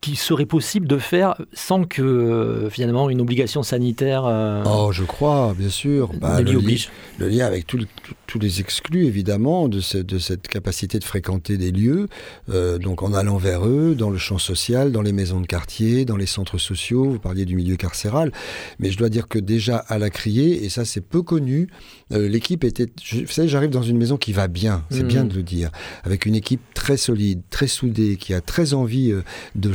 qui 0.00 0.14
seraient 0.14 0.46
possibles 0.46 0.86
de 0.86 0.98
faire 0.98 1.34
sans 1.52 1.82
que, 1.84 2.02
euh, 2.02 2.70
finalement, 2.70 3.10
une 3.10 3.20
obligation 3.20 3.64
sanitaire 3.64 4.24
euh, 4.26 4.62
Oh, 4.64 4.90
je 4.92 5.02
crois, 5.02 5.54
bien 5.58 5.70
sûr. 5.70 6.10
Bah, 6.20 6.40
le, 6.40 6.50
li- 6.52 6.56
oblige. 6.56 6.88
le 7.18 7.28
lien 7.28 7.46
avec 7.46 7.66
tous 7.66 8.38
les 8.38 8.60
exclus, 8.60 9.06
évidemment, 9.06 9.68
de, 9.68 9.80
ce- 9.80 9.98
de 9.98 10.18
cette 10.18 10.46
capacité 10.46 11.00
de 11.00 11.04
fréquenter 11.04 11.56
des 11.56 11.72
lieux, 11.72 12.06
euh, 12.48 12.78
donc 12.78 13.02
en 13.02 13.12
allant 13.12 13.38
vers 13.38 13.66
eux, 13.66 13.96
dans 13.96 14.10
le 14.10 14.18
champ 14.18 14.38
social, 14.38 14.92
dans 14.92 15.02
les 15.02 15.12
maisons 15.12 15.40
de 15.40 15.46
quartier, 15.46 16.04
dans 16.04 16.16
les 16.16 16.26
centres 16.26 16.58
sociaux, 16.58 17.04
vous 17.10 17.18
parliez 17.18 17.44
du 17.44 17.56
milieu 17.56 17.74
carcéral, 17.76 18.30
mais 18.78 18.92
je 18.92 18.98
dois 18.98 19.08
dire 19.08 19.26
que 19.26 19.40
déjà 19.40 19.78
à 19.78 19.98
la 19.98 20.10
criée, 20.10 20.64
et 20.64 20.68
ça 20.68 20.84
c'est 20.84 21.00
peu 21.00 21.22
connu, 21.22 21.68
l'équipe 22.10 22.62
était... 22.62 22.86
je- 23.02 23.20
vous 23.22 23.26
savez, 23.32 23.48
j'arrive 23.48 23.70
dans 23.70 23.82
une 23.82 23.98
maison 23.98 24.16
qui 24.16 24.32
va 24.32 24.46
bien, 24.46 24.84
c'est 24.90 25.02
Mhm. 25.02 25.08
bien 25.08 25.24
de 25.24 25.34
le 25.34 25.42
dire, 25.42 25.70
avec 26.04 26.24
une 26.24 26.36
équipe 26.36 26.60
très 26.74 26.96
solide, 26.96 27.40
très 27.50 27.66
soudée, 27.66 28.16
qui 28.16 28.32
a 28.32 28.40
très 28.40 28.74
envie 28.74 29.12
de 29.56 29.72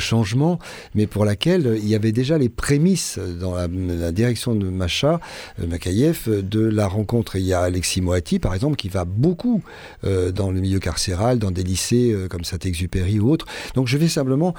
mais 0.95 1.07
pour 1.07 1.25
laquelle 1.25 1.67
euh, 1.67 1.77
il 1.77 1.87
y 1.87 1.95
avait 1.95 2.11
déjà 2.11 2.37
les 2.37 2.49
prémices 2.49 3.19
dans 3.39 3.55
la, 3.55 4.11
direction 4.11 4.55
de 4.55 4.69
Macha, 4.69 5.19
euh, 5.59 5.67
Makayev, 5.67 6.23
euh, 6.27 6.41
de 6.41 6.61
la 6.61 6.87
rencontre. 6.87 7.35
Il 7.35 7.43
y 7.43 7.53
a 7.53 7.61
Alexis 7.61 8.01
Moati, 8.01 8.39
par 8.39 8.53
exemple, 8.53 8.75
qui 8.75 8.89
va 8.89 9.05
beaucoup 9.05 9.61
dans 10.03 10.51
le 10.51 10.59
milieu 10.59 10.79
carcéral, 10.79 11.39
dans 11.39 11.51
des 11.51 11.63
lycées 11.63 12.15
comme 12.29 12.43
Saint-Exupéry 12.43 13.19
ou 13.19 13.29
autres. 13.29 13.45
Donc 13.75 13.87
je 13.87 13.97
vais 13.97 14.07
simplement 14.07 14.53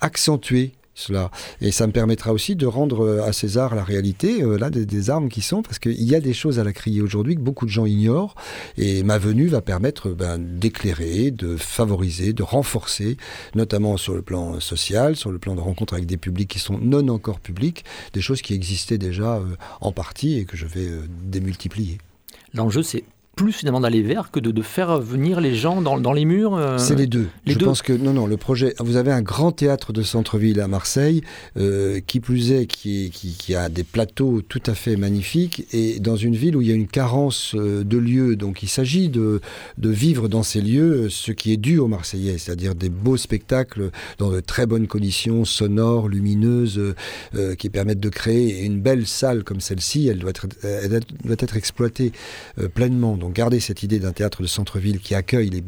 accentuer 0.00 0.72
Et 1.60 1.70
ça 1.70 1.86
me 1.86 1.92
permettra 1.92 2.32
aussi 2.32 2.56
de 2.56 2.66
rendre 2.66 3.04
euh, 3.04 3.22
à 3.22 3.32
César 3.32 3.74
la 3.74 3.84
réalité, 3.84 4.42
euh, 4.42 4.70
des, 4.70 5.10
armes 5.10 5.28
qui 5.28 5.40
sont, 5.40 5.62
parce 5.62 5.78
qu'il 5.78 6.02
y 6.02 6.14
a 6.14 6.20
des 6.20 6.34
choses 6.34 6.58
à 6.58 6.64
la 6.64 6.72
criée 6.72 7.02
aujourd'hui 7.02 7.34
que 7.34 7.40
beaucoup 7.40 7.66
de 7.66 7.70
gens 7.70 7.86
ignorent. 7.86 8.34
Et 8.76 9.02
ma 9.02 9.18
venue 9.18 9.46
va 9.46 9.60
permettre 9.60 10.10
ben, 10.10 10.38
d'éclairer, 10.38 11.30
de 11.30 11.56
favoriser, 11.56 12.32
de 12.32 12.42
renforcer, 12.42 13.16
notamment 13.54 13.96
sur 13.96 14.14
le 14.14 14.22
plan 14.22 14.60
social, 14.60 15.16
sur 15.16 15.30
le 15.30 15.38
plan 15.38 15.54
de 15.54 15.60
rencontre 15.60 15.94
avec 15.94 16.06
des 16.06 16.16
publics 16.16 16.48
qui 16.48 16.58
sont 16.58 16.78
non 16.78 17.08
encore 17.08 17.40
publics, 17.40 17.84
des 18.12 18.20
choses 18.20 18.42
qui 18.42 18.54
existaient 18.54 18.98
déjà 18.98 19.36
euh, 19.36 19.56
en 19.80 19.92
partie 19.92 20.38
et 20.38 20.44
que 20.44 20.56
je 20.56 20.66
vais 20.66 20.86
euh, 20.86 21.02
démultiplier. 21.24 21.98
L'enjeu, 22.54 22.82
c'est 22.82 23.04
plus 23.40 23.52
finalement 23.52 23.80
d'aller 23.80 24.02
vers 24.02 24.30
que 24.30 24.38
de, 24.38 24.50
de 24.50 24.60
faire 24.60 25.00
venir 25.00 25.40
les 25.40 25.54
gens 25.54 25.80
dans, 25.80 25.98
dans 25.98 26.12
les 26.12 26.26
murs. 26.26 26.56
euh, 26.56 26.76
C'est 26.76 26.94
les 26.94 27.06
deux. 27.06 27.28
les 27.46 27.54
je 27.54 27.58
deux 27.58 27.64
pense 27.64 27.80
que 27.80 27.94
non, 27.94 28.12
non, 28.12 28.26
le 28.26 28.36
projet. 28.36 28.74
Vous 28.80 28.96
avez 28.96 29.12
un 29.12 29.22
grand 29.22 29.50
théâtre 29.50 29.94
de 29.94 30.02
centre-ville 30.02 30.60
à 30.60 30.68
Marseille, 30.68 31.22
euh, 31.56 32.00
qui 32.06 32.20
plus 32.20 32.52
est, 32.52 32.66
qui, 32.66 33.08
qui, 33.10 33.32
qui 33.32 33.54
a 33.54 33.70
des 33.70 33.82
plateaux 33.82 34.42
tout 34.42 34.60
à 34.66 34.74
fait 34.74 34.96
magnifiques, 34.96 35.66
et 35.72 36.00
dans 36.00 36.16
une 36.16 36.36
ville 36.36 36.54
où 36.54 36.60
il 36.60 36.68
y 36.68 36.70
a 36.70 36.74
une 36.74 36.86
carence 36.86 37.54
euh, 37.54 37.82
de 37.82 37.96
lieux. 37.96 38.36
Donc, 38.36 38.62
il 38.62 38.68
s'agit 38.68 39.08
de, 39.08 39.40
de 39.78 39.88
vivre 39.88 40.28
dans 40.28 40.42
ces 40.42 40.60
lieux 40.60 41.08
ce 41.08 41.32
qui 41.32 41.50
est 41.54 41.56
dû 41.56 41.78
aux 41.78 41.88
Marseillais, 41.88 42.36
c'est-à-dire 42.36 42.74
des 42.74 42.90
beaux 42.90 43.16
spectacles 43.16 43.90
dans 44.18 44.30
de 44.30 44.40
très 44.40 44.66
bonnes 44.66 44.86
conditions 44.86 45.46
sonores, 45.46 46.08
lumineuses, 46.10 46.78
euh, 47.34 47.54
qui 47.54 47.70
permettent 47.70 48.00
de 48.00 48.10
créer 48.10 48.66
une 48.66 48.82
belle 48.82 49.06
salle 49.06 49.44
comme 49.44 49.60
celle-ci. 49.60 50.08
Elle 50.08 50.18
doit 50.18 50.28
être, 50.30 50.46
elle 50.62 51.00
doit 51.24 51.36
être 51.38 51.56
exploitée 51.56 52.12
pleinement. 52.74 53.16
Donc, 53.16 53.29
garder 53.30 53.60
cette 53.60 53.82
idée 53.82 53.98
d'un 53.98 54.12
théâtre 54.12 54.42
de 54.42 54.46
centre-ville 54.46 55.00
qui 55.00 55.14
accueille 55.14 55.50
les 55.50 55.62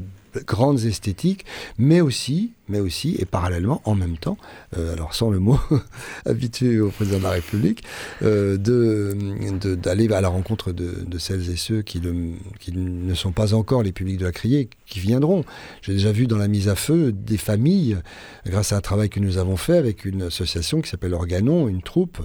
grandes 0.46 0.84
esthétiques, 0.84 1.44
mais 1.78 2.00
aussi, 2.00 2.52
mais 2.68 2.80
aussi, 2.80 3.16
et 3.18 3.24
parallèlement, 3.24 3.82
en 3.84 3.94
même 3.94 4.16
temps, 4.16 4.38
euh, 4.76 4.94
alors 4.94 5.14
sans 5.14 5.30
le 5.30 5.38
mot 5.38 5.58
habitué 6.26 6.80
au 6.80 6.90
président 6.90 7.18
de 7.18 7.22
la 7.22 7.30
République, 7.30 7.82
euh, 8.22 8.56
d'aller 8.56 10.10
à 10.12 10.20
la 10.20 10.28
rencontre 10.28 10.72
de, 10.72 11.18
celles 11.18 11.50
et 11.50 11.56
ceux 11.56 11.82
qui, 11.82 12.00
ne 12.00 13.14
sont 13.14 13.32
pas 13.32 13.54
encore 13.54 13.82
les 13.82 13.92
publics 13.92 14.18
de 14.18 14.24
la 14.24 14.32
criée, 14.32 14.70
qui 14.86 15.00
viendront. 15.00 15.44
J'ai 15.82 15.92
déjà 15.92 16.12
vu 16.12 16.26
dans 16.26 16.38
la 16.38 16.48
mise 16.48 16.68
à 16.68 16.74
feu 16.74 17.12
des 17.12 17.36
familles, 17.36 17.98
grâce 18.46 18.72
à 18.72 18.76
un 18.76 18.80
travail 18.80 19.10
que 19.10 19.20
nous 19.20 19.38
avons 19.38 19.56
fait 19.56 19.76
avec 19.76 20.04
une 20.04 20.22
association 20.22 20.80
qui 20.80 20.88
s'appelle 20.88 21.14
Organon, 21.14 21.68
une 21.68 21.82
troupe, 21.82 22.18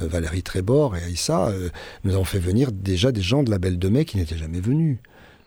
euh, 0.00 0.06
Valérie 0.06 0.42
Trébor 0.42 0.96
et 0.96 1.02
Aïssa, 1.02 1.52
nous 2.04 2.12
avons 2.12 2.24
fait 2.24 2.38
venir 2.38 2.72
déjà 2.72 3.12
des 3.12 3.22
gens 3.22 3.42
de 3.42 3.50
la 3.50 3.58
Belle 3.58 3.78
de 3.78 3.88
Mai 3.88 4.04
qui 4.04 4.18
n'étaient 4.18 4.36
jamais 4.36 4.60
venus. 4.60 4.98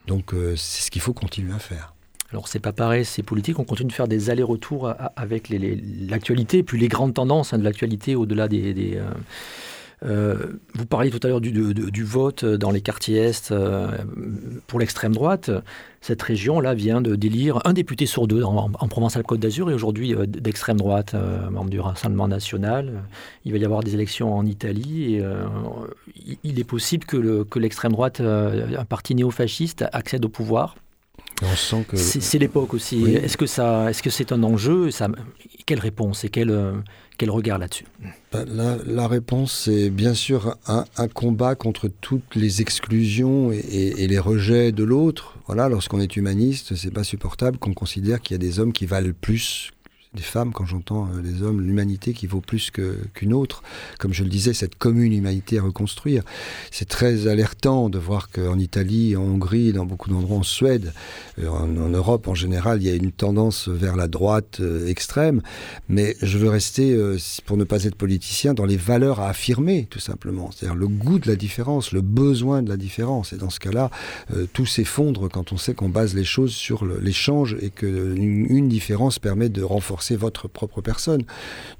Donc 0.08 0.34
c'est 0.56 0.84
ce 0.84 0.92
qu'il 0.92 1.02
faut 1.02 1.14
continuer 1.14 1.54
à 1.54 1.60
faire. 1.60 1.94
Alors 2.32 2.48
c'est 2.48 2.60
pas 2.60 2.74
pareil, 2.74 3.06
c'est 3.06 3.24
politique, 3.24 3.58
on 3.58 3.64
continue 3.64 3.88
de 3.90 3.94
faire 3.94 4.08
des 4.08 4.30
allers-retours 4.30 4.94
avec 5.16 5.50
l'actualité, 5.50 6.62
puis 6.62 6.80
les 6.80 6.88
grandes 6.88 7.16
tendances 7.16 7.54
hein, 7.54 7.58
de 7.58 7.64
l'actualité 7.64 8.16
au-delà 8.16 8.48
des... 8.48 8.98
euh, 8.98 9.10
euh, 10.06 10.36
vous 10.76 10.86
parliez 10.86 11.10
tout 11.10 11.20
à 11.24 11.28
l'heure 11.28 11.42
du, 11.42 12.04
vote 12.06 12.46
dans 12.46 12.72
les 12.72 12.80
quartiers 12.82 13.18
Est 13.18 13.52
euh, 13.52 13.90
pour 14.68 14.80
l'extrême 14.80 15.14
droite. 15.14 15.52
Cette 16.00 16.22
région-là 16.22 16.74
vient 16.74 17.02
de 17.02 17.16
d'élire 17.16 17.60
un 17.66 17.74
député 17.74 18.06
sur 18.06 18.26
deux 18.26 18.44
en, 18.44 18.72
en 18.80 18.88
Provence-Alpes-Côte 18.88 19.42
d'Azur 19.42 19.70
et 19.70 19.74
aujourd'hui 19.74 20.16
d'extrême 20.28 20.78
droite, 20.78 21.16
membre 21.52 21.70
du 21.70 21.82
Rassemblement 21.82 22.30
national. 22.30 23.04
Il 23.44 23.52
va 23.52 23.58
y 23.58 23.66
avoir 23.66 23.84
des 23.84 23.94
élections 23.96 24.34
en 24.34 24.46
Italie 24.46 25.16
et 25.16 25.24
il- 26.46 26.60
est 26.60 26.64
possible 26.64 27.04
que 27.06 27.18
le- 27.18 27.44
que 27.44 27.60
l'extrême 27.60 27.92
droite, 27.92 28.22
un 28.22 28.86
parti 28.86 29.16
néofasciste, 29.16 29.84
accède 29.92 30.24
au 30.24 30.30
pouvoir. 30.30 30.76
On 31.42 31.56
sent 31.56 31.86
que 31.88 31.98
c'est 31.98 32.40
l'époque 32.40 32.74
aussi. 32.74 33.04
Est-ce 33.06 33.38
que 33.38 33.46
ça, 33.46 33.90
est-ce 33.90 34.04
que 34.04 34.10
c'est 34.10 34.32
un 34.32 34.44
enjeu 34.44 34.92
ça, 34.92 35.08
Quelle 35.66 35.80
réponse 35.80 36.24
et 36.24 36.30
quel, 36.30 36.54
quel 37.20 37.32
regard 37.32 37.58
là-dessus? 37.58 37.86
Ben, 38.32 38.46
la, 38.86 39.08
réponse, 39.08 39.64
c'est 39.66 39.90
bien 39.90 40.14
sûr 40.14 40.56
un, 40.68 41.08
combat 41.10 41.56
contre 41.56 41.90
toutes 41.90 42.36
les 42.36 42.62
exclusions 42.62 43.52
et, 43.52 44.08
les 44.08 44.20
rejets 44.20 44.72
de 44.72 44.84
l'autre. 44.84 45.38
Voilà, 45.46 45.68
lorsqu'on 45.68 46.00
est 46.00 46.16
humaniste, 46.16 46.76
c'est 46.76 46.94
pas 46.94 47.04
supportable 47.04 47.58
qu'on 47.58 47.74
considère 47.74 48.22
qu'il 48.22 48.36
y 48.36 48.36
a 48.36 48.38
des 48.40 48.60
hommes 48.60 48.72
qui 48.72 48.86
valent 48.86 49.12
plus 49.20 49.72
des 50.16 50.24
femmes, 50.24 50.54
quand 50.54 50.66
j'entends 50.66 51.08
euh, 51.14 51.44
hommes, 51.44 51.62
l'humanité 51.62 52.14
qui 52.14 52.26
vaut 52.26 52.42
plus 52.42 52.72
qu'une 52.72 53.34
autre. 53.34 53.62
Comme 54.00 54.12
je 54.12 54.24
le 54.24 54.30
disais, 54.30 54.54
cette 54.54 54.76
commune 54.76 55.14
humanité 55.14 55.60
à 55.60 55.62
reconstruire. 55.62 56.24
C'est 56.72 56.90
très 56.90 57.28
alertant 57.28 57.90
de 57.90 58.00
voir 58.00 58.32
qu'en 58.32 58.58
Italie, 58.58 59.16
en 59.16 59.22
Hongrie, 59.22 59.72
dans 59.72 59.86
beaucoup 59.86 60.10
d'endroits, 60.10 60.38
en 60.38 60.44
Suède, 60.44 60.94
euh, 61.38 61.48
en, 61.48 61.68
Europe 61.68 62.28
en 62.28 62.34
général, 62.34 62.82
il 62.82 62.88
y 62.88 62.92
a 62.92 62.96
une 62.96 63.12
tendance 63.12 63.68
vers 63.68 63.96
la 63.96 64.08
droite 64.08 64.58
euh, 64.62 64.88
extrême. 64.88 65.44
Mais 65.90 66.16
je 66.24 66.40
veux 66.40 66.50
rester, 66.50 66.98
pour 67.46 67.58
ne 67.58 67.64
pas 67.64 67.84
être 67.84 67.96
politicien, 67.96 68.56
dans 68.56 68.66
les 68.66 68.78
valeurs 68.78 69.20
à 69.20 69.30
affirmer, 69.30 69.88
tout 69.90 70.00
simplement. 70.00 70.50
C'est-à-dire 70.52 70.76
le 70.76 70.88
goût 70.88 71.20
de 71.20 71.28
la 71.28 71.36
différence, 71.36 71.92
le 71.92 72.02
besoin 72.02 72.64
de 72.64 72.70
la 72.70 72.78
différence. 72.78 73.34
Et 73.34 73.38
dans 73.38 73.50
ce 73.50 73.60
cas-là, 73.60 73.92
tout 74.54 74.66
s'effondre 74.66 75.30
quand 75.30 75.52
on 75.52 75.58
sait 75.58 75.74
qu'on 75.74 75.90
base 75.90 76.16
les 76.16 76.24
choses 76.24 76.54
sur 76.54 76.86
l'échange 76.86 77.58
et 77.62 77.70
qu'une 77.70 78.48
une 78.50 78.70
différence 78.70 79.20
permet 79.20 79.50
de 79.50 79.64
renforcer 79.64 79.99
c'est 80.04 80.16
votre 80.16 80.48
propre 80.48 80.82
personne. 80.82 81.24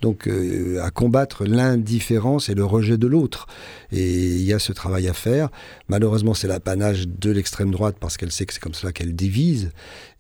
Donc 0.02 0.28
euh, 0.28 0.82
à 0.84 0.92
combattre 0.92 1.46
l'indifférence 1.46 2.50
et 2.50 2.56
le 2.56 2.66
rejet 2.66 2.98
de 2.98 3.08
l'autre. 3.08 3.48
Et 3.92 4.12
il 4.12 4.44
y 4.44 4.54
a 4.54 4.60
ce 4.60 4.72
travail 4.72 5.08
à 5.08 5.14
faire. 5.14 5.50
Malheureusement, 5.88 6.34
c'est 6.34 6.48
l'apanage 6.48 7.08
de 7.08 7.32
l'extrême 7.32 7.72
droite 7.72 7.98
parce 8.00 8.18
qu'elle 8.18 8.32
sait 8.32 8.46
que 8.46 8.54
c'est 8.54 8.62
comme 8.62 8.74
cela 8.74 8.92
qu'elle 8.92 9.16
divise 9.16 9.72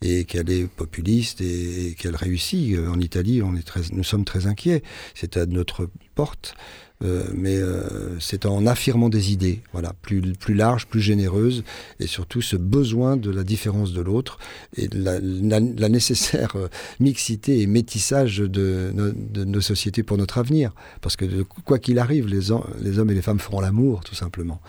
et 0.02 0.26
qu'elle 0.26 0.50
est 0.50 0.68
populiste 0.68 1.42
et, 1.42 1.96
qu'elle 1.98 2.16
réussit. 2.16 2.76
Euh, 2.76 2.90
en 2.90 3.00
Italie, 3.00 3.42
on 3.42 3.56
est 3.56 3.66
très, 3.66 3.82
nous 3.92 4.04
sommes 4.04 4.26
très 4.26 4.48
inquiets. 4.48 4.84
C'est 5.16 5.38
à 5.38 5.46
notre 5.46 5.90
porte. 6.16 6.56
Euh, 7.02 7.24
mais 7.34 7.56
euh, 7.56 8.20
c'est 8.20 8.46
en 8.46 8.66
affirmant 8.68 9.08
des 9.08 9.32
idées, 9.32 9.62
voilà, 9.72 9.94
plus, 10.02 10.22
plus 10.34 10.54
larges, 10.54 10.86
plus 10.86 11.00
généreuses, 11.00 11.64
et 12.02 12.08
surtout 12.08 12.42
ce 12.42 12.58
besoin 12.58 13.16
de 13.16 13.32
la 13.32 13.44
différence 13.44 13.94
de 13.94 14.02
l'autre 14.02 14.38
et 14.76 14.90
la, 14.94 15.20
la, 15.22 15.90
nécessaire 15.90 16.58
euh, 16.58 16.68
mixité 17.00 17.62
et 17.62 17.68
métissage 17.68 18.40
de, 18.40 18.94
de, 18.94 19.44
nos 19.46 19.62
sociétés 19.62 20.04
pour 20.04 20.18
notre 20.18 20.40
avenir. 20.40 20.74
Parce 21.00 21.16
que 21.16 21.44
quoi 21.44 21.80
qu'il 21.80 22.00
arrive, 22.00 22.28
les 22.28 22.52
hommes 22.52 23.10
et 23.10 23.14
les 23.14 23.22
femmes 23.22 23.40
feront 23.40 23.62
l'amour, 23.62 24.02
tout 24.04 24.16
simplement. 24.16 24.60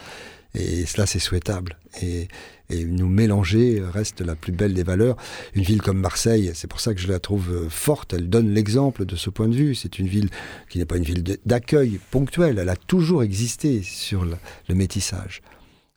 Et 0.54 0.86
cela, 0.86 1.06
c'est 1.06 1.18
souhaitable. 1.18 1.78
Et, 2.02 2.28
et, 2.70 2.84
nous 2.84 3.08
mélanger 3.08 3.82
reste 3.82 4.20
la 4.20 4.34
plus 4.34 4.52
belle 4.52 4.74
des 4.74 4.82
valeurs. 4.82 5.16
Une 5.54 5.62
ville 5.62 5.82
comme 5.82 5.98
Marseille, 5.98 6.50
c'est 6.54 6.68
pour 6.68 6.80
ça 6.80 6.94
que 6.94 7.00
je 7.00 7.08
la 7.08 7.20
trouve 7.20 7.50
euh, 7.52 7.68
forte. 7.68 8.14
Elle 8.14 8.28
donne 8.28 8.52
l'exemple 8.52 9.04
de 9.04 9.16
ce 9.16 9.30
point 9.30 9.48
de 9.48 9.54
vue. 9.54 9.74
C'est 9.74 9.98
une 9.98 10.08
ville 10.08 10.28
qui 10.68 10.78
n'est 10.78 10.86
pas 10.86 10.96
une 10.96 11.04
ville 11.04 11.24
d'accueil 11.46 12.00
ponctuel. 12.10 12.58
Elle 12.58 12.68
a 12.68 12.76
toujours 12.76 13.22
existé 13.22 13.82
sur 13.82 14.24
le, 14.24 14.36
le 14.68 14.74
métissage. 14.74 15.42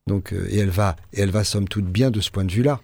Donc, 0.07 0.33
euh, 0.33 0.47
et 0.49 0.57
elle 0.57 0.69
va, 0.69 0.95
et 1.13 1.21
elle 1.21 1.31
va 1.31 1.43
somme 1.43 1.67
toute 1.67 1.85
bien 1.85 2.11
de 2.11 2.21
ce 2.21 2.29
point 2.29 2.45
de 2.45 2.51
vue-là. 2.51 2.81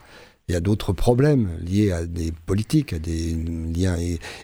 Il 0.49 0.53
y 0.53 0.55
a 0.55 0.61
d'autres 0.61 0.93
problèmes 0.93 1.47
liés 1.61 1.91
à 1.91 2.07
des 2.07 2.31
politiques, 2.31 2.93
à 2.93 2.99
des 2.99 3.35
liens 3.35 3.97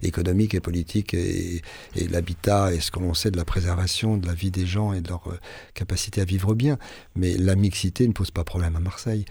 économiques 0.03 0.53
et 0.53 0.60
politiques 0.60 1.16
et, 1.16 1.64
l'habitat 1.95 2.76
et 2.76 2.80
ce 2.80 2.91
que 2.91 2.99
l'on 2.99 3.16
sait 3.16 3.32
de 3.32 3.38
la 3.38 3.43
préservation 3.43 4.16
de 4.16 4.28
la 4.28 4.36
vie 4.36 4.51
des 4.51 4.68
gens 4.68 4.93
et 4.93 5.01
de 5.01 5.10
leur 5.10 5.28
euh, 5.28 5.39
capacité 5.74 6.22
à 6.22 6.26
vivre 6.26 6.53
bien. 6.53 6.78
Mais 7.16 7.36
la 7.38 7.56
mixité 7.56 8.08
ne 8.08 8.14
pose 8.14 8.30
pas 8.30 8.43
problème 8.43 8.76
à 8.76 8.80
Marseille. 8.80 9.26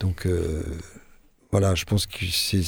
Donc 0.00 0.26
euh, 0.26 0.64
voilà, 1.52 1.76
je 1.76 1.84
pense 1.84 2.08
qu'il 2.08 2.64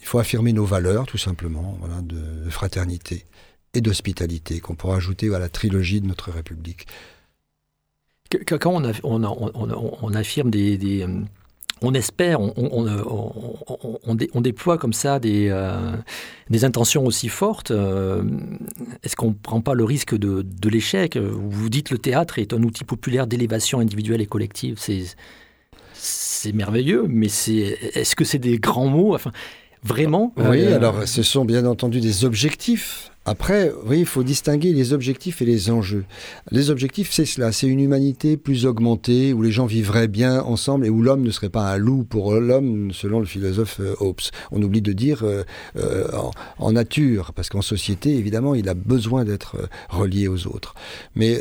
faut 0.00 0.18
affirmer 0.18 0.54
nos 0.54 0.64
valeurs 0.64 1.04
tout 1.04 1.18
simplement, 1.18 1.78
de, 2.02 2.48
fraternité 2.48 3.26
et 3.74 3.82
d'hospitalité 3.82 4.60
qu'on 4.60 4.74
pourra 4.74 4.96
ajouter 4.96 5.34
à 5.34 5.38
la 5.38 5.50
trilogie 5.50 6.00
de 6.00 6.06
notre 6.06 6.30
République. 6.30 6.86
Quand 8.46 8.64
on, 8.64 10.14
affirme 10.14 10.50
des 10.50 11.02
euh, 11.02 11.20
on 11.82 11.94
espère, 11.94 12.40
on, 12.40 14.40
déploie 14.40 14.78
comme 14.78 14.92
ça 14.92 15.18
des, 15.18 15.48
euh, 15.50 15.92
intentions 16.62 17.04
aussi 17.04 17.28
fortes. 17.28 17.70
Euh, 17.70 18.22
est-ce 19.02 19.16
qu'on 19.16 19.28
ne 19.28 19.34
prend 19.34 19.60
pas 19.60 19.74
le 19.74 19.84
risque 19.84 20.16
de, 20.16 20.44
l'échec? 20.68 21.16
Vous 21.16 21.68
dites 21.68 21.90
le 21.90 21.98
théâtre 21.98 22.38
est 22.38 22.52
un 22.52 22.62
outil 22.62 22.84
populaire 22.84 23.26
d'élévation 23.26 23.80
individuelle 23.80 24.20
et 24.20 24.26
collective. 24.26 24.78
C'est 25.94 26.52
merveilleux, 26.52 27.06
mais 27.08 27.26
est-ce 27.26 28.16
que 28.16 28.24
c'est 28.24 28.38
des 28.38 28.58
grands 28.58 28.88
mots? 28.88 29.14
Enfin, 29.14 29.32
Vraiment 29.84 30.32
Oui, 30.36 30.62
euh, 30.62 30.76
alors 30.76 31.08
ce 31.08 31.22
sont 31.22 31.44
bien 31.44 31.66
entendu 31.66 32.00
des 32.00 32.24
objectifs 32.24 33.10
après, 33.24 33.72
oui, 33.84 34.00
il 34.00 34.06
faut 34.06 34.24
distinguer 34.24 34.72
les 34.72 34.92
objectifs 34.92 35.42
et 35.42 35.44
les 35.44 35.70
enjeux. 35.70 36.04
Les 36.50 36.70
objectifs, 36.70 37.12
c'est 37.12 37.24
cela, 37.24 37.52
c'est 37.52 37.68
une 37.68 37.78
humanité 37.78 38.36
plus 38.36 38.66
augmentée, 38.66 39.32
où 39.32 39.42
les 39.42 39.52
gens 39.52 39.66
vivraient 39.66 40.08
bien 40.08 40.40
ensemble 40.42 40.86
et 40.86 40.90
où 40.90 41.02
l'homme 41.02 41.22
ne 41.22 41.30
serait 41.30 41.48
pas 41.48 41.72
un 41.72 41.76
loup 41.76 42.02
pour 42.02 42.34
l'homme, 42.34 42.90
selon 42.92 43.20
le 43.20 43.26
philosophe 43.26 43.78
euh, 43.78 43.94
Hobbes. 44.00 44.20
On 44.50 44.60
oublie 44.60 44.82
de 44.82 44.92
dire 44.92 45.22
euh, 45.22 45.44
euh, 45.76 46.10
en, 46.58 46.72
nature, 46.72 47.32
parce 47.32 47.48
qu'en 47.48 47.62
société, 47.62 48.16
évidemment, 48.16 48.56
il 48.56 48.68
a 48.68 48.74
besoin 48.74 49.24
d'être 49.24 49.68
relié 49.88 50.26
aux 50.26 50.48
autres. 50.48 50.74
Mais 51.14 51.38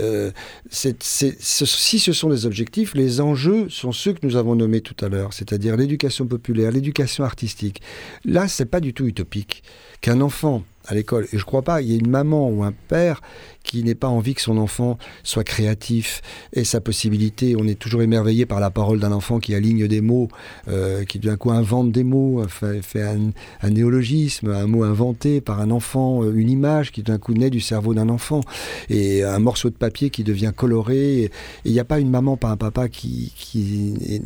si 0.70 2.00
ce 2.00 2.14
sont 2.14 2.30
des 2.30 2.46
objectifs, 2.46 2.94
les 2.94 3.22
enjeux 3.22 3.70
sont 3.70 3.92
ceux 3.92 4.14
que 4.14 4.20
nous 4.24 4.36
avons 4.36 4.56
nommés 4.56 4.82
tout 4.82 5.04
à 5.04 5.10
l'heure, 5.10 5.34
c'est-à-dire 5.34 5.78
l'éducation 5.78 6.28
populaire, 6.28 6.72
l'éducation 6.72 7.24
artistique. 7.24 7.82
Là, 8.24 8.48
c'est 8.48 8.66
pas 8.66 8.82
du 8.82 8.94
tout 8.94 9.06
utopique 9.06 9.64
qu'un 10.02 10.22
enfant 10.22 10.64
à 10.88 10.94
l'école. 10.94 11.28
Et 11.34 11.38
je 11.38 11.46
crois 11.46 11.62
pas, 11.62 11.82
il 11.82 11.92
y 11.92 11.96
a 11.96 12.00
une 12.00 12.10
maman 12.10 12.50
ou 12.50 12.64
un 12.64 12.74
père 12.88 13.22
qui 13.64 13.84
n'ait 13.84 13.96
pas 13.96 14.08
envie 14.08 14.34
que 14.34 14.42
son 14.42 14.58
enfant 14.58 14.98
soit 15.24 15.44
créatif 15.44 16.22
et 16.54 16.64
sa 16.64 16.82
possibilité. 16.82 17.56
On 17.58 17.68
est 17.68 17.80
toujours 17.80 18.02
émerveillé 18.02 18.46
par 18.46 18.60
la 18.60 18.70
parole 18.70 19.00
d'un 19.00 19.12
enfant 19.12 19.40
qui 19.40 19.56
aligne 19.56 19.88
des 19.88 20.02
mots, 20.02 20.30
euh, 20.68 21.06
qui 21.06 21.20
d'un 21.20 21.38
coup 21.38 21.52
invente 21.52 21.92
des 21.92 22.04
mots, 22.04 22.44
fait, 22.48 23.02
un, 23.02 23.70
néologisme, 23.70 24.50
un 24.52 24.68
mot 24.68 24.84
inventé 24.84 25.42
par 25.42 25.62
un 25.62 25.72
enfant, 25.72 26.24
euh, 26.24 26.34
une 26.34 26.50
image 26.50 26.92
qui 26.92 27.04
d'un 27.04 27.18
coup 27.18 27.34
naît 27.34 27.50
du 27.50 27.62
cerveau 27.62 27.94
d'un 27.94 28.10
enfant, 28.10 28.42
et 28.90 29.24
un 29.24 29.40
morceau 29.40 29.70
de 29.70 29.76
papier 29.76 30.10
qui 30.10 30.24
devient 30.24 30.54
coloré. 30.56 31.32
Il 31.66 31.72
n'y 31.72 31.80
a 31.80 31.86
pas 31.86 32.00
une 32.00 32.10
maman, 32.10 32.38
pas 32.38 32.50
un 32.50 32.58
papa 32.58 32.90
qui 32.90 33.32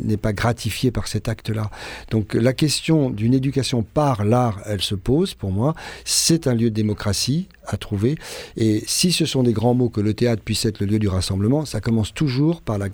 n'est 0.03 0.17
pas 0.17 0.33
gratifié 0.33 0.91
par 0.91 1.07
cet 1.07 1.29
acte-là. 1.29 1.69
Donc 2.11 2.33
la 2.33 2.53
question 2.53 3.09
d'une 3.09 3.33
éducation 3.33 3.83
par 3.83 4.23
l'art, 4.23 4.61
elle 4.65 4.81
se 4.81 4.95
pose 4.95 5.33
pour 5.33 5.51
moi. 5.51 5.75
C'est 6.03 6.47
un 6.47 6.53
lieu 6.53 6.69
de 6.69 6.75
démocratie 6.75 7.47
à 7.67 7.77
trouver. 7.77 8.15
Et 8.57 8.83
si 8.87 9.11
ce 9.11 9.25
sont 9.25 9.43
des 9.43 9.53
grands 9.53 9.73
mots 9.73 9.89
que 9.89 10.01
le 10.01 10.13
théâtre 10.13 10.41
puisse 10.43 10.65
être 10.65 10.79
le 10.79 10.85
lieu 10.85 10.99
du 10.99 11.07
rassemblement, 11.07 11.65
ça 11.65 11.81
commence 11.81 12.13
toujours 12.13 12.61
par 12.61 12.77
la, 12.77 12.87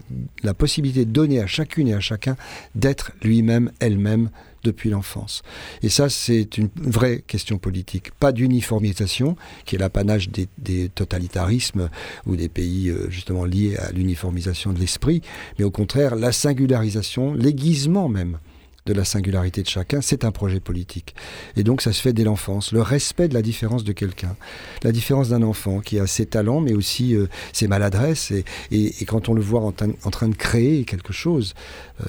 la 0.43 0.53
possibilité 0.53 1.05
de 1.05 1.11
donner 1.11 1.39
à 1.39 1.47
chacune 1.47 1.87
et 1.87 1.93
à 1.93 1.99
chacun 1.99 2.35
d'être 2.75 3.11
lui-même, 3.23 3.71
elle-même 3.79 4.29
depuis 4.63 4.89
l'enfance. 4.89 5.41
Et 5.81 5.89
ça, 5.89 6.09
c'est 6.09 6.57
une 6.57 6.69
vraie 6.75 7.23
question 7.25 7.57
politique. 7.57 8.11
Pas 8.19 8.31
d'uniformisation, 8.31 9.35
qui 9.65 9.75
est 9.75 9.79
l'apanage 9.79 10.29
des, 10.29 10.47
des, 10.57 10.89
totalitarismes 10.89 11.89
ou 12.25 12.35
des 12.35 12.49
pays 12.49 12.89
euh, 12.89 13.09
justement 13.09 13.45
liés 13.45 13.75
à 13.77 13.91
l'uniformisation 13.91 14.73
de 14.73 14.79
l'esprit, 14.79 15.21
mais 15.57 15.65
au 15.65 15.71
contraire, 15.71 16.15
la 16.15 16.31
singularisation, 16.31 17.33
l'aiguisement 17.33 18.07
même 18.07 18.37
de 18.85 18.93
la 18.93 19.05
singularité 19.05 19.61
de 19.61 19.67
chacun, 19.67 20.01
c'est 20.01 20.25
un 20.25 20.31
projet 20.31 20.59
politique. 20.59 21.15
Et 21.55 21.63
donc 21.63 21.81
ça 21.81 21.93
se 21.93 22.01
fait 22.01 22.13
dès 22.13 22.23
l'enfance, 22.23 22.71
le 22.71 22.81
respect 22.81 23.27
de 23.27 23.33
la 23.33 23.41
différence 23.41 23.83
de 23.83 23.91
quelqu'un, 23.91 24.35
la 24.83 24.91
différence 24.91 25.29
d'un 25.29 25.43
enfant 25.43 25.79
qui 25.79 25.99
a 25.99 26.07
ses 26.07 26.25
talents 26.25 26.61
mais 26.61 26.73
aussi 26.73 27.15
euh, 27.15 27.27
ses 27.53 27.67
maladresses, 27.67 28.31
et, 28.71 28.93
quand 29.05 29.29
on 29.29 29.33
le 29.33 29.41
voit 29.41 29.61
en, 29.61 29.71
train 29.71 30.27
de 30.29 30.35
créer 30.35 30.83
quelque 30.85 31.13
chose, 31.13 31.53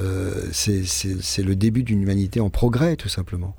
euh, 0.00 0.48
c'est 0.52 1.42
le 1.42 1.56
début 1.56 1.82
d'une 1.82 2.02
humanité 2.02 2.40
en 2.40 2.50
progrès 2.50 2.96
tout 2.96 3.08
simplement. 3.08 3.54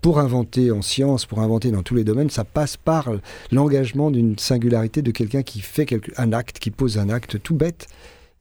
Pour 0.00 0.18
inventer 0.18 0.72
en 0.72 0.82
science, 0.82 1.26
pour 1.26 1.40
inventer 1.40 1.70
dans 1.70 1.84
tous 1.84 1.94
les 1.94 2.02
domaines, 2.02 2.28
ça 2.28 2.42
passe 2.42 2.76
par 2.76 3.08
l'engagement 3.52 4.10
d'une 4.10 4.36
singularité 4.36 5.00
de 5.00 5.12
quelqu'un 5.12 5.44
qui 5.44 5.60
fait 5.60 5.86
un 6.16 6.32
acte, 6.32 6.58
qui 6.58 6.72
pose 6.72 6.98
un 6.98 7.08
acte 7.08 7.40
tout 7.40 7.54
bête, 7.54 7.86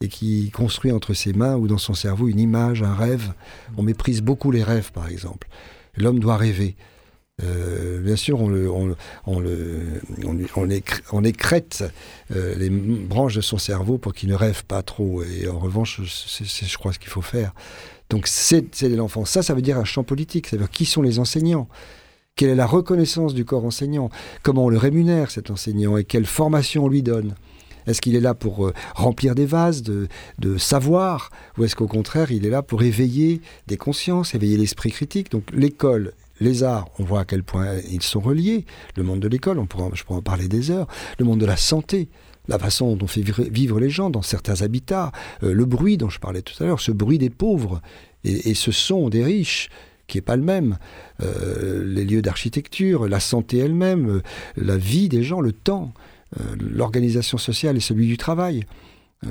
et 0.02 0.08
qui 0.08 0.50
construit 0.52 0.92
entre 0.92 1.14
ses 1.14 1.34
mains 1.34 1.56
ou 1.56 1.68
dans 1.68 1.78
son 1.78 1.94
cerveau 1.94 2.28
une 2.28 2.40
image, 2.40 2.84
un 2.84 2.96
rêve. 2.96 3.34
On 3.78 3.84
méprise 3.84 4.22
beaucoup 4.22 4.52
les 4.52 4.64
rêves, 4.64 4.92
par 4.92 5.08
exemple. 5.08 5.48
L'homme 5.96 6.20
doit 6.20 6.38
rêver. 6.38 6.76
Euh, 7.44 8.02
bien 8.02 8.16
sûr, 8.16 8.40
on, 8.40 8.50
le, 8.50 8.70
on, 8.70 8.96
on, 9.26 9.44
on, 11.12 11.24
écrète 11.24 11.84
euh, 12.36 12.56
les 12.56 12.70
branches 12.70 13.36
de 13.36 13.42
son 13.42 13.58
cerveau 13.58 13.98
pour 13.98 14.14
qu'il 14.14 14.30
ne 14.30 14.36
rêve 14.36 14.64
pas 14.66 14.84
trop. 14.84 15.24
Et 15.24 15.48
en 15.48 15.60
revanche, 15.60 16.02
c'est, 16.08 16.68
je 16.68 16.78
crois, 16.78 16.94
ce 16.94 17.00
qu'il 17.00 17.10
faut 17.10 17.22
faire. 17.22 17.54
Donc, 18.10 18.28
c'est, 18.28 18.76
c'est 18.76 18.90
l'enfant. 18.90 19.26
Ça, 19.26 19.42
ça 19.42 19.54
veut 19.54 19.62
dire 19.62 19.78
un 19.78 19.86
champ 19.86 20.04
politique. 20.04 20.48
Ça 20.48 20.58
veut 20.58 20.64
dire 20.64 20.72
qui 20.72 20.86
sont 20.86 21.02
les 21.02 21.20
enseignants 21.20 21.68
Quelle 22.36 22.50
est 22.50 22.56
la 22.56 22.68
reconnaissance 22.68 23.34
du 23.34 23.46
corps 23.46 23.66
enseignant? 23.66 24.10
Comment 24.44 24.66
on 24.66 24.70
le 24.70 24.78
rémunère, 24.78 25.32
cet 25.32 25.50
enseignant? 25.50 25.98
Et 25.98 26.04
quelle 26.04 26.26
formation 26.26 26.86
on 26.86 26.90
lui 26.90 27.04
donne? 27.04 27.36
Est-ce 27.88 28.02
qu'il 28.02 28.16
est 28.16 28.22
là 28.22 28.34
pour 28.34 28.68
euh, 28.68 28.74
remplir 28.96 29.36
des 29.36 29.46
vases 29.46 29.84
de, 29.84 30.08
savoir 30.58 31.32
Ou 31.58 31.64
est-ce 31.64 31.76
qu'au 31.76 31.88
contraire, 31.88 32.32
il 32.32 32.46
est 32.46 32.50
là 32.50 32.62
pour 32.62 32.84
éveiller 32.84 33.42
des 33.68 33.78
consciences, 33.78 34.36
éveiller 34.36 34.58
l'esprit 34.58 34.92
critique? 34.92 35.32
Donc 35.32 35.44
l'école 35.54 36.14
les 36.40 36.64
arts, 36.64 36.90
on 36.98 37.04
voit 37.04 37.20
à 37.22 37.26
quel 37.26 37.44
point 37.44 37.76
ils 37.92 38.02
sont 38.02 38.20
reliés. 38.20 38.66
Le 38.98 39.04
monde 39.04 39.20
de 39.20 39.28
l'école, 39.28 39.60
on 39.60 39.68
pourra, 39.68 39.90
je 39.94 40.04
pourrais 40.04 40.20
en 40.20 40.24
parler 40.24 40.48
des 40.48 40.72
heures. 40.72 40.88
Le 41.20 41.26
monde 41.26 41.40
de 41.40 41.46
la 41.46 41.56
santé, 41.56 42.10
la 42.48 42.58
façon 42.58 42.96
dont 42.96 43.06
on 43.06 43.08
fait 43.08 43.22
vivre- 43.22 43.80
les 43.80 43.90
gens 43.92 44.10
dans 44.10 44.24
certains 44.24 44.64
habitats, 44.64 45.12
euh, 45.44 45.54
le 45.54 45.66
bruit 45.66 45.98
dont 45.98 46.10
je 46.10 46.20
parlais 46.20 46.42
tout 46.42 46.56
à 46.62 46.66
l'heure, 46.66 46.80
ce 46.80 46.92
bruit 46.92 47.20
des 47.20 47.30
pauvres 47.30 47.82
et, 48.24 48.56
ce 48.56 48.72
son 48.72 49.10
des 49.10 49.24
riches 49.24 49.70
qui 50.08 50.18
n'est 50.18 50.22
pas 50.24 50.36
le 50.36 50.44
même, 50.44 50.78
Euh, 51.22 51.84
les 51.86 52.04
lieux 52.04 52.24
d'architecture, 52.24 53.08
la 53.08 53.20
santé 53.20 53.60
elle-même, 53.60 54.24
la 54.58 54.78
vie 54.78 55.08
des 55.08 55.22
gens, 55.22 55.40
le 55.40 55.52
temps, 55.52 55.94
l'organisation 56.60 57.38
sociale 57.38 57.78
et 57.78 57.82
celui 57.82 58.08
du 58.08 58.18
travail. 58.18 58.66
Euh, 59.26 59.30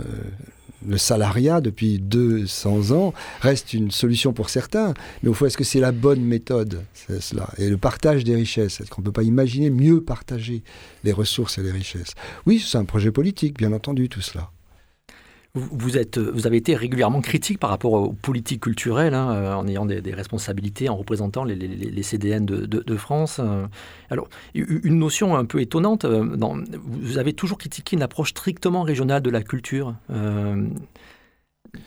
le 0.87 0.97
salariat 0.97 1.61
depuis 1.61 1.99
200 1.99 2.93
ans 2.93 3.13
reste 3.41 3.75
une 3.75 3.91
solution 3.91 4.33
pour 4.33 4.49
certains, 4.49 4.95
mais 5.23 5.29
au 5.29 5.35
fond, 5.35 5.47
est-ce 5.47 5.59
que 5.59 5.65
c'est 5.65 5.81
la 5.81 5.93
bonne 5.93 6.23
méthode 6.23 6.85
C'est 6.95 7.21
cela? 7.21 7.51
Et 7.59 7.69
le 7.69 7.77
partage 7.77 8.25
des 8.25 8.35
richesses, 8.35 8.81
est-ce 8.81 8.91
qu'on 8.91 9.03
ne 9.03 9.07
peut 9.07 9.13
pas 9.13 9.23
imaginer 9.23 9.69
mieux 9.69 10.03
partager 10.03 10.63
les 11.05 11.13
ressources 11.13 11.59
et 11.59 11.63
les 11.63 11.71
richesses? 11.73 12.15
Oui, 12.47 12.65
c'est 12.65 12.79
un 12.79 12.87
projet 12.87 13.11
politique, 13.11 13.59
bien 13.59 13.73
entendu, 13.73 14.09
tout 14.09 14.23
cela. 14.23 14.51
Vous, 15.55 15.97
avez 15.97 16.57
été 16.57 16.77
régulièrement 16.77 17.21
critique 17.21 17.59
par 17.59 17.71
rapport 17.71 17.93
aux 17.95 18.13
politiques 18.13 18.61
culturelles, 18.63 19.15
hein, 19.15 19.33
euh, 19.33 19.55
en 19.55 19.67
ayant 19.67 19.85
des, 19.85 20.15
responsabilités, 20.15 20.89
en 20.89 20.95
représentant 20.95 21.43
les, 21.43 22.03
CDN 22.05 22.47
de, 22.47 22.97
France. 22.97 23.41
euh. 23.41 23.67
Alors, 24.11 24.29
une 24.55 24.99
notion 24.99 25.37
un 25.37 25.45
peu 25.45 25.61
étonnante, 25.61 26.05
euh, 26.05 26.37
vous 26.85 27.19
avez 27.19 27.33
toujours 27.33 27.59
critiqué 27.59 27.97
une 27.97 28.03
approche 28.03 28.31
strictement 28.31 28.83
régionale 28.83 29.23
de 29.23 29.31
la 29.31 29.43
culture. 29.43 29.97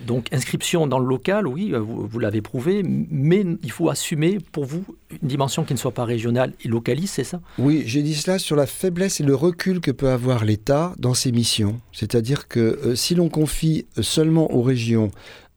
Donc, 0.05 0.27
inscription 0.31 0.87
dans 0.87 0.99
le 0.99 1.05
local, 1.05 1.47
oui, 1.47 1.71
euh, 1.73 1.79
vous, 1.79 2.19
l'avez 2.19 2.41
prouvé, 2.41 2.83
mais 2.83 3.45
il 3.63 3.71
faut 3.71 3.89
assumer 3.89 4.37
pour 4.51 4.65
vous 4.65 4.83
une 5.21 5.27
dimension 5.27 5.63
qui 5.63 5.73
ne 5.73 5.79
soit 5.79 5.91
pas 5.91 6.05
régionale 6.05 6.53
et 6.63 6.67
localiste, 6.67 7.15
c'est 7.15 7.23
ça? 7.23 7.41
Oui, 7.57 7.83
j'ai 7.85 8.01
dit 8.01 8.15
cela 8.15 8.39
sur 8.39 8.55
la 8.55 8.65
faiblesse 8.65 9.19
et 9.19 9.23
le 9.23 9.35
recul 9.35 9.79
que 9.79 9.91
peut 9.91 10.09
avoir 10.09 10.45
l'État 10.45 10.93
dans 10.97 11.13
ses 11.13 11.31
missions. 11.31 11.79
C'est-à-dire 11.91 12.47
que 12.47 12.59
euh, 12.59 12.95
si 12.95 13.15
l'on 13.15 13.29
confie 13.29 13.85
seulement 14.01 14.53
aux 14.53 14.61
régions 14.61 15.11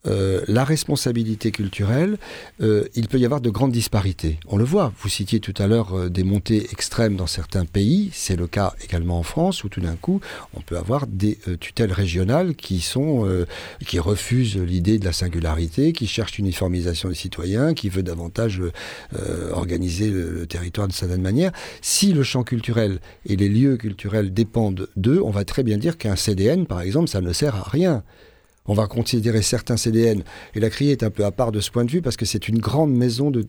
euh, 0.06 0.42
la 0.46 0.64
responsabilité 0.64 1.50
culturelle, 1.50 2.18
euh, 2.60 2.84
il 2.94 3.08
peut 3.08 3.18
y 3.18 3.24
avoir 3.24 3.40
de 3.40 3.50
grandes 3.50 3.72
disparités. 3.72 4.38
On 4.46 4.56
le 4.56 4.64
voit, 4.64 4.92
vous 4.98 5.08
citiez 5.08 5.40
tout 5.40 5.54
à 5.58 5.66
l'heure 5.66 5.96
euh, 5.96 6.08
des 6.08 6.24
montées 6.24 6.68
extrêmes 6.70 7.16
dans 7.16 7.26
certains 7.26 7.64
pays, 7.64 8.10
c'est 8.12 8.36
le 8.36 8.46
cas 8.46 8.74
également 8.82 9.18
en 9.18 9.22
France, 9.22 9.64
où 9.64 9.68
tout 9.68 9.80
d'un 9.80 9.96
coup, 9.96 10.20
on 10.54 10.60
peut 10.60 10.76
avoir 10.76 11.06
des 11.06 11.38
tutelles 11.60 11.92
régionales 11.92 12.54
qui, 12.54 12.80
sont, 12.80 13.26
qui 13.86 13.98
refusent 13.98 14.56
l'idée 14.56 14.98
de 14.98 15.04
la 15.04 15.12
singularité, 15.12 15.92
qui 15.92 16.06
cherchent 16.06 16.38
une 16.38 16.46
uniformisation 16.46 17.08
des 17.08 17.14
citoyens, 17.14 17.74
qui 17.74 17.88
veut 17.88 18.02
davantage 18.02 18.62
organiser 19.52 20.10
le, 20.10 20.30
le 20.30 20.46
territoire 20.46 20.86
d'une 20.86 20.94
certaine 20.94 21.22
manière. 21.22 21.52
Si 21.82 22.12
le 22.12 22.22
champ 22.22 22.42
culturel 22.42 23.00
et 23.26 23.36
les 23.36 23.48
lieux 23.48 23.76
culturels 23.76 24.32
dépendent 24.32 24.88
d'eux, 24.96 25.20
on 25.22 25.30
va 25.30 25.44
très 25.44 25.62
bien 25.62 25.78
dire 25.78 25.98
qu'un 25.98 26.16
CDN, 26.16 26.66
par 26.66 26.80
exemple, 26.80 27.08
ça 27.08 27.20
ne 27.20 27.32
sert 27.32 27.56
à 27.56 27.62
rien. 27.68 28.04
On 28.68 28.74
va 28.74 28.86
considérer 28.86 29.42
certains 29.42 29.76
CDN, 29.76 30.22
et 30.54 30.60
la 30.60 30.70
CRIE 30.70 30.90
est 30.90 31.02
un 31.02 31.10
peu 31.10 31.24
à 31.24 31.30
part 31.30 31.52
de 31.52 31.60
ce 31.60 31.70
point 31.70 31.84
de 31.84 31.90
vue 31.90 32.02
parce 32.02 32.16
que 32.16 32.24
c'est 32.24 32.48
une 32.48 32.58
grande 32.58 32.92
maison, 32.92 33.30
de, 33.30 33.46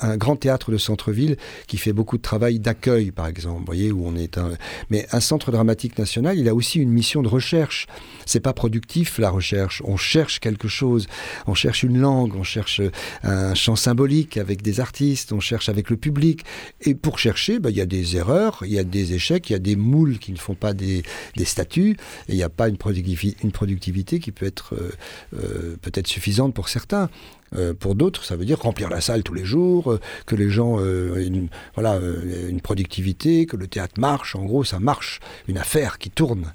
un 0.00 0.16
grand 0.16 0.36
théâtre 0.36 0.70
de 0.70 0.78
centre-ville 0.78 1.36
qui 1.66 1.76
fait 1.76 1.92
beaucoup 1.92 2.16
de 2.16 2.22
travail 2.22 2.58
d'accueil, 2.58 3.10
par 3.10 3.26
exemple. 3.26 3.64
Voyez, 3.66 3.92
où 3.92 4.06
on 4.06 4.16
est 4.16 4.38
un... 4.38 4.52
Mais 4.90 5.06
un 5.12 5.20
centre 5.20 5.50
dramatique 5.50 5.98
national, 5.98 6.38
il 6.38 6.48
a 6.48 6.54
aussi 6.54 6.78
une 6.78 6.90
mission 6.90 7.22
de 7.22 7.28
recherche. 7.28 7.86
C'est 8.24 8.40
pas 8.40 8.52
productif 8.52 9.18
la 9.18 9.30
recherche. 9.30 9.82
On 9.84 9.96
cherche 9.96 10.40
quelque 10.40 10.68
chose. 10.68 11.06
On 11.46 11.54
cherche 11.54 11.82
une 11.82 11.98
langue. 11.98 12.34
On 12.36 12.42
cherche 12.42 12.80
un 13.22 13.54
champ 13.54 13.76
symbolique 13.76 14.36
avec 14.36 14.62
des 14.62 14.80
artistes. 14.80 15.32
On 15.32 15.40
cherche 15.40 15.68
avec 15.68 15.90
le 15.90 15.96
public. 15.96 16.44
Et 16.80 16.94
pour 16.94 17.18
chercher, 17.18 17.58
bah, 17.58 17.70
il 17.70 17.76
y 17.76 17.80
a 17.80 17.86
des 17.86 18.16
erreurs, 18.16 18.62
il 18.66 18.72
y 18.72 18.78
a 18.78 18.84
des 18.84 19.14
échecs, 19.14 19.50
il 19.50 19.52
y 19.52 19.56
a 19.56 19.60
des 19.60 19.76
moules 19.76 20.18
qui 20.18 20.32
ne 20.32 20.38
font 20.38 20.54
pas 20.54 20.74
des, 20.74 21.02
des 21.36 21.44
statuts. 21.44 21.96
Et 22.28 22.32
il 22.32 22.36
n'y 22.36 22.42
a 22.42 22.48
pas 22.48 22.68
une, 22.68 22.76
productivi- 22.76 23.36
une 23.42 23.52
productivité 23.52 24.18
qui 24.18 24.32
peut 24.32 24.45
être 24.46 24.74
euh, 24.74 24.90
euh, 25.34 25.76
peut-être 25.82 26.06
suffisante 26.06 26.54
pour 26.54 26.68
certains. 26.68 27.10
Euh, 27.54 27.74
pour 27.74 27.94
d'autres, 27.94 28.24
ça 28.24 28.34
veut 28.34 28.44
dire 28.44 28.60
remplir 28.60 28.88
la 28.88 29.00
salle 29.00 29.22
tous 29.22 29.34
les 29.34 29.44
jours, 29.44 29.98
que 30.26 30.34
les 30.34 30.50
gens 30.50 30.78
euh, 30.80 31.24
une, 31.24 31.48
voilà, 31.74 32.00
une 32.48 32.60
productivité, 32.60 33.46
que 33.46 33.56
le 33.56 33.68
théâtre 33.68 34.00
marche. 34.00 34.34
En 34.34 34.44
gros, 34.44 34.64
ça 34.64 34.80
marche. 34.80 35.20
Une 35.46 35.58
affaire 35.58 35.98
qui 35.98 36.10
tourne. 36.10 36.52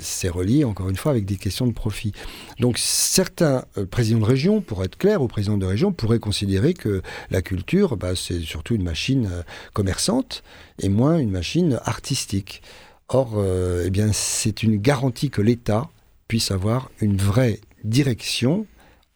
C'est 0.00 0.28
relié 0.28 0.62
encore 0.62 0.88
une 0.88 0.96
fois 0.96 1.10
avec 1.10 1.24
des 1.24 1.34
questions 1.34 1.66
de 1.66 1.72
profit. 1.72 2.12
Donc 2.60 2.78
certains 2.78 3.64
présidents 3.90 4.20
de 4.20 4.24
région, 4.24 4.60
pour 4.60 4.84
être 4.84 4.96
clair, 4.96 5.22
ou 5.22 5.26
présidents 5.26 5.58
de 5.58 5.66
région, 5.66 5.92
pourraient 5.92 6.20
considérer 6.20 6.72
que 6.72 7.02
la 7.30 7.42
culture, 7.42 7.96
bah, 7.96 8.14
c'est 8.14 8.40
surtout 8.40 8.76
une 8.76 8.84
machine 8.84 9.28
commerçante 9.72 10.44
et 10.78 10.88
moins 10.88 11.18
une 11.18 11.32
machine 11.32 11.80
artistique. 11.84 12.62
Or, 13.08 13.42
eh 13.84 13.90
bien, 13.90 14.12
c'est 14.12 14.62
une 14.62 14.76
garantie 14.76 15.30
que 15.30 15.42
l'État 15.42 15.88
puisse 16.28 16.50
avoir 16.50 16.90
une 17.00 17.16
vraie 17.16 17.60
direction 17.84 18.66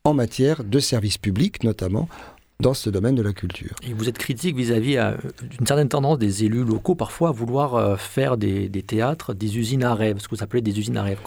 en 0.05 0.15
matière 0.15 0.65
de 0.65 0.79
services 0.79 1.19
publics, 1.19 1.65
notamment 1.65 2.09
dans 2.61 2.75
ce 2.75 2.91
domaine 2.91 3.15
de 3.15 3.23
la 3.23 3.33
culture. 3.33 3.77
Et 3.89 3.93
vous 3.93 4.09
êtes 4.09 4.19
critique 4.19 4.57
vis-à-vis 4.57 4.97
euh, 4.97 5.13
d'une 5.51 5.67
certaine 5.67 5.89
tendance 5.89 6.19
des 6.19 6.45
élus 6.45 6.65
locaux 6.65 6.97
parfois 6.97 7.29
à 7.29 7.33
vouloir 7.33 7.77
euh, 7.77 7.97
faire 7.97 8.37
des, 8.37 8.69
des 8.69 8.83
théâtres, 8.83 9.33
des 9.33 9.59
usines 9.59 9.85
à 9.85 9.95
rêve, 9.95 10.19
ce 10.19 10.27
que 10.27 10.35
vous 10.35 10.43
appelez 10.43 10.61
des 10.61 10.77
usines 10.79 10.97
à 10.97 11.05
rêve. 11.05 11.21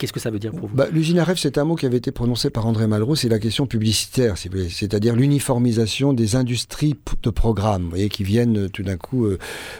Qu'est-ce 0.00 0.14
que 0.14 0.18
ça 0.20 0.30
veut 0.30 0.38
dire 0.38 0.52
pour 0.52 0.66
vous 0.66 0.74
Bah, 0.74 0.86
L'usine 0.90 1.18
à 1.18 1.24
rêve, 1.24 1.36
c'est 1.36 1.58
un 1.58 1.64
mot 1.64 1.74
qui 1.74 1.84
avait 1.84 1.98
été 1.98 2.10
prononcé 2.10 2.48
par 2.48 2.64
André 2.66 2.86
Malraux, 2.86 3.16
c'est 3.16 3.28
la 3.28 3.38
question 3.38 3.66
publicitaire, 3.66 4.36
c'est-à-dire 4.38 5.14
l'uniformisation 5.14 6.14
des 6.14 6.36
industries 6.36 6.96
de 7.22 7.28
programmes, 7.28 7.90
voyez, 7.90 8.08
qui 8.08 8.24
viennent 8.24 8.64
euh, 8.64 8.68
tout 8.70 8.82
d'un 8.82 8.96
coup 8.96 9.26
euh, 9.26 9.38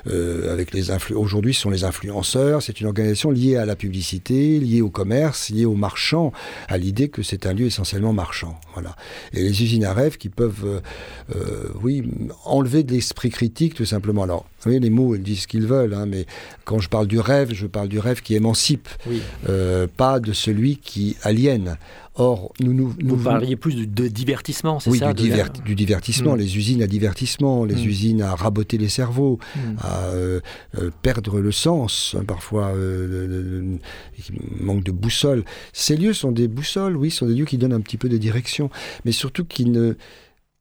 euh, 0.08 0.52
avec 0.52 0.74
les 0.74 0.90
influ- 0.90 1.14
Aujourd'hui, 1.14 1.54
ce 1.54 1.62
sont 1.62 1.70
les 1.70 1.84
influenceurs, 1.84 2.60
c'est 2.60 2.82
une 2.82 2.86
organisation 2.88 3.30
liée 3.30 3.56
à 3.56 3.64
la 3.64 3.76
publicité, 3.76 4.60
liée 4.60 4.82
au 4.82 4.90
commerce, 4.90 5.48
liée 5.48 5.64
aux 5.64 5.74
marchands, 5.74 6.34
à 6.68 6.76
l'idée 6.76 7.08
que 7.08 7.22
c'est 7.22 7.46
un 7.46 7.54
lieu 7.54 7.64
essentiellement 7.64 8.12
marchand. 8.12 8.60
Voilà. 8.74 8.96
Et 9.32 9.42
les 9.42 9.62
usines 9.62 9.86
à 9.86 9.94
rêve 9.94 10.18
qui 10.18 10.28
peuvent, 10.28 10.82
oui, 11.82 12.02
enlever 12.44 12.82
de 12.82 12.92
l'esprit 12.92 13.30
critique, 13.30 13.72
tout 13.72 13.86
simplement. 13.86 14.24
Alors, 14.24 14.44
vous 14.60 14.64
voyez, 14.70 14.80
les 14.80 14.90
mots, 14.90 15.14
ils 15.14 15.22
disent 15.22 15.40
ce 15.42 15.46
qu'ils 15.48 15.66
veulent, 15.66 15.94
hein, 15.94 16.06
mais 16.06 16.26
quand 16.64 16.78
je 16.80 16.88
parle 16.88 17.06
du 17.06 17.18
rêve, 17.18 17.52
je 17.54 17.66
parle 17.66 17.88
du 17.88 17.98
rêve 17.98 18.20
qui 18.20 18.34
émancipe, 18.34 18.88
Oui. 19.08 19.20
euh, 19.48 19.86
pas 19.96 20.20
de 20.20 20.32
celui 20.32 20.76
qui 20.76 21.16
aliène. 21.22 21.76
Or, 22.16 22.52
nous 22.60 22.74
nous, 22.74 22.94
nous 23.00 23.16
Vous 23.16 23.24
parliez 23.24 23.56
plus 23.56 23.74
de, 23.74 23.84
de 23.86 24.08
divertissement, 24.08 24.78
c'est 24.80 24.90
oui, 24.90 24.98
ça 24.98 25.14
du, 25.14 25.22
divert- 25.22 25.50
du 25.64 25.74
divertissement, 25.74 26.34
Mm. 26.34 26.38
les 26.38 26.56
usines 26.58 26.82
à 26.82 26.86
divertissement, 26.86 27.64
les 27.64 27.76
Mm. 27.76 27.88
usines 27.88 28.22
à 28.22 28.34
raboter 28.34 28.76
les 28.76 28.88
cerveaux, 28.90 29.38
Mm. 29.56 29.60
à 29.78 30.04
euh, 30.08 30.40
euh, 30.78 30.90
perdre 31.02 31.38
le 31.40 31.52
sens, 31.52 32.14
hein, 32.18 32.24
parfois 32.26 32.72
euh, 32.74 33.76
manque 34.60 34.84
de 34.84 34.92
boussole. 34.92 35.44
Ces 35.72 35.96
lieux 35.96 36.12
sont 36.12 36.32
des 36.32 36.48
boussoles, 36.48 36.96
oui, 36.96 37.10
sont 37.10 37.26
des 37.26 37.34
lieux 37.34 37.46
qui 37.46 37.56
donnent 37.58 37.72
un 37.72 37.80
petit 37.80 37.96
peu 37.96 38.08
de 38.10 38.18
direction, 38.18 38.68
mais 39.04 39.12
surtout 39.12 39.44
qui 39.44 39.64
ne 39.64 39.94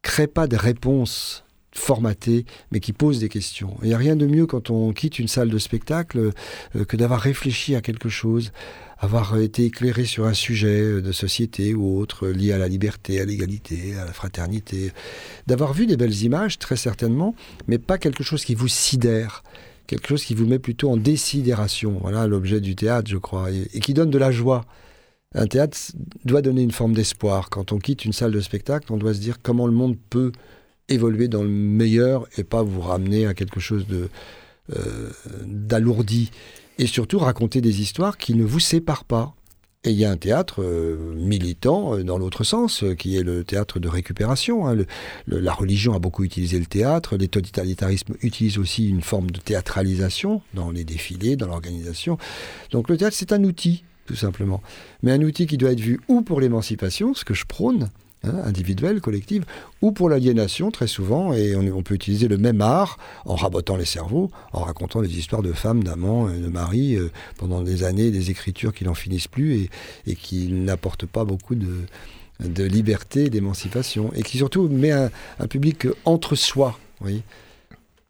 créent 0.01 0.27
pas 0.27 0.47
de 0.47 0.55
réponses 0.55 1.43
formatées, 1.79 2.45
mais 2.71 2.79
qui 2.79 2.93
posent 2.93 3.19
des 3.19 3.29
questions. 3.29 3.77
Il 3.81 3.87
n'y 3.87 3.93
a 3.93 3.97
rien 3.97 4.15
de 4.15 4.27
mieux 4.27 4.45
quand 4.45 4.69
on 4.69 4.93
quitte 4.93 5.17
une 5.17 5.27
salle 5.27 5.49
de 5.49 5.57
spectacle 5.57 6.31
euh, 6.75 6.85
que 6.85 6.97
d'avoir 6.97 7.21
réfléchi 7.21 7.75
à 7.75 7.81
quelque 7.81 8.09
chose, 8.09 8.51
avoir 8.99 9.37
été 9.39 9.65
éclairé 9.65 10.05
sur 10.05 10.25
un 10.25 10.33
sujet 10.33 10.81
euh, 10.81 11.01
de 11.01 11.11
société 11.11 11.73
ou 11.73 11.97
autre 11.97 12.27
euh, 12.27 12.33
lié 12.33 12.51
à 12.51 12.57
la 12.57 12.67
liberté, 12.67 13.19
à 13.21 13.25
l'égalité, 13.25 13.95
à 13.95 14.05
la 14.05 14.13
fraternité, 14.13 14.91
d'avoir 15.47 15.73
vu 15.73 15.87
des 15.87 15.97
belles 15.97 16.23
images, 16.23 16.59
très 16.59 16.75
certainement, 16.75 17.33
mais 17.67 17.79
pas 17.79 17.97
quelque 17.97 18.23
chose 18.23 18.43
qui 18.43 18.55
vous 18.55 18.67
sidère, 18.67 19.43
quelque 19.87 20.07
chose 20.07 20.23
qui 20.23 20.35
vous 20.35 20.45
met 20.45 20.59
plutôt 20.59 20.91
en 20.91 20.97
désidération. 20.97 21.97
Voilà 22.01 22.27
l'objet 22.27 22.59
du 22.59 22.75
théâtre, 22.75 23.09
je 23.09 23.17
crois, 23.17 23.49
et 23.51 23.79
qui 23.79 23.93
donne 23.93 24.11
de 24.11 24.17
la 24.17 24.31
joie. 24.31 24.65
Un 25.35 25.45
théâtre 25.45 25.77
doit 26.25 26.41
donner 26.41 26.63
une 26.63 26.71
forme 26.71 26.93
d'espoir. 26.93 27.49
Quand 27.49 27.71
on 27.71 27.77
quitte 27.77 28.03
une 28.03 28.13
salle 28.13 28.31
de 28.31 28.41
spectacle, 28.41 28.91
on 28.91 28.97
doit 28.97 29.13
se 29.13 29.19
dire 29.19 29.41
comment 29.41 29.67
le 29.67 29.73
monde 29.73 29.95
peut 30.09 30.31
évoluer 30.89 31.27
dans 31.27 31.43
le 31.43 31.49
meilleur 31.49 32.27
et 32.37 32.43
pas 32.43 32.63
vous 32.63 32.81
ramener 32.81 33.25
à 33.25 33.33
quelque 33.33 33.59
chose 33.59 33.87
de 33.87 34.09
euh, 34.75 35.09
d'alourdi. 35.45 36.31
Et 36.77 36.87
surtout 36.87 37.19
raconter 37.19 37.59
des 37.59 37.81
histoires 37.81 38.17
qui 38.17 38.35
ne 38.35 38.43
vous 38.43 38.59
séparent 38.59 39.03
pas. 39.03 39.33
Et 39.83 39.91
il 39.91 39.97
y 39.97 40.05
a 40.05 40.11
un 40.11 40.17
théâtre 40.17 40.61
euh, 40.61 41.15
militant 41.15 41.95
euh, 41.95 42.03
dans 42.03 42.17
l'autre 42.17 42.43
sens, 42.43 42.83
qui 42.97 43.17
est 43.17 43.23
le 43.23 43.43
théâtre 43.43 43.79
de 43.79 43.87
récupération. 43.87 44.67
hein. 44.67 44.75
La 45.27 45.53
religion 45.53 45.93
a 45.93 45.99
beaucoup 45.99 46.23
utilisé 46.23 46.59
le 46.59 46.65
théâtre, 46.65 47.17
les 47.17 47.29
totalitarismes 47.29 48.13
utilisent 48.21 48.57
aussi 48.59 48.87
une 48.87 49.01
forme 49.01 49.31
de 49.31 49.39
théâtralisation 49.39 50.41
dans 50.53 50.69
les 50.69 50.83
défilés, 50.83 51.35
dans 51.35 51.47
l'organisation. 51.47 52.17
Donc 52.71 52.89
le 52.89 52.97
théâtre, 52.97 53.15
c'est 53.17 53.33
un 53.33 53.43
outil, 53.43 53.83
tout 54.05 54.15
simplement. 54.15 54.61
Mais 55.01 55.11
un 55.11 55.21
outil 55.21 55.47
qui 55.47 55.57
doit 55.57 55.71
être 55.71 55.79
vu 55.79 55.99
ou 56.07 56.21
pour 56.21 56.41
l'émancipation, 56.41 57.13
ce 57.13 57.25
que 57.25 57.33
je 57.33 57.45
prône, 57.45 57.89
hein, 58.23 58.33
individuelle, 58.43 59.01
collective, 59.01 59.45
ou 59.81 59.91
pour 59.91 60.09
l'aliénation, 60.09 60.71
très 60.71 60.87
souvent, 60.87 61.33
et 61.33 61.55
on, 61.55 61.83
peut 61.83 61.95
utiliser 61.95 62.27
le 62.27 62.37
même 62.37 62.61
art 62.61 62.97
en 63.25 63.35
rabotant 63.35 63.77
les 63.77 63.85
cerveaux, 63.85 64.29
en 64.53 64.61
racontant 64.61 65.01
des 65.01 65.17
histoires 65.17 65.41
de 65.41 65.53
femmes, 65.53 65.83
d'amants, 65.83 66.27
de 66.27 66.47
maris, 66.47 66.95
euh, 66.95 67.11
pendant 67.37 67.61
des 67.61 67.83
années, 67.83 68.11
des 68.11 68.31
écritures 68.31 68.73
qui 68.73 68.83
n'en 68.83 68.93
finissent 68.93 69.27
plus 69.27 69.69
et, 70.07 70.15
qui 70.15 70.51
n'apportent 70.51 71.05
pas 71.05 71.25
beaucoup 71.25 71.55
de, 71.55 71.85
de 72.39 72.63
liberté, 72.63 73.29
d'émancipation, 73.29 74.11
et 74.13 74.23
qui 74.23 74.37
surtout 74.37 74.67
met 74.69 74.91
un, 74.91 75.09
public 75.49 75.87
entre 76.05 76.35
soi. 76.35 76.77
Oui. 77.01 77.23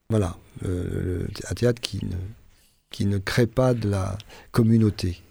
Voilà, 0.09 0.37
euh, 0.65 1.27
un 1.49 1.53
théâtre 1.53 1.81
qui 1.81 3.05
ne 3.05 3.17
crée 3.19 3.47
pas 3.47 3.73
de 3.73 3.89
la 3.89 4.17
communauté. 4.51 5.21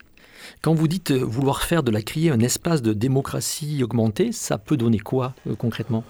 Quand 0.61 0.74
vous 0.74 0.88
dites 0.88 1.12
vouloir 1.12 1.62
faire 1.62 1.84
de 1.84 1.92
la 1.92 2.02
criée 2.02 2.30
un 2.30 2.40
espace 2.40 2.82
de 2.82 2.92
démocratie 2.92 3.84
augmentée, 3.84 4.32
ça 4.32 4.59
peut 4.59 4.76
donner 4.76 4.98
quoi 4.98 5.34
euh, 5.48 5.54
concrètement? 5.54 6.02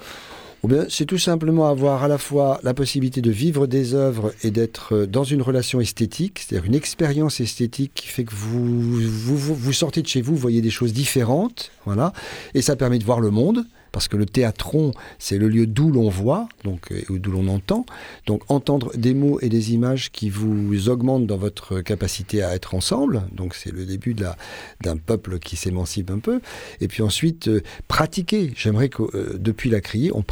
C'est 0.89 1.07
tout 1.07 1.19
simplement 1.19 1.69
avoir 1.69 2.03
à 2.03 2.09
la 2.09 2.19
fois 2.19 2.61
la 2.63 2.75
possibilité 2.75 3.21
de 3.21 3.31
vivre 3.31 3.67
des 3.67 3.95
œuvres 3.95 4.33
et 4.43 4.51
d'être 4.51 5.07
dans 5.07 5.25
une 5.25 5.43
relation 5.43 5.81
esthétique, 5.81 6.41
c'est-à-dire 6.41 6.67
une 6.67 6.75
expérience 6.75 7.41
esthétique 7.41 7.93
qui 7.95 8.09
fait 8.09 8.25
que 8.25 8.35
vous, 8.35 9.01
vous, 9.01 9.73
sortez 9.73 10.03
de 10.03 10.09
chez 10.09 10.21
vous, 10.21 10.35
vous 10.35 10.41
voyez 10.41 10.61
des 10.61 10.71
choses 10.71 10.93
différentes, 10.93 11.71
voilà, 11.85 12.13
et 12.55 12.63
ça 12.63 12.77
permet 12.77 12.99
de 12.99 13.05
voir 13.05 13.21
le 13.21 13.31
monde, 13.31 13.65
parce 13.93 14.09
que 14.09 14.17
le 14.17 14.27
théâtron, 14.27 14.93
c'est 15.19 15.39
le 15.39 15.49
lieu 15.49 15.67
d'où 15.67 15.91
l'on 15.91 16.09
voit, 16.09 16.49
donc 16.65 16.93
d'où 17.11 17.31
l'on 17.31 17.49
entend. 17.49 17.87
Donc 18.27 18.43
entendre 18.49 18.93
des 18.97 19.15
mots 19.15 19.41
et 19.41 19.49
des 19.49 19.73
images 19.73 20.11
qui 20.13 20.31
vous 20.31 20.89
augmentent 20.89 21.27
dans 21.27 21.37
votre 21.37 21.81
capacité 21.81 22.43
à 22.43 22.55
être 22.55 22.75
ensemble. 22.75 23.23
Donc 23.33 23.55
c'est 23.55 23.73
le 23.73 23.85
début 23.85 24.15
d'un 24.15 24.97
peuple 24.97 25.39
qui 25.39 25.57
s'émancipe 25.57 26.11
un 26.11 26.19
peu. 26.19 26.41
Et 26.81 26.89
puis 26.89 27.03
ensuite, 27.03 27.49
euh, 27.49 27.63
pratiquer. 27.89 28.53
J'aimerais 28.57 28.89
que 28.89 29.03
euh, 29.03 29.39
depuis 29.39 29.71
la 29.71 29.81
criée, 29.81 30.11
on 30.15 30.23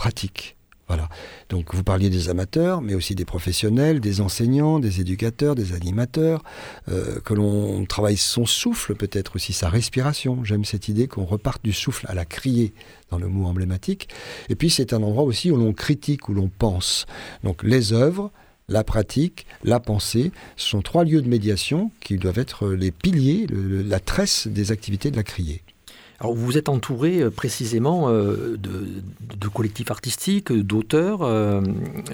Voilà. 0.89 1.09
Donc 1.49 1.75
vous 1.75 1.83
parliez 1.83 2.11
des 2.11 2.29
amateurs, 2.29 2.81
mais 2.81 2.95
aussi 2.95 3.17
des 3.17 3.25
professionnels, 3.25 4.01
des 4.01 4.21
enseignants, 4.21 4.79
des 4.79 5.01
éducateurs, 5.01 5.57
des 5.57 5.73
animateurs, 5.73 6.45
euh, 6.89 7.19
que 7.21 7.35
l'on 7.35 7.85
travaille 7.87 8.17
son 8.17 8.47
souffle, 8.47 8.95
peut-être 8.95 9.35
aussi 9.35 9.53
sa 9.53 9.69
respiration. 9.69 10.45
J'aime 10.45 10.65
cette 10.65 10.89
idée 10.89 11.09
qu'on 11.09 11.25
reparte 11.25 11.65
du 11.65 11.73
souffle 11.73 12.07
à 12.09 12.15
la 12.15 12.25
criée 12.25 12.73
dans 13.11 13.19
le 13.19 13.27
mot 13.27 13.47
emblématique. 13.47 14.09
Et 14.49 14.55
puis 14.55 14.71
c'est 14.71 14.93
un 14.93 15.03
endroit 15.03 15.25
aussi 15.25 15.51
où 15.51 15.57
l'on 15.57 15.73
critique, 15.73 16.29
où 16.29 16.35
l'on 16.35 16.49
pense. 16.49 17.07
Donc 17.43 17.65
les 17.65 17.93
œuvres, 17.93 18.31
la 18.69 18.85
pratique, 18.85 19.47
la 19.65 19.81
pensée, 19.81 20.31
sont 20.57 20.83
trois 20.83 21.05
lieux 21.05 21.23
de 21.23 21.29
médiation 21.29 21.91
qui 22.01 22.17
doivent 22.17 22.39
être 22.39 22.69
les 22.69 22.93
piliers, 22.93 23.47
la 23.51 23.99
tresse 23.99 24.47
des 24.47 24.71
activités 24.71 25.11
de 25.11 25.17
la 25.17 25.25
criée. 25.25 25.63
Alors 26.21 26.35
vous 26.35 26.57
êtes 26.57 26.69
entouré 26.69 27.21
euh, 27.21 27.31
précisément 27.31 28.09
euh, 28.09 28.57
de, 28.59 29.49
collectifs 29.49 29.91
artistiques, 29.91 30.53
d'auteurs, 30.53 31.23
euh, 31.23 31.63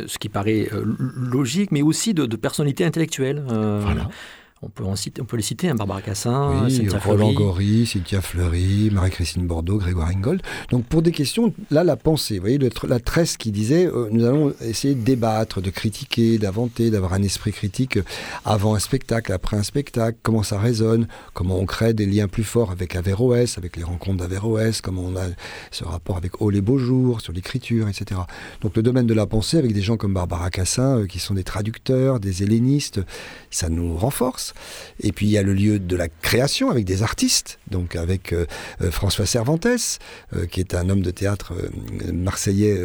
ce 0.07 0.19
qui 0.19 0.29
paraît 0.29 0.69
logique, 1.17 1.73
mais 1.73 1.83
aussi 1.83 2.15
de, 2.15 2.37
personnalités 2.37 2.85
intellectuelles. 2.85 3.43
On 4.65 4.69
peut, 4.69 4.85
en 4.85 4.95
citer, 4.95 5.21
on 5.21 5.25
peut 5.25 5.37
les 5.37 5.43
citer, 5.43 5.69
hein, 5.69 5.75
Barbara 5.75 6.01
Cassin, 6.01 6.63
oui, 6.65 6.71
Cynthia 6.71 7.01
Roland. 7.01 7.33
Gory, 7.33 7.85
Cynthia 7.85 8.21
Fleury, 8.21 8.91
Marie-Christine 8.93 9.45
Bordeaux, 9.45 9.77
Grégoire 9.77 10.07
Ingold. 10.09 10.41
Donc 10.71 10.85
pour 10.85 11.03
des 11.03 11.11
questions, 11.11 11.53
là, 11.73 11.83
la 11.83 11.97
pensée, 11.97 12.37
vous 12.37 12.43
voyez, 12.43 12.59
le, 12.59 12.71
la 12.87 13.01
tresse 13.01 13.37
qui 13.37 13.51
disait, 13.51 13.87
euh, 13.87 14.09
nous 14.13 14.25
allons 14.25 14.55
essayer 14.61 14.95
de 14.95 15.03
débattre, 15.03 15.61
de 15.61 15.71
critiquer, 15.71 16.39
d'inventer, 16.39 16.91
d'avoir 16.91 17.15
un 17.15 17.23
esprit 17.25 17.51
critique 17.51 17.99
avant 18.45 18.77
un 18.77 18.79
spectacle, 18.79 19.33
après 19.33 19.57
un 19.57 19.65
spectacle, 19.65 20.17
comment 20.23 20.45
ça 20.45 20.61
résonne, 20.61 21.09
comment 21.35 21.59
on 21.59 21.67
crée 21.67 21.93
des 21.93 22.07
liens 22.07 22.29
plus 22.29 22.45
forts 22.45 22.71
avec 22.71 22.95
Averroès, 22.95 23.59
avec 23.59 23.77
les 23.77 23.83
rencontres 23.83 24.19
d'Averroès, 24.19 24.81
comment 24.81 25.03
on 25.03 25.17
a 25.17 25.25
ce 25.73 25.83
rapport 25.83 26.17
avec 26.17 26.41
Oh 26.41 26.51
les 26.51 26.61
beaux 26.61 26.79
jours, 26.79 27.21
sur 27.21 27.33
l'écriture, 27.33 27.89
etc. 27.89 28.21
Donc 28.61 28.77
le 28.77 28.83
domaine 28.85 29.09
de 29.09 29.15
la 29.15 29.27
pensée, 29.27 29.59
avec 29.59 29.73
des 29.73 29.83
gens 29.83 29.97
comme 29.97 30.15
Barbara 30.15 30.51
Cassin, 30.51 30.99
euh, 30.99 31.07
qui 31.07 31.19
sont 31.19 31.35
des 31.35 31.43
traducteurs, 31.43 32.21
des 32.21 32.45
hellénistes, 32.45 33.01
ça 33.51 33.69
nous 33.69 33.97
renforce. 33.97 34.52
Et 35.01 35.13
puis 35.13 35.27
il 35.27 35.33
y 35.33 35.39
a 35.39 35.43
le 35.43 35.55
lieu 35.55 35.79
de 35.79 35.97
la 35.97 36.09
création 36.09 36.71
avec 36.71 36.85
des 36.85 37.03
artistes, 37.03 37.59
donc 37.71 37.97
avec 37.97 38.33
euh, 38.33 38.47
François 38.91 39.27
Cervantes, 39.27 39.67
euh, 39.67 40.47
qui 40.47 40.61
est 40.61 40.75
un 40.75 40.89
homme 40.89 41.03
de 41.03 41.11
théâtre 41.11 41.55
euh, 41.55 42.13
marseillais 42.13 42.79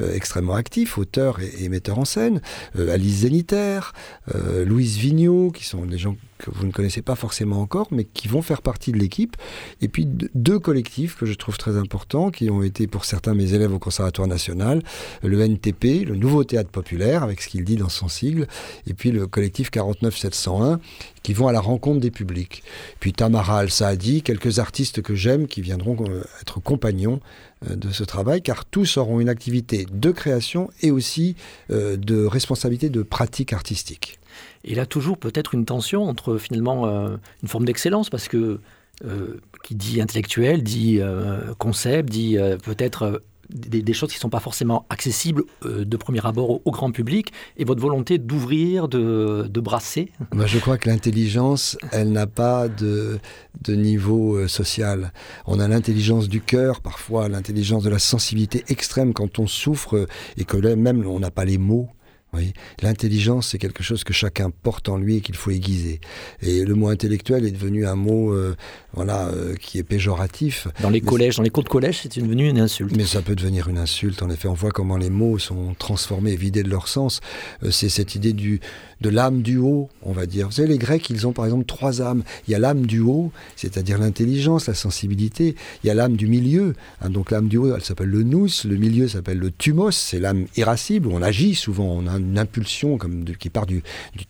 euh, 0.00 0.14
extrêmement 0.14 0.54
actif, 0.54 0.98
auteur 0.98 1.40
et, 1.40 1.64
et, 1.64 1.68
metteur 1.68 1.98
en 1.98 2.04
scène, 2.04 2.40
euh, 2.78 2.92
Alice 2.92 3.20
Zénitaire, 3.20 3.92
euh, 4.34 4.64
Louise 4.64 4.96
Vigneault, 4.96 5.50
qui 5.50 5.64
sont 5.64 5.84
des 5.86 5.98
gens 5.98 6.16
que 6.40 6.50
vous 6.50 6.66
ne 6.66 6.72
connaissez 6.72 7.02
pas 7.02 7.14
forcément 7.14 7.60
encore, 7.60 7.88
mais 7.90 8.04
qui 8.04 8.28
vont 8.28 8.42
faire 8.42 8.62
partie 8.62 8.92
de 8.92 8.98
l'équipe. 8.98 9.36
Et 9.80 9.88
puis 9.88 10.06
deux 10.34 10.58
collectifs 10.58 11.16
que 11.16 11.26
je 11.26 11.34
trouve 11.34 11.58
très 11.58 11.76
importants, 11.76 12.30
qui 12.30 12.50
ont 12.50 12.62
été 12.62 12.86
pour 12.86 13.04
certains 13.04 13.34
mes 13.34 13.54
élèves 13.54 13.72
au 13.72 13.78
Conservatoire 13.78 14.28
national, 14.28 14.82
le 15.22 15.40
NTP, 15.40 16.04
le 16.06 16.16
Nouveau 16.16 16.44
Théâtre 16.44 16.70
Populaire, 16.70 17.22
avec 17.22 17.40
ce 17.40 17.48
qu'il 17.48 17.64
dit 17.64 17.76
dans 17.76 17.88
son 17.88 18.08
sigle, 18.08 18.46
et 18.86 18.94
puis 18.94 19.10
le 19.10 19.26
collectif 19.26 19.70
49701, 19.70 20.80
qui 21.22 21.34
vont 21.34 21.48
à 21.48 21.52
la 21.52 21.60
rencontre 21.60 22.00
des 22.00 22.10
publics. 22.10 22.62
Puis 22.98 23.12
Tamara 23.12 23.58
Al-Saadi, 23.58 24.22
quelques 24.22 24.58
artistes 24.58 25.02
que 25.02 25.14
j'aime, 25.14 25.46
qui 25.46 25.60
viendront 25.60 25.96
euh, 26.08 26.22
être 26.40 26.60
compagnons 26.60 27.20
euh, 27.68 27.76
de 27.76 27.90
ce 27.90 28.04
travail, 28.04 28.42
car 28.42 28.64
tous 28.64 28.96
auront 28.96 29.20
une 29.20 29.28
activité 29.28 29.86
de 29.92 30.10
création 30.10 30.70
et 30.80 30.90
aussi 30.90 31.36
euh, 31.70 31.96
de 31.96 32.24
responsabilité 32.24 32.88
de 32.88 33.02
pratique 33.02 33.52
artistique. 33.52 34.19
Et 34.64 34.74
là, 34.74 34.86
toujours 34.86 35.18
peut-être 35.18 35.54
une 35.54 35.64
tension 35.64 36.04
entre 36.04 36.36
finalement 36.36 36.86
euh, 36.86 37.16
une 37.42 37.48
forme 37.48 37.64
d'excellence, 37.64 38.10
parce 38.10 38.28
que 38.28 38.60
euh, 39.04 39.40
qui 39.64 39.74
dit 39.74 40.00
intellectuel, 40.00 40.62
dit 40.62 40.98
euh, 41.00 41.54
concept, 41.58 42.10
dit 42.10 42.36
peut-être 42.64 43.22
des, 43.48 43.92
choses 43.94 44.10
qui 44.10 44.16
ne 44.16 44.20
sont 44.20 44.30
pas 44.30 44.38
forcément 44.38 44.86
accessibles 44.90 45.42
de 45.64 45.96
premier 45.96 46.24
abord 46.24 46.64
au, 46.64 46.70
grand 46.70 46.92
public, 46.92 47.32
et 47.56 47.64
votre 47.64 47.80
volonté 47.80 48.18
d'ouvrir, 48.18 48.86
de, 48.86 49.48
de, 49.50 49.60
brasser 49.60 50.12
Je 50.44 50.58
crois 50.58 50.78
que 50.78 50.88
l'intelligence, 50.88 51.76
elle 51.90 52.12
n'a 52.12 52.28
pas 52.28 52.68
de, 52.68 53.18
de 53.62 53.74
niveau 53.74 54.46
social. 54.46 55.12
On 55.46 55.58
a 55.58 55.66
l'intelligence 55.66 56.28
du 56.28 56.40
cœur, 56.40 56.80
parfois 56.80 57.28
l'intelligence 57.28 57.82
de 57.82 57.90
la 57.90 57.98
sensibilité 57.98 58.64
extrême 58.68 59.14
quand 59.14 59.40
on 59.40 59.48
souffre 59.48 60.06
et 60.36 60.44
que 60.44 60.56
là, 60.56 60.76
même 60.76 61.04
on 61.04 61.18
n'a 61.18 61.32
pas 61.32 61.44
les 61.44 61.58
mots 61.58 61.88
oui. 62.32 62.52
L'intelligence, 62.80 63.48
c'est 63.48 63.58
quelque 63.58 63.82
chose 63.82 64.04
que 64.04 64.12
chacun 64.12 64.50
porte 64.50 64.88
en 64.88 64.96
lui 64.96 65.16
et 65.16 65.20
qu'il 65.20 65.34
faut 65.34 65.50
aiguiser. 65.50 66.00
Et 66.42 66.64
le 66.64 66.74
mot 66.74 66.88
intellectuel 66.88 67.44
est 67.44 67.50
devenu 67.50 67.86
un 67.86 67.96
mot 67.96 68.32
euh, 68.32 68.54
voilà, 68.92 69.28
euh, 69.28 69.56
qui 69.56 69.78
est 69.78 69.82
péjoratif. 69.82 70.68
Dans 70.80 70.90
les 70.90 71.00
collèges, 71.00 71.36
dans 71.36 71.42
les 71.42 71.50
cours 71.50 71.64
de 71.64 71.68
collège, 71.68 72.00
c'est 72.02 72.18
devenu 72.18 72.48
une 72.48 72.60
insulte. 72.60 72.96
Mais 72.96 73.04
ça 73.04 73.20
peut 73.22 73.34
devenir 73.34 73.68
une 73.68 73.78
insulte, 73.78 74.22
en 74.22 74.30
effet. 74.30 74.46
On 74.46 74.54
voit 74.54 74.70
comment 74.70 74.96
les 74.96 75.10
mots 75.10 75.38
sont 75.38 75.74
transformés 75.74 76.32
et 76.32 76.36
vidés 76.36 76.62
de 76.62 76.70
leur 76.70 76.86
sens. 76.86 77.20
Euh, 77.64 77.72
c'est 77.72 77.88
cette 77.88 78.14
idée 78.14 78.32
du, 78.32 78.60
de 79.00 79.08
l'âme 79.08 79.42
du 79.42 79.56
haut, 79.56 79.88
on 80.02 80.12
va 80.12 80.26
dire. 80.26 80.46
Vous 80.46 80.52
savez, 80.52 80.68
les 80.68 80.78
Grecs, 80.78 81.08
ils 81.10 81.26
ont 81.26 81.32
par 81.32 81.44
exemple 81.44 81.64
trois 81.64 82.02
âmes. 82.02 82.22
Il 82.46 82.52
y 82.52 82.54
a 82.54 82.58
l'âme 82.58 82.86
du 82.86 83.00
haut, 83.00 83.32
c'est-à-dire 83.56 83.98
l'intelligence, 83.98 84.66
la 84.66 84.74
sensibilité. 84.74 85.56
Il 85.82 85.86
y 85.86 85.90
a 85.90 85.94
l'âme 85.94 86.16
du 86.16 86.26
milieu. 86.26 86.74
Hein, 87.00 87.10
donc 87.10 87.30
l'âme 87.30 87.48
du 87.48 87.56
haut, 87.56 87.74
elle 87.74 87.82
s'appelle 87.82 88.08
le 88.08 88.22
nous. 88.22 88.48
Le 88.64 88.76
milieu 88.76 89.08
s'appelle 89.08 89.38
le 89.38 89.50
thumos. 89.50 89.92
C'est 89.92 90.20
l'âme 90.20 90.46
irascible. 90.56 91.08
On 91.10 91.22
agit 91.22 91.54
souvent. 91.54 91.84
On 91.84 92.06
a 92.06 92.18
une 92.18 92.38
impulsion 92.38 92.98
qui 93.38 93.50
part 93.50 93.66
du, 93.66 93.82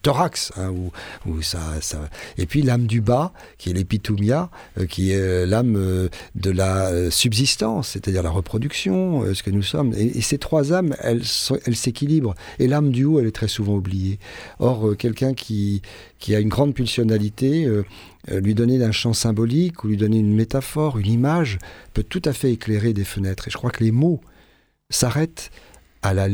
thorax, 0.03 0.53
hein, 0.57 0.73
et 2.39 2.47
puis 2.47 2.63
l'âme 2.63 2.87
du 2.87 3.01
bas, 3.01 3.33
qui 3.59 3.71
est 3.71 3.73
l'épitumia, 3.73 4.51
euh, 4.79 4.87
qui 4.87 5.13
est 5.13 5.21
euh, 5.21 5.47
l'âme 5.47 5.77
euh, 5.77 6.09
de 6.35 6.51
la 6.51 7.11
subsistance, 7.11 7.89
c'est-à-dire 7.89 8.23
la 8.23 8.31
reproduction, 8.31 9.25
ce 9.35 9.43
que 9.43 9.51
nous 9.51 9.63
sommes. 9.63 9.95
Et, 9.95 10.21
ces 10.21 10.39
trois 10.39 10.73
âmes, 10.73 10.95
elles 11.01 11.25
s'équilibrent. 11.25 12.35
Et 12.59 12.69
l'âme 12.69 12.91
du 12.91 13.05
haut, 13.05 13.19
elle 13.19 13.27
est 13.27 13.33
très 13.33 13.49
souvent 13.49 13.75
oubliée. 13.75 14.19
Or, 14.61 14.89
euh, 14.89 14.95
quelqu'un 14.95 15.35
qui, 15.35 15.83
qui 16.19 16.35
a 16.35 16.41
une 16.41 16.49
grande 16.49 16.75
pulsionalité, 16.75 17.65
euh, 17.65 17.85
euh, 18.31 18.41
lui 18.41 18.55
donner 18.55 18.83
un 18.85 18.93
champ 18.93 19.15
symbolique 19.15 19.83
ou 19.83 19.89
lui 19.89 19.97
donner 19.97 20.19
une 20.19 20.35
métaphore, 20.35 20.99
une 20.99 21.11
image, 21.11 21.59
peut 21.95 22.05
tout 22.05 22.23
à 22.25 22.33
fait 22.33 22.53
éclairer 22.53 22.93
des 22.93 23.05
fenêtres. 23.05 23.49
Et 23.49 23.51
je 23.51 23.57
crois 23.57 23.71
que 23.71 23.83
les 23.83 23.91
mots 23.91 24.21
s'arrêtent 24.91 25.51
à 26.03 26.15
la 26.15 26.29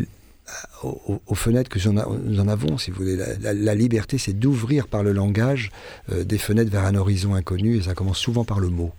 aux, 0.83 1.21
aux 1.27 1.35
fenêtres 1.35 1.69
que 1.69 1.89
nous 1.89 2.41
en 2.41 2.49
avons, 2.49 2.79
si 2.79 2.91
vous 2.91 2.99
voulez. 2.99 3.17
La, 3.17 3.35
la, 3.41 3.55
la 3.55 3.75
liberté, 3.75 4.19
c'est 4.19 4.33
d'ouvrir 4.33 4.87
par 4.87 5.03
le 5.03 5.13
langage 5.13 5.71
euh, 6.13 6.25
des 6.25 6.39
fenêtres 6.39 6.71
vers 6.71 6.85
un 6.85 6.95
horizon 6.95 7.35
inconnu, 7.35 7.77
et 7.77 7.83
ça 7.83 7.95
commence 7.95 8.19
souvent 8.19 8.45
par 8.45 8.61
le 8.61 8.69
mot. 8.69 8.93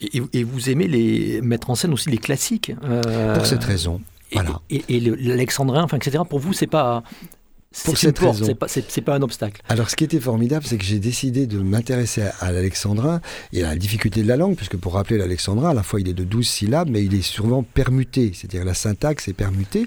Et, 0.00 0.22
et 0.32 0.44
vous 0.44 0.70
aimez 0.70 0.88
les, 0.88 1.40
mettre 1.40 1.70
en 1.70 1.74
scène 1.74 1.92
aussi 1.92 2.10
les 2.10 2.18
classiques 2.18 2.72
euh, 2.84 3.34
Pour 3.34 3.46
cette 3.46 3.64
raison, 3.64 4.00
et, 4.32 4.34
voilà. 4.34 4.60
Et, 4.70 4.82
et 4.88 5.00
l'alexandrin, 5.00 5.82
enfin, 5.82 5.96
etc. 5.98 6.24
Pour 6.28 6.38
vous, 6.38 6.52
c'est 6.52 6.66
pas 6.66 7.02
Pour 7.84 7.98
cette 7.98 8.18
porte, 8.18 8.32
raison. 8.36 8.46
c'est 8.46 8.54
pas, 8.54 8.66
c'est- 8.66 9.00
pas 9.02 9.14
un 9.14 9.20
obstacle. 9.22 9.60
Alors, 9.68 9.90
ce 9.90 9.94
qui 9.96 10.02
était 10.02 10.18
formidable, 10.20 10.64
c'est 10.66 10.78
que 10.78 10.84
j'ai 10.84 10.98
décidé 10.98 11.46
de 11.46 11.58
m'intéresser 11.58 12.22
à, 12.22 12.34
à 12.40 12.50
l'alexandrin 12.50 13.20
et 13.52 13.62
à 13.62 13.68
la 13.68 13.76
difficulté 13.76 14.22
de 14.22 14.26
la 14.28 14.36
langue, 14.38 14.56
puisque 14.56 14.76
pour 14.78 14.94
rappeler 14.94 15.18
l'alexandrin, 15.18 15.68
à 15.70 15.74
la 15.74 15.82
fois 15.82 16.00
il 16.00 16.08
est 16.08 16.14
de 16.14 16.24
12 16.24 16.48
syllabes, 16.48 16.88
mais 16.90 17.04
il 17.04 17.14
est 17.14 17.20
souvent 17.22 17.62
permuté, 17.62 18.32
c'est-à-dire 18.34 18.64
la 18.64 18.72
syntaxe 18.74 19.28
est 19.28 19.34
permutée, 19.34 19.86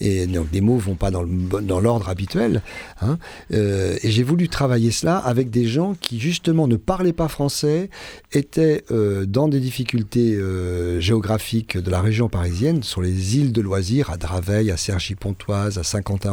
et 0.00 0.26
donc 0.26 0.48
les 0.52 0.60
mots 0.60 0.76
vont 0.78 0.96
pas 0.96 1.10
dans 1.12 1.22
le 1.22 1.28
bon- 1.28 1.62
dans 1.64 1.78
l'ordre 1.80 2.08
habituel. 2.08 2.60
hein. 3.00 3.18
Euh, 3.52 3.96
et 4.02 4.10
j'ai 4.10 4.24
voulu 4.24 4.48
travailler 4.48 4.90
cela 4.90 5.16
avec 5.18 5.48
des 5.48 5.64
gens 5.66 5.94
qui, 6.00 6.18
justement, 6.18 6.66
ne 6.66 6.76
parlaient 6.76 7.12
pas 7.12 7.28
français, 7.28 7.88
étaient 8.32 8.82
euh, 8.90 9.26
dans 9.26 9.46
des 9.46 9.60
difficultés 9.60 10.34
euh, 10.34 11.00
géographiques 11.00 11.78
de 11.78 11.90
la 11.90 12.00
région 12.00 12.28
parisienne, 12.28 12.82
sur 12.82 13.00
les 13.00 13.36
îles 13.38 13.52
de 13.52 13.60
loisirs, 13.60 14.10
à 14.10 14.16
Draveil, 14.16 14.70
à 14.72 14.76
Cergy-Pontoise, 14.76 15.78
à 15.78 15.84
Saint-Quentin 15.84 16.32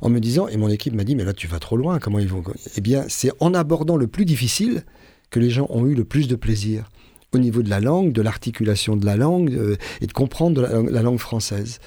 en 0.00 0.08
me 0.08 0.20
disant, 0.20 0.48
et 0.48 0.56
mon 0.56 0.68
équipe 0.68 0.94
m'a 0.94 1.04
dit, 1.04 1.16
mais 1.16 1.24
là 1.24 1.32
tu 1.32 1.46
vas 1.46 1.58
trop 1.58 1.76
loin, 1.76 1.98
comment 1.98 2.18
ils 2.18 2.28
vont 2.28 2.42
Eh 2.76 2.80
bien, 2.80 3.04
c'est 3.08 3.30
en 3.40 3.54
abordant 3.54 3.96
le 3.96 4.06
plus 4.06 4.24
difficile 4.24 4.84
que 5.30 5.40
les 5.40 5.50
gens 5.50 5.66
ont 5.70 5.86
eu 5.86 5.94
le 5.94 6.04
plus 6.04 6.28
de 6.28 6.36
plaisir 6.36 6.90
au 7.34 7.38
niveau 7.38 7.62
de 7.62 7.70
la 7.70 7.80
langue, 7.80 8.12
de 8.12 8.22
l'articulation 8.22 8.96
de 8.96 9.06
la 9.06 9.16
langue 9.16 9.52
euh, 9.52 9.76
et 10.00 10.06
de 10.06 10.12
comprendre 10.12 10.62
la, 10.62 10.82
la 10.82 11.02
langue 11.02 11.18
française. 11.18 11.78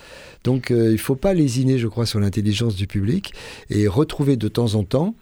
Donc 0.43 0.71
euh, 0.71 0.89
il 0.89 0.93
ne 0.93 0.97
faut 0.97 1.15
pas 1.15 1.33
lésiner, 1.33 1.77
je 1.77 1.87
crois, 1.87 2.05
sur 2.05 2.19
l'intelligence 2.19 2.75
du 2.75 2.87
public 2.87 3.33
et 3.69 3.87
retrouver 3.87 4.37
de 4.37 4.47
temps 4.47 4.75
en 4.75 4.83
temps, 4.83 5.15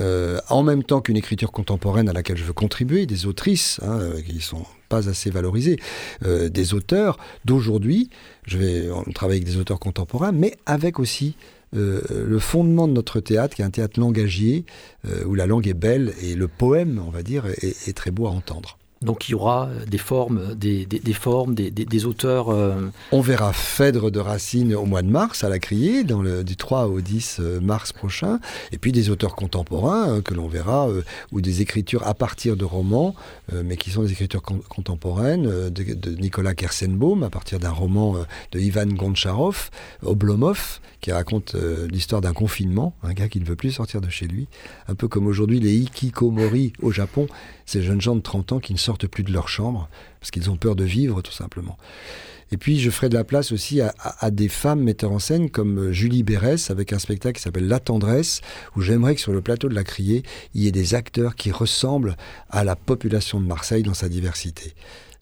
euh, 0.00 0.38
en 0.48 0.62
même 0.62 0.84
temps 0.84 1.00
qu'une 1.00 1.16
écriture 1.16 1.50
contemporaine 1.50 2.08
à 2.08 2.12
laquelle 2.12 2.36
je 2.36 2.44
veux 2.44 2.52
contribuer, 2.52 3.06
des 3.06 3.26
autrices 3.26 3.80
hein, 3.82 4.00
qui 4.24 4.36
ne 4.36 4.40
sont 4.40 4.64
pas 4.88 5.08
assez 5.08 5.30
valorisées, 5.30 5.76
des 6.24 6.74
auteurs 6.74 7.16
d'aujourd'hui, 7.44 8.10
je 8.44 8.58
vais 8.58 8.90
on 8.90 9.12
travaille 9.12 9.36
avec 9.36 9.46
des 9.46 9.56
auteurs 9.56 9.78
contemporains, 9.78 10.32
mais 10.32 10.56
avec 10.66 10.98
aussi 10.98 11.36
euh, 11.76 12.00
le 12.26 12.38
fondement 12.38 12.88
de 12.88 12.92
notre 12.92 13.20
théâtre, 13.20 13.54
qui 13.54 13.62
est 13.62 13.64
un 13.64 13.70
théâtre 13.70 14.00
langagier, 14.00 14.64
euh, 15.06 15.24
où 15.24 15.34
la 15.34 15.46
langue 15.46 15.68
est 15.68 15.74
belle 15.74 16.12
et 16.22 16.34
le 16.34 16.48
poème, 16.48 17.02
on 17.06 17.10
va 17.10 17.22
dire, 17.22 17.46
est, 17.46 17.88
est 17.88 17.96
très 17.96 18.10
beau 18.10 18.26
à 18.26 18.30
entendre. 18.30 18.79
Donc 19.02 19.30
il 19.30 19.32
y 19.32 19.34
aura 19.34 19.70
des 19.86 19.96
formes, 19.96 20.54
des, 20.54 20.86
formes, 21.14 21.54
des, 21.54 22.04
auteurs. 22.04 22.50
euh, 22.50 22.90
On 23.12 23.22
verra 23.22 23.54
Phèdre 23.54 24.10
de 24.10 24.20
Racine 24.20 24.74
au 24.74 24.84
mois 24.84 25.00
de 25.00 25.08
mars 25.08 25.42
à 25.42 25.48
la 25.48 25.58
Criée, 25.58 26.04
dans 26.04 26.22
du 26.22 26.54
3 26.54 26.86
au 26.86 27.00
10 27.00 27.38
euh, 27.40 27.60
mars 27.62 27.94
prochain, 27.94 28.40
et 28.72 28.76
puis 28.76 28.92
des 28.92 29.08
auteurs 29.08 29.36
contemporains 29.36 30.16
euh, 30.16 30.20
que 30.20 30.34
l'on 30.34 30.48
verra, 30.48 30.90
euh, 30.90 31.00
ou 31.32 31.40
des 31.40 31.62
écritures 31.62 32.06
à 32.06 32.12
partir 32.12 32.58
de 32.58 32.64
romans, 32.66 33.14
mais 33.64 33.78
qui 33.78 33.90
sont 33.90 34.02
des 34.02 34.12
écritures 34.12 34.42
con- 34.42 34.60
contemporaines, 34.68 35.70
de, 35.70 36.10
Nicolas 36.20 36.54
Kersenbaum, 36.54 37.22
à 37.22 37.30
partir 37.30 37.58
d'un 37.58 37.70
roman 37.70 38.16
de 38.52 38.60
Ivan 38.60 38.84
Goncharov, 38.86 39.70
Oblomov, 40.04 40.78
qui 41.00 41.10
raconte 41.10 41.56
l'histoire 41.90 42.20
d'un 42.20 42.34
confinement, 42.34 42.94
un 43.02 43.14
gars 43.14 43.28
qui 43.28 43.40
ne 43.40 43.46
veut 43.46 43.56
plus 43.56 43.72
sortir 43.72 44.02
de 44.02 44.10
chez 44.10 44.26
lui, 44.26 44.46
un 44.88 44.94
peu 44.94 45.08
comme 45.08 45.26
aujourd'hui 45.26 45.58
les 45.58 45.74
hikikomori 45.74 46.74
au 46.82 46.92
Japon, 46.92 47.26
ces 47.64 47.82
jeunes 47.82 48.00
gens 48.00 48.14
de 48.16 48.20
30 48.20 48.52
ans 48.52 48.58
qui 48.60 48.72
ne 48.74 48.78
sortent 48.90 49.06
plus 49.06 49.22
de 49.22 49.32
leur 49.32 49.48
chambre, 49.48 49.88
parce 50.18 50.32
qu'ils 50.32 50.50
ont 50.50 50.56
peur 50.56 50.74
de 50.74 50.82
vivre 50.82 51.22
tout 51.22 51.30
simplement. 51.32 51.78
Et 52.50 52.56
puis 52.56 52.80
je 52.80 52.90
ferai 52.90 53.08
de 53.08 53.14
la 53.14 53.22
place 53.22 53.52
aussi 53.52 53.80
à, 53.80 54.30
des 54.32 54.48
femmes 54.48 54.80
metteurs 54.80 55.12
en 55.12 55.20
scène 55.20 55.48
comme 55.48 55.78
euh, 55.78 55.92
Julie 55.92 56.24
Bérès 56.24 56.72
avec 56.72 56.92
un 56.92 56.98
spectacle 56.98 57.36
qui 57.36 57.42
s'appelle 57.42 57.68
La 57.68 57.78
Tendresse, 57.78 58.40
où 58.74 58.80
j'aimerais 58.80 59.14
que 59.14 59.20
sur 59.20 59.32
le 59.32 59.40
plateau 59.40 59.68
de 59.68 59.76
la 59.76 59.84
Criée, 59.84 60.24
il 60.54 60.62
y 60.62 60.66
ait 60.66 60.72
des 60.72 60.96
acteurs 60.96 61.36
qui 61.36 61.52
ressemblent 61.52 62.16
à 62.50 62.64
la 62.64 62.74
population 62.74 63.40
de 63.40 63.46
Marseille 63.46 63.84
dans 63.84 63.94
sa 63.94 64.08
diversité. 64.08 64.74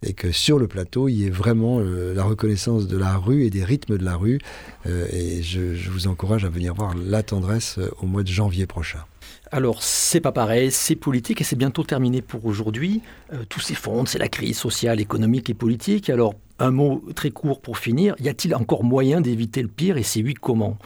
Et 0.02 0.14
que 0.14 0.32
sur 0.32 0.58
le 0.58 0.68
plateau, 0.68 1.08
il 1.08 1.16
y 1.16 1.26
ait 1.26 1.30
vraiment 1.30 1.80
euh, 1.80 2.14
la 2.14 2.24
reconnaissance 2.24 2.86
de 2.86 2.96
la 2.96 3.18
rue 3.18 3.44
et 3.44 3.50
des 3.50 3.64
rythmes 3.64 3.98
de 3.98 4.04
la 4.04 4.16
rue. 4.16 4.38
Euh, 4.86 5.06
et 5.12 5.42
je, 5.42 5.90
vous 5.90 6.06
encourage 6.06 6.46
à 6.46 6.48
venir 6.48 6.72
voir 6.72 6.94
La 6.94 7.22
Tendresse 7.22 7.78
au 8.00 8.06
mois 8.06 8.22
de 8.22 8.28
janvier 8.28 8.66
prochain. 8.66 9.04
Alors, 9.50 9.82
c'est 9.82 10.20
pas 10.20 10.32
pareil, 10.32 10.70
c'est 10.70 10.96
politique 10.96 11.40
et 11.40 11.44
c'est 11.44 11.56
bientôt 11.56 11.82
terminé 11.82 12.20
pour 12.20 12.44
aujourd'hui. 12.44 13.00
Euh, 13.32 13.44
tout 13.48 13.60
s'effondre, 13.60 14.08
c'est 14.08 14.18
la 14.18 14.28
crise 14.28 14.58
sociale, 14.58 15.00
économique 15.00 15.48
et 15.48 15.54
politique. 15.54 16.10
Alors, 16.10 16.34
un 16.58 16.70
mot 16.70 17.02
très 17.14 17.30
court 17.30 17.60
pour 17.60 17.78
finir. 17.78 18.14
Y 18.20 18.28
a-t-il 18.28 18.54
encore 18.54 18.84
moyen 18.84 19.20
d'éviter 19.20 19.62
le 19.62 19.68
pire 19.68 19.96
et 19.96 20.02
c'est 20.02 20.22
oui, 20.22 20.34
comment? 20.34 20.76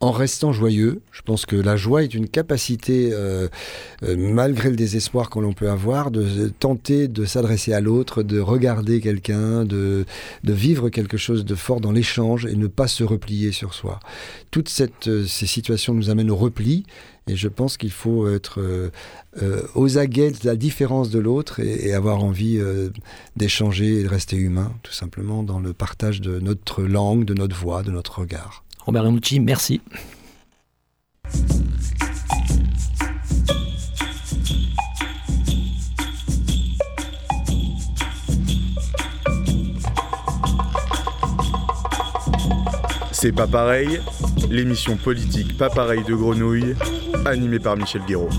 En 0.00 0.12
restant 0.12 0.52
joyeux. 0.52 1.00
Je 1.10 1.22
pense 1.22 1.44
que 1.44 1.56
la 1.56 1.76
joie 1.76 2.04
est 2.04 2.14
une 2.14 2.28
capacité, 2.28 3.10
euh, 3.12 3.48
euh, 4.04 4.16
malgré 4.16 4.70
le 4.70 4.76
désespoir 4.76 5.28
que 5.28 5.40
l'on 5.40 5.52
peut 5.52 5.70
avoir, 5.70 6.10
de, 6.10 6.48
tenter 6.48 7.08
de 7.08 7.24
s'adresser 7.24 7.72
à 7.72 7.80
l'autre, 7.80 8.22
de 8.22 8.38
regarder 8.38 9.00
quelqu'un, 9.00 9.64
de, 9.64 10.04
de 10.44 10.52
vivre 10.52 10.88
quelque 10.88 11.16
chose 11.16 11.44
de 11.44 11.54
fort 11.54 11.80
dans 11.80 11.92
l'échange 11.92 12.46
et 12.46 12.54
ne 12.54 12.68
pas 12.68 12.86
se 12.86 13.02
replier 13.02 13.50
sur 13.50 13.74
soi. 13.74 13.98
Toutes 14.50 14.68
cette, 14.68 15.08
euh, 15.08 15.26
ces 15.26 15.46
situations 15.46 15.94
nous 15.94 16.10
amènent 16.10 16.30
au 16.30 16.36
repli. 16.36 16.84
Et 17.26 17.36
je 17.36 17.48
pense 17.48 17.76
qu'il 17.76 17.90
faut 17.90 18.26
être 18.26 18.58
euh, 18.60 18.90
euh, 19.42 19.62
aux 19.74 19.98
aguets 19.98 20.30
de 20.30 20.46
la 20.46 20.56
différence 20.56 21.10
de 21.10 21.18
l'autre 21.18 21.60
et, 21.60 21.88
et 21.88 21.92
avoir 21.92 22.24
envie 22.24 22.58
d'échanger 23.36 24.00
et 24.00 24.02
de 24.04 24.08
rester 24.08 24.36
humain, 24.36 24.72
tout 24.82 24.92
simplement, 24.92 25.42
dans 25.42 25.60
le 25.60 25.74
partage 25.74 26.22
de 26.22 26.40
notre 26.40 26.82
langue, 26.82 27.24
de 27.24 27.34
notre 27.34 27.54
voix, 27.54 27.82
de 27.82 27.90
notre 27.90 28.20
regard. 28.20 28.64
Robert 28.88 29.04
Renucci, 29.04 29.38
merci. 29.38 29.82
C'est 43.12 43.32
pas 43.32 43.46
pareil, 43.46 44.00
l'émission 44.48 44.96
politique 44.96 45.58
pas 45.58 45.68
pareil 45.68 46.02
de 46.04 46.14
Grenouille, 46.14 46.74
animée 47.26 47.58
par 47.58 47.76
Michel 47.76 48.00
Guéraud. 48.06 48.30